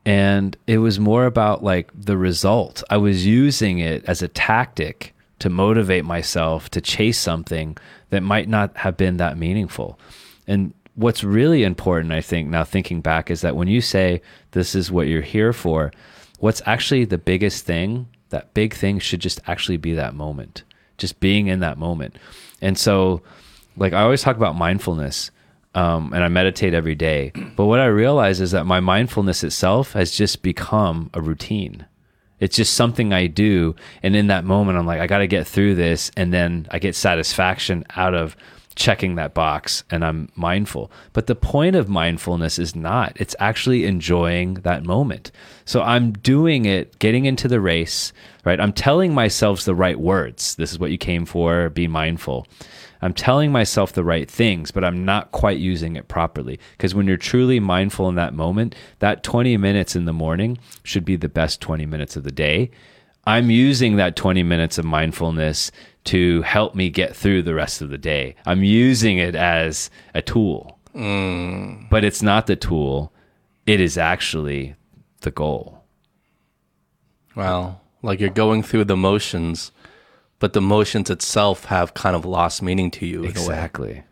[0.05, 2.83] And it was more about like the result.
[2.89, 7.77] I was using it as a tactic to motivate myself to chase something
[8.09, 9.99] that might not have been that meaningful.
[10.47, 14.21] And what's really important, I think, now thinking back, is that when you say
[14.51, 15.91] this is what you're here for,
[16.39, 20.63] what's actually the biggest thing, that big thing should just actually be that moment,
[20.97, 22.17] just being in that moment.
[22.61, 23.21] And so,
[23.77, 25.31] like, I always talk about mindfulness
[25.75, 27.31] um, and I meditate every day.
[27.55, 31.85] But what I realize is that my mindfulness itself has just become a routine.
[32.39, 33.75] It's just something I do.
[34.03, 36.11] And in that moment, I'm like, I got to get through this.
[36.15, 38.35] And then I get satisfaction out of
[38.79, 40.89] checking that box and I'm mindful.
[41.11, 45.31] But the point of mindfulness is not, it's actually enjoying that moment.
[45.65, 48.13] So I'm doing it, getting into the race,
[48.45, 48.59] right?
[48.59, 50.55] I'm telling myself the right words.
[50.55, 52.47] This is what you came for, be mindful.
[53.01, 56.59] I'm telling myself the right things, but I'm not quite using it properly.
[56.71, 61.05] Because when you're truly mindful in that moment, that 20 minutes in the morning should
[61.05, 62.71] be the best 20 minutes of the day.
[63.25, 65.71] I'm using that 20 minutes of mindfulness
[66.05, 68.35] to help me get through the rest of the day.
[68.45, 71.89] I'm using it as a tool, mm.
[71.89, 73.13] but it's not the tool,
[73.65, 74.75] it is actually
[75.21, 75.83] the goal.
[77.35, 77.81] Wow.
[78.01, 79.71] Like you're going through the motions,
[80.39, 83.19] but the motions itself have kind of lost meaning to you.
[83.19, 83.29] in a way.
[83.29, 84.03] Exactly.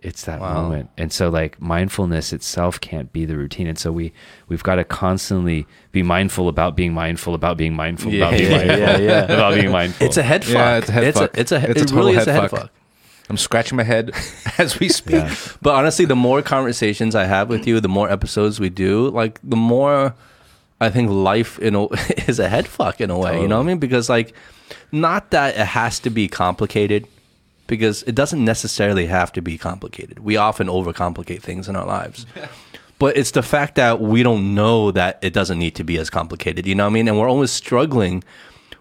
[0.00, 0.90] It's that moment.
[0.96, 3.66] And so like mindfulness itself can't be the routine.
[3.66, 4.12] And so we
[4.48, 8.56] we've got to constantly be mindful about being mindful about being mindful about being Yeah,
[8.58, 9.22] mindful yeah, yeah.
[9.24, 10.06] about being mindful.
[10.06, 10.54] It's a head fuck.
[10.54, 11.36] Yeah, it's a head it's fuck.
[11.36, 12.60] A, it's a, It's a it total really is head a head fuck.
[12.60, 12.70] fuck.
[13.28, 14.12] I'm scratching my head
[14.58, 15.16] as we speak.
[15.16, 15.34] Yeah.
[15.60, 19.40] But honestly, the more conversations I have with you, the more episodes we do, like
[19.42, 20.14] the more
[20.80, 21.86] I think life in a,
[22.28, 23.42] is a head fuck in a way.
[23.42, 23.78] You know what I mean?
[23.78, 24.32] Because like,
[24.92, 27.06] not that it has to be complicated,
[27.66, 30.20] because it doesn't necessarily have to be complicated.
[30.20, 32.26] We often overcomplicate things in our lives.
[33.00, 36.10] But it's the fact that we don't know that it doesn't need to be as
[36.10, 36.66] complicated.
[36.66, 37.06] You know what I mean?
[37.06, 38.24] And we're always struggling.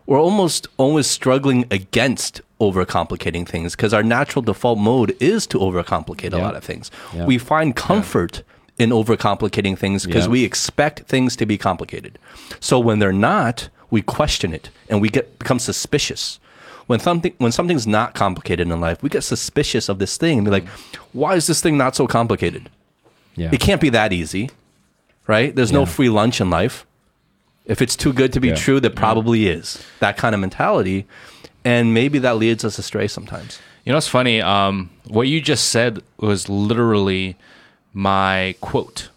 [0.08, 6.34] We're almost always struggling against overcomplicating things because our natural default mode is to overcomplicate
[6.34, 6.90] a lot of things.
[7.14, 7.26] Yeah.
[7.28, 8.42] We find comfort
[8.80, 10.32] in overcomplicating things because Yeah.
[10.32, 12.18] we expect things to be complicated.
[12.60, 16.40] So when they're not, we question it and we get become suspicious.
[16.88, 20.46] When something when something's not complicated in life, we get suspicious of this thing and
[20.46, 20.68] be like,
[21.14, 22.70] why is this thing not so complicated?
[23.36, 23.50] Yeah.
[23.52, 24.50] It can't be that easy,
[25.28, 25.54] right?
[25.56, 26.86] There's no free lunch in life.
[27.66, 28.56] If it's too good to be Yeah.
[28.56, 29.84] true, that probably is.
[30.00, 31.06] That kind of mentality.
[31.66, 33.60] And maybe that leads us astray sometimes.
[33.84, 34.42] You know what's funny?
[34.42, 37.36] Um, what you just said was literally
[37.94, 39.10] my quote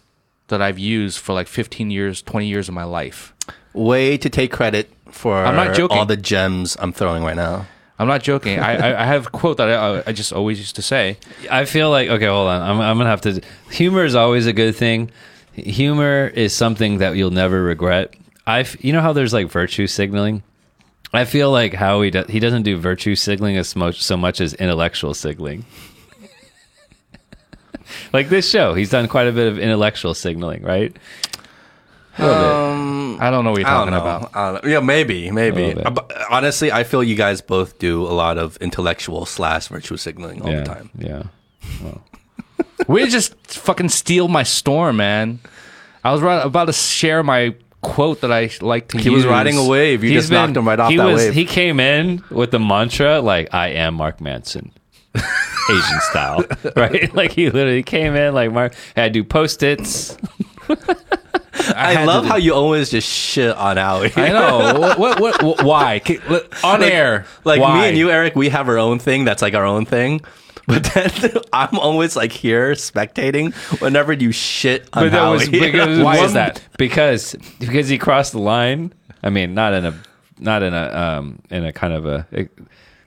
[0.49, 3.30] that I've used for like 15 years, 20 years of my life.
[3.73, 5.97] Way to take credit for I'm not joking.
[5.97, 7.67] all the gems I'm throwing right now.
[7.99, 8.59] I'm not joking.
[8.59, 11.17] I, I, I have a quote that I, I just always used to say.
[11.49, 12.61] I feel like okay, hold on.
[12.61, 13.41] I'm I'm gonna have to.
[13.71, 15.11] Humor is always a good thing.
[15.53, 18.15] Humor is something that you'll never regret.
[18.47, 20.43] I, f- you know how there's like virtue signaling.
[21.13, 24.53] I feel like Howie do, he doesn't do virtue signaling as much so much as
[24.55, 25.65] intellectual signaling.
[28.13, 30.95] like this show, he's done quite a bit of intellectual signaling, right?
[32.17, 32.25] Bit.
[32.25, 34.01] I don't know what you're talking know.
[34.01, 34.35] about.
[34.35, 34.69] I don't know.
[34.69, 35.67] Yeah, maybe, maybe.
[35.67, 35.85] little bit.
[35.85, 39.97] Uh, but honestly, I feel you guys both do a lot of intellectual slash virtue
[39.97, 40.89] signaling all yeah, the time.
[40.97, 41.23] yeah.
[42.87, 45.39] Way to just fucking steal my storm, man.
[46.03, 49.03] I was right, about to share my quote that I like to use.
[49.03, 50.03] He was riding a wave.
[50.03, 51.33] You He's just knocked him right off he that was, wave.
[51.33, 54.71] He came in with the mantra like, "I am Mark Manson."
[55.69, 56.43] Asian style,
[56.75, 57.13] right?
[57.13, 58.73] Like he literally came in like Mark.
[58.95, 60.17] I do post its.
[61.75, 64.11] I, had love how you always just shit on Howie.
[64.15, 64.79] I know.
[64.79, 65.99] what, what, what, what- Why?
[65.99, 67.25] Ca- let- On like, air.
[67.43, 67.81] Like why?
[67.81, 70.21] me and you, Aric, we have our own thing that's like our own thing.
[70.67, 71.11] But then
[71.53, 75.59] I'm always like here spectating whenever you shit on But that was Howie.
[75.59, 76.61] because Why is that?
[76.77, 78.93] Because because he crossed the line.
[79.23, 79.99] I mean, not in a
[80.39, 82.47] not in a um in a kind of a, a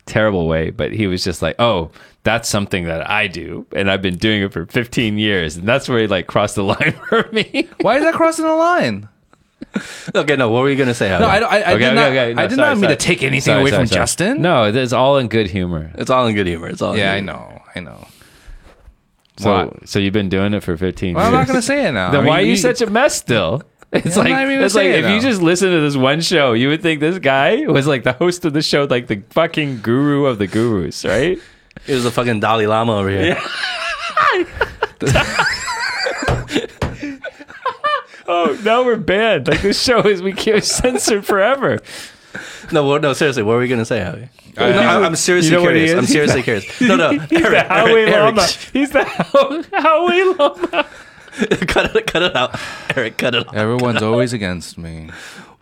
[0.06, 1.90] terrible way, but he was just like, "Oh,
[2.22, 5.88] that's something that I do, and I've been doing it for 15 years," and that's
[5.88, 7.68] where he like crossed the line for me.
[7.80, 9.08] Why is that crossing the line?
[10.14, 11.08] okay, no, what were you gonna say?
[11.08, 12.06] No, I, don't- I, I Okay, did okay, not.
[12.12, 12.34] okay.
[12.34, 12.96] No, I did sorry, not mean sorry.
[12.96, 14.00] to take anything Sorry, away sorry, from sorry.
[14.02, 14.42] Justin.
[14.42, 15.90] No, it's all in good humor.
[15.96, 16.68] It's all in good humor.
[16.68, 17.62] It's all Yeah, good I know.
[17.74, 18.06] I know.
[19.36, 19.78] So, Why?
[19.84, 21.26] so you've been doing it for 15 Well, years.
[21.26, 22.10] I'm not going to say it now.
[22.12, 23.62] Then I mean, why are you such a mess still?
[23.94, 25.70] It's Yeah, I'm like not even gonna it's like say it if you just listen
[25.70, 28.62] to this one show, you would think this guy was like the host of the
[28.62, 31.38] show, like the fucking guru of the gurus, right?
[31.86, 33.38] It was a fucking Dalai Lama over here.
[38.26, 39.48] Oh, now we're banned.
[39.48, 41.80] Like this show is we can't censored forever.
[42.72, 44.30] No, what- no, seriously, what are we gonna say, Howie?
[44.56, 45.92] no, I, I'm seriously you know what he curious.
[45.92, 45.98] is?
[45.98, 46.80] I'm seriously curious.
[46.80, 48.46] No, no, He's the Aric, Howie Aric, Aric, Lama.
[48.72, 50.86] He's the How- Howie Lama.
[51.66, 52.52] cut it, cut it out,
[52.90, 53.54] Aric, cut it out.
[53.54, 55.10] Everyone's always against me.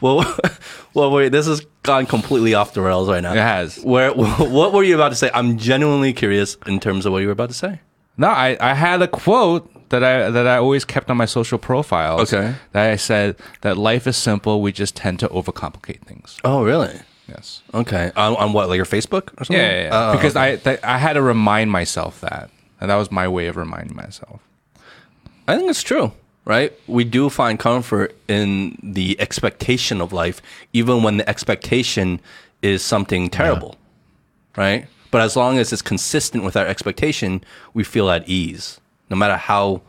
[0.00, 0.36] Well,
[0.94, 3.32] well, wait, this has gone completely off the rails right now.
[3.32, 3.78] It has.
[3.78, 5.30] Where, what were you about to say?
[5.32, 7.80] I'm genuinely curious in terms of what you were about to say.
[8.16, 11.58] No, I, I had a quote that I that I always kept on my social
[11.58, 12.32] profiles.
[12.32, 12.54] Okay.
[12.72, 14.60] That I said that life is simple.
[14.60, 16.38] We just tend to overcomplicate things.
[16.44, 17.00] Oh, really?
[17.28, 17.62] Yes.
[17.72, 18.12] Okay.
[18.16, 19.56] On, on what, like your Facebook or something?
[19.56, 20.10] Yeah, yeah, yeah.
[20.10, 20.52] Oh, because okay.
[20.52, 22.50] I th- I had to remind myself that,
[22.80, 24.40] and that was my way of reminding myself.
[25.48, 26.12] I think it's true,
[26.44, 26.72] right?
[26.86, 30.40] We do find comfort in the expectation of life,
[30.72, 32.20] even when the expectation
[32.62, 33.76] is something terrible,
[34.56, 34.86] right?
[35.10, 37.42] But as long as it's consistent with our expectation,
[37.74, 39.82] we feel at ease, no matter how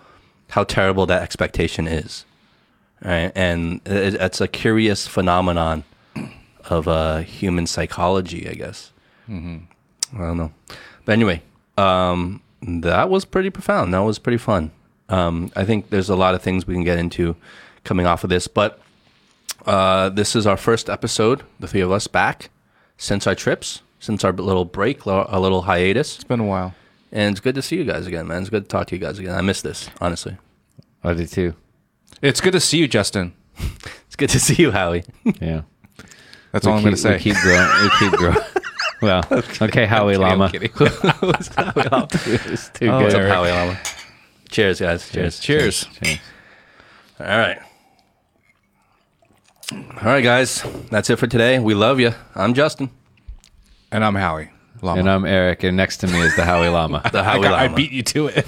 [0.49, 2.25] how terrible that expectation is,
[3.03, 3.31] right?
[3.35, 5.83] And it, it's a curious phenomenon
[6.65, 8.91] of uh, human psychology, I guess.
[10.13, 10.51] I don't know.
[11.05, 11.41] But anyway,
[11.77, 13.93] um, that was pretty profound.
[13.93, 14.71] That was pretty fun.
[15.13, 17.35] Um, I think there's a lot of things we can get into
[17.83, 18.79] coming off of this, but
[19.65, 22.49] uh, this is our first episode, the three of us back
[22.97, 26.15] since our trips, since our little break, lo- a little hiatus.
[26.15, 26.73] It's been a while.
[27.11, 28.41] And it's good to see you guys again, man.
[28.41, 29.35] It's good to talk to you guys again.
[29.35, 30.37] I miss this, honestly.
[31.03, 31.53] I did too.
[32.21, 33.33] It's good to see you, Justin.
[34.07, 35.03] It's good to see you, Howie.
[35.41, 35.61] Yeah.
[36.51, 37.13] That's We all I'm going to say.
[37.17, 37.67] We keep growing.
[37.81, 38.37] We keep growing.
[39.01, 39.23] Well,
[39.59, 40.45] okay, Howie Lama.
[40.45, 40.69] I'm kidding.
[40.77, 43.03] It's too Oh, good.
[43.03, 43.79] What's up, Howie Lama?
[44.53, 45.09] Cheers, guys.
[45.09, 45.39] Cheers.
[45.39, 45.87] Cheers.
[46.03, 46.19] Cheers.
[47.19, 47.57] All right.
[49.71, 50.63] All right, guys.
[50.91, 51.57] That's it for today.
[51.57, 52.11] We love you.
[52.35, 52.91] I'm Justin.
[53.91, 54.51] And I'm Howie.
[54.83, 54.99] Llama.
[54.99, 57.01] And I'm Aric, and next to me is the Howie Llama.
[57.11, 58.45] The I, Howie got- I beat you to it.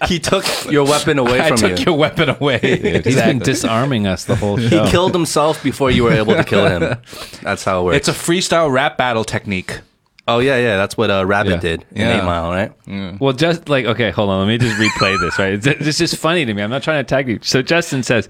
[0.08, 1.84] he took your weapon away I from took you.
[1.84, 3.02] your weapon away.
[3.04, 4.84] He's been disarming us the whole show.
[4.84, 6.96] He killed himself before you were able to kill him.
[7.42, 7.96] That's how it works.
[7.98, 9.80] It's a freestyle rap battle technique.
[10.28, 10.76] Oh yeah, yeah.
[10.76, 11.56] That's what uh, Rabbit Yeah.
[11.60, 12.18] did in Yeah.
[12.20, 13.20] Eight Mile, right?
[13.20, 14.46] Well, just like okay, hold on.
[14.46, 15.38] Let me just replay this.
[15.38, 16.62] Right, it's, it's just funny to me.
[16.62, 17.38] I'm not trying to tag you.
[17.42, 18.28] So Justin says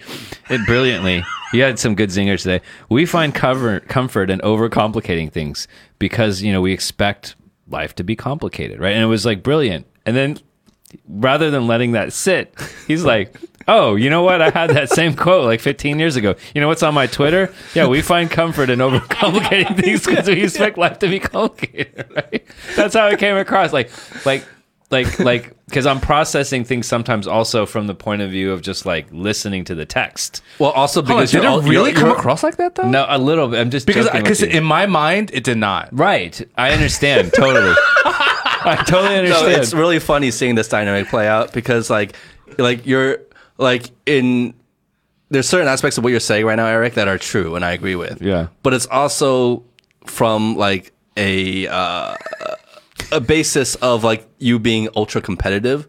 [0.48, 1.22] it brilliantly.
[1.52, 2.60] You had some good zingers today.
[2.88, 5.68] We find cover, comfort in overcomplicating things
[5.98, 7.36] because you know we expect
[7.68, 8.92] life to be complicated, right?
[8.94, 9.86] And it was like brilliant.
[10.06, 10.38] And then
[11.08, 12.54] rather than letting that sit,
[12.86, 13.34] he's like.
[13.68, 14.40] Oh, you know what?
[14.42, 16.34] I had that same quote like 15 years ago.
[16.54, 17.52] You know what's on my Twitter?
[17.74, 22.06] Yeah, we find comfort in overcomplicating things because we expect life to be complicated.
[22.16, 22.46] Right?
[22.76, 23.72] That's how it came across.
[23.72, 23.90] Like,
[24.24, 24.44] like,
[24.90, 28.86] like, like, because I'm processing things sometimes also from the point of view of just
[28.86, 30.42] like listening to the text.
[30.58, 32.88] Well, also because did you're it all- really come across like that though?
[32.88, 33.60] No, a little bit.
[33.60, 35.90] I'm just because because in my mind it did not.
[35.92, 36.40] right.
[36.56, 37.74] I understand totally.
[38.06, 39.62] I totally No, understand.
[39.62, 42.16] it's really funny seeing this dynamic play out because like
[42.56, 43.18] like you're
[43.58, 44.54] like in
[45.30, 47.72] there's certain aspects of what you're saying right now, Aric, that are true and I
[47.72, 48.22] agree with.
[48.22, 48.48] Yeah.
[48.62, 49.64] But it's also
[50.06, 52.16] from like a uh,
[53.12, 55.88] a basis of like you being ultra competitive.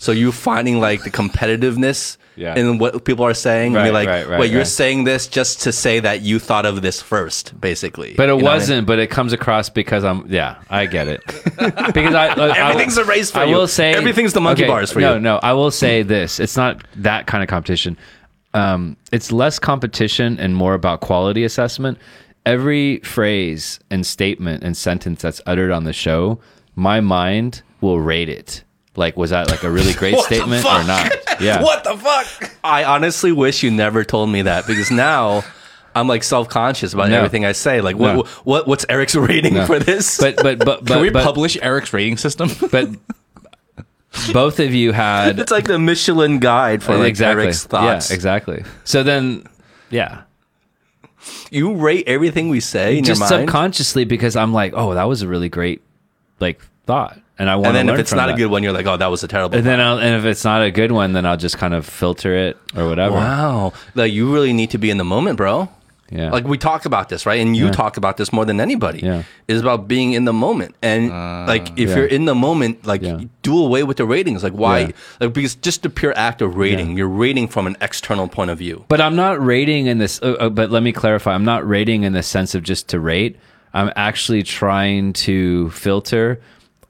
[0.00, 2.54] So you finding like the competitiveness Yeah.
[2.58, 3.66] in what people are saying.
[3.66, 6.38] and Right, you're like, right, right, wait, you're saying this just to say that you
[6.38, 8.14] thought of this first, basically.
[8.16, 8.54] But it You what I mean?
[8.54, 8.86] wasn't.
[8.86, 10.24] But it comes across because I'm.
[10.26, 11.20] Yeah, I get it.
[11.92, 13.54] because I, I Everything's a race for I you.
[13.56, 15.20] will say Everything's the monkey bars for no, you.
[15.20, 16.40] No, no, I will say this.
[16.40, 17.98] It's not that kind of competition.
[18.54, 21.98] Um, it's less competition and more about quality assessment.
[22.46, 26.40] Every phrase and statement and sentence that's uttered on the show,
[26.74, 28.64] my mind will rate it.
[28.96, 31.12] Like, was that like a really great statement or not?
[31.40, 31.62] Yeah.
[31.62, 32.50] What the fuck?
[32.62, 35.42] I honestly wish you never told me that because now
[35.94, 37.16] I'm like self conscious about No.
[37.16, 37.80] everything I say.
[37.80, 38.22] Like, what, No.
[38.44, 39.64] what what's Aric's rating No.
[39.64, 40.18] for this?
[40.18, 42.50] But but but but Can we but, publish Aric's rating system?
[42.70, 42.90] but
[44.34, 47.44] both of you had it's like the Michelin guide for like exactly.
[47.44, 48.10] Aric's thoughts.
[48.10, 48.64] Yeah, exactly.
[48.84, 49.44] So then,
[49.88, 50.22] yeah,
[51.50, 55.04] You rate everything we say in just your mind, subconsciously because I'm like, oh, that
[55.04, 55.80] was a really great
[56.38, 58.46] like thought, and I want and to then learn if it's from not a good
[58.50, 59.56] one, you're like, oh, that was a terrible.
[59.56, 59.78] and one.
[59.78, 62.34] then I'll, and if it's not a good one, then I'll just kind of filter
[62.36, 63.14] it or whatever.
[63.16, 65.68] wow, like you really need to be in the moment, bro.
[66.12, 66.32] Yeah.
[66.32, 67.40] Like we talk about this, right?
[67.40, 67.70] And you Yeah.
[67.70, 68.98] talk about this more than anybody.
[68.98, 69.22] Yeah.
[69.46, 70.74] Is about being in the moment.
[70.82, 71.08] And
[71.46, 71.96] like if Yeah.
[71.98, 73.20] you're in the moment, like Yeah.
[73.42, 74.42] do away with the ratings.
[74.42, 74.78] Like why?
[74.80, 74.90] Yeah.
[75.20, 78.58] Like because just the pure act of rating, you're rating from an external point of
[78.58, 78.84] view.
[78.88, 80.20] But I'm not rating in this.
[80.20, 81.32] Uh, uh, but let me clarify.
[81.32, 83.36] I'm not rating in the sense of just to rate.
[83.72, 86.40] I'm actually trying to filter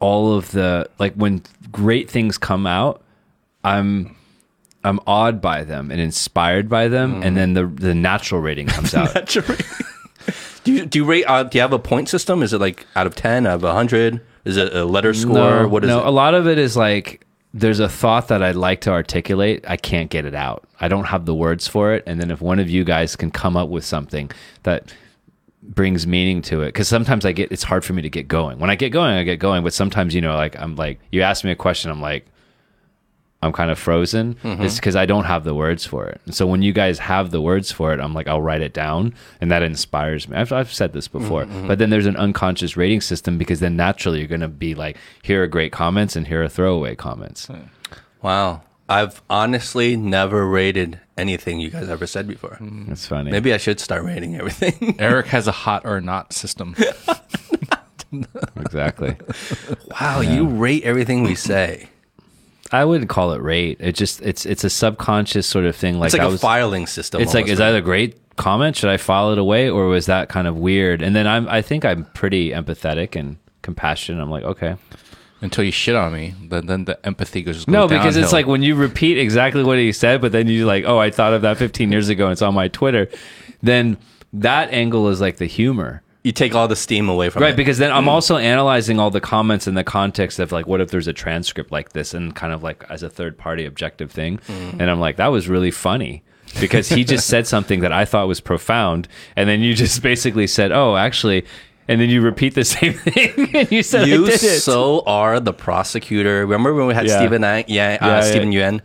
[0.01, 3.03] all of the like when great things come out.
[3.63, 4.17] I'm
[4.83, 8.95] I'm awed by them and inspired by them, and then the the natural rating comes
[8.95, 9.15] out.
[10.65, 11.25] do you do you rate?
[11.25, 12.43] Uh, do you have a point system?
[12.43, 14.21] Is it like out of ten, out of hundred?
[14.45, 15.35] Is it a letter score?
[15.35, 16.07] no, what is no, it?
[16.07, 19.65] a lot of it is like there's a thought that I'd like to articulate.
[19.69, 20.65] I can't get it out.
[20.81, 22.05] I don't have the words for it.
[22.07, 24.31] And then if one of you guys can come up with something
[24.63, 24.95] that
[25.63, 28.59] brings meaning to it, because sometimes I get it's hard for me to get going.
[28.59, 29.63] When I get going, I get going.
[29.63, 32.27] But sometimes you know, like I'm like you ask me a question, I'm like.
[33.43, 34.35] I'm kind of frozen.
[34.45, 34.63] Mm-hmm.
[34.65, 36.21] It's because I don't have the words for it.
[36.27, 38.75] And so when you guys have the words for it, I'm like, I'll write it
[38.75, 40.37] down, and that inspires me.
[40.37, 41.67] I've, I've said this before, Mm-hmm.
[41.67, 44.99] but then there's an unconscious rating system because then naturally you're going to be like,
[45.23, 47.49] here are great comments and here are throwaway comments.
[48.21, 48.61] wow,
[48.91, 52.57] I've honestly never rated anything you guys ever said before.
[52.61, 52.89] Mm.
[52.89, 53.31] That's funny.
[53.31, 54.73] Maybe I should start rating everything.
[54.99, 56.75] Aric has a hot or not system.
[58.57, 59.17] exactly.
[60.01, 61.89] wow, you rate everything we say.
[62.73, 63.79] I wouldn't call it rate.
[63.81, 65.99] It just it's it's a subconscious sort of thing.
[65.99, 67.21] Like It's like I a was, filing system.
[67.21, 67.73] It's like almost, is right?
[67.73, 68.77] that a great comment?
[68.77, 71.03] Should I file it away, or was that kind of weird?
[71.03, 74.23] And then I'm I think I'm pretty empathetic and compassionate.
[74.23, 74.77] I'm like okay.
[75.43, 77.67] Until you shit on me, then then the empathy goes.
[77.67, 80.67] No, goes because it's like when you repeat exactly what he said, but then you
[80.67, 83.09] like, oh, I thought of that 15 years ago and it's on my Twitter.
[83.63, 83.97] Then
[84.33, 86.03] that angle is like the humor.
[86.23, 87.51] you take all the steam away from Right, it.
[87.53, 90.81] Right, because then I'm also analyzing all the comments in the context of like, what
[90.83, 94.11] if there's a transcript like this, and kind of like as a third party objective
[94.11, 94.81] thing, mm-hmm.
[94.81, 96.23] and I'm like, that was really funny
[96.61, 100.47] because he just said something that I thought was profound, and then you just basically
[100.47, 101.47] said, oh, actually,
[101.91, 106.47] and then you repeat the same thing, and you said you so are the prosecutor.
[106.47, 107.19] Remember when we had Yeah.
[107.19, 108.21] Stephen Ang, yeah, uh, Yeah.
[108.21, 108.81] Stephen Yuan?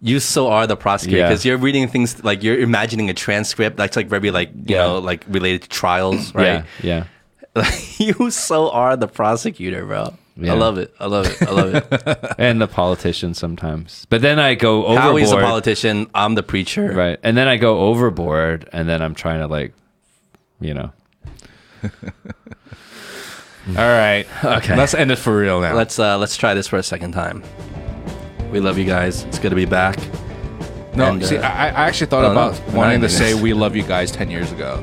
[0.00, 3.96] You so are the prosecutor because you're reading things like you're imagining a transcript that's
[3.96, 6.64] like very like you know like related to trials, right?
[6.82, 7.06] Yeah,
[7.56, 7.70] yeah.
[7.98, 10.14] you so are the prosecutor, bro.
[10.36, 10.52] Yeah.
[10.52, 10.92] I love it.
[11.00, 11.42] I love it.
[11.48, 12.34] I love it.
[12.38, 14.06] and the politician sometimes.
[14.10, 14.98] But then I go overboard.
[15.00, 16.08] Howie's a politician.
[16.14, 16.92] I'm the preacher.
[16.92, 17.18] Right.
[17.22, 19.72] And then I go overboard and then I'm trying to like,
[20.60, 20.92] you know.
[23.68, 24.26] All right.
[24.44, 24.76] Okay.
[24.76, 25.74] Let's end it for real now.
[25.74, 27.42] Let's uh, let's try this for a second time.
[28.52, 29.22] We love you guys.
[29.24, 29.96] It's good to be back.
[30.94, 32.32] no, and, see, uh, I, I actually thought oh, no.
[32.32, 34.76] about We're wanting to say "We love you guys" ten years ago.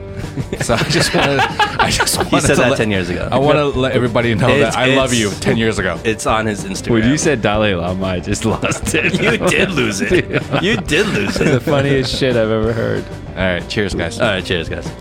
[0.62, 1.40] so I just wanted.
[1.40, 3.30] I just wanted He said to that let- ten years ago.
[3.32, 6.00] I want to let everybody know It's- that I love you it's- ten years ago.
[6.04, 6.90] It's on his Instagram.
[6.92, 9.14] When you said Dalai Lama, I just lost it.
[9.22, 10.26] you did lose it.
[10.64, 11.46] You did lose it.
[11.46, 13.06] the funniest shit I've ever heard.
[13.30, 13.70] All right.
[13.70, 14.20] Cheers, guys.
[14.20, 14.92] All right, cheers, guys.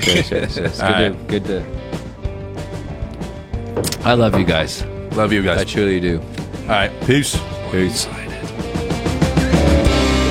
[0.00, 0.80] Cheers, cheers, cheers.
[0.80, 1.28] Good, All to, right.
[1.28, 1.64] good to.
[4.04, 4.84] I love you guys.
[5.16, 5.60] Love you guys.
[5.60, 6.20] I truly do.
[6.62, 7.36] All right, peace.
[7.70, 8.06] Peace.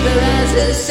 [0.06, 0.90] Whereas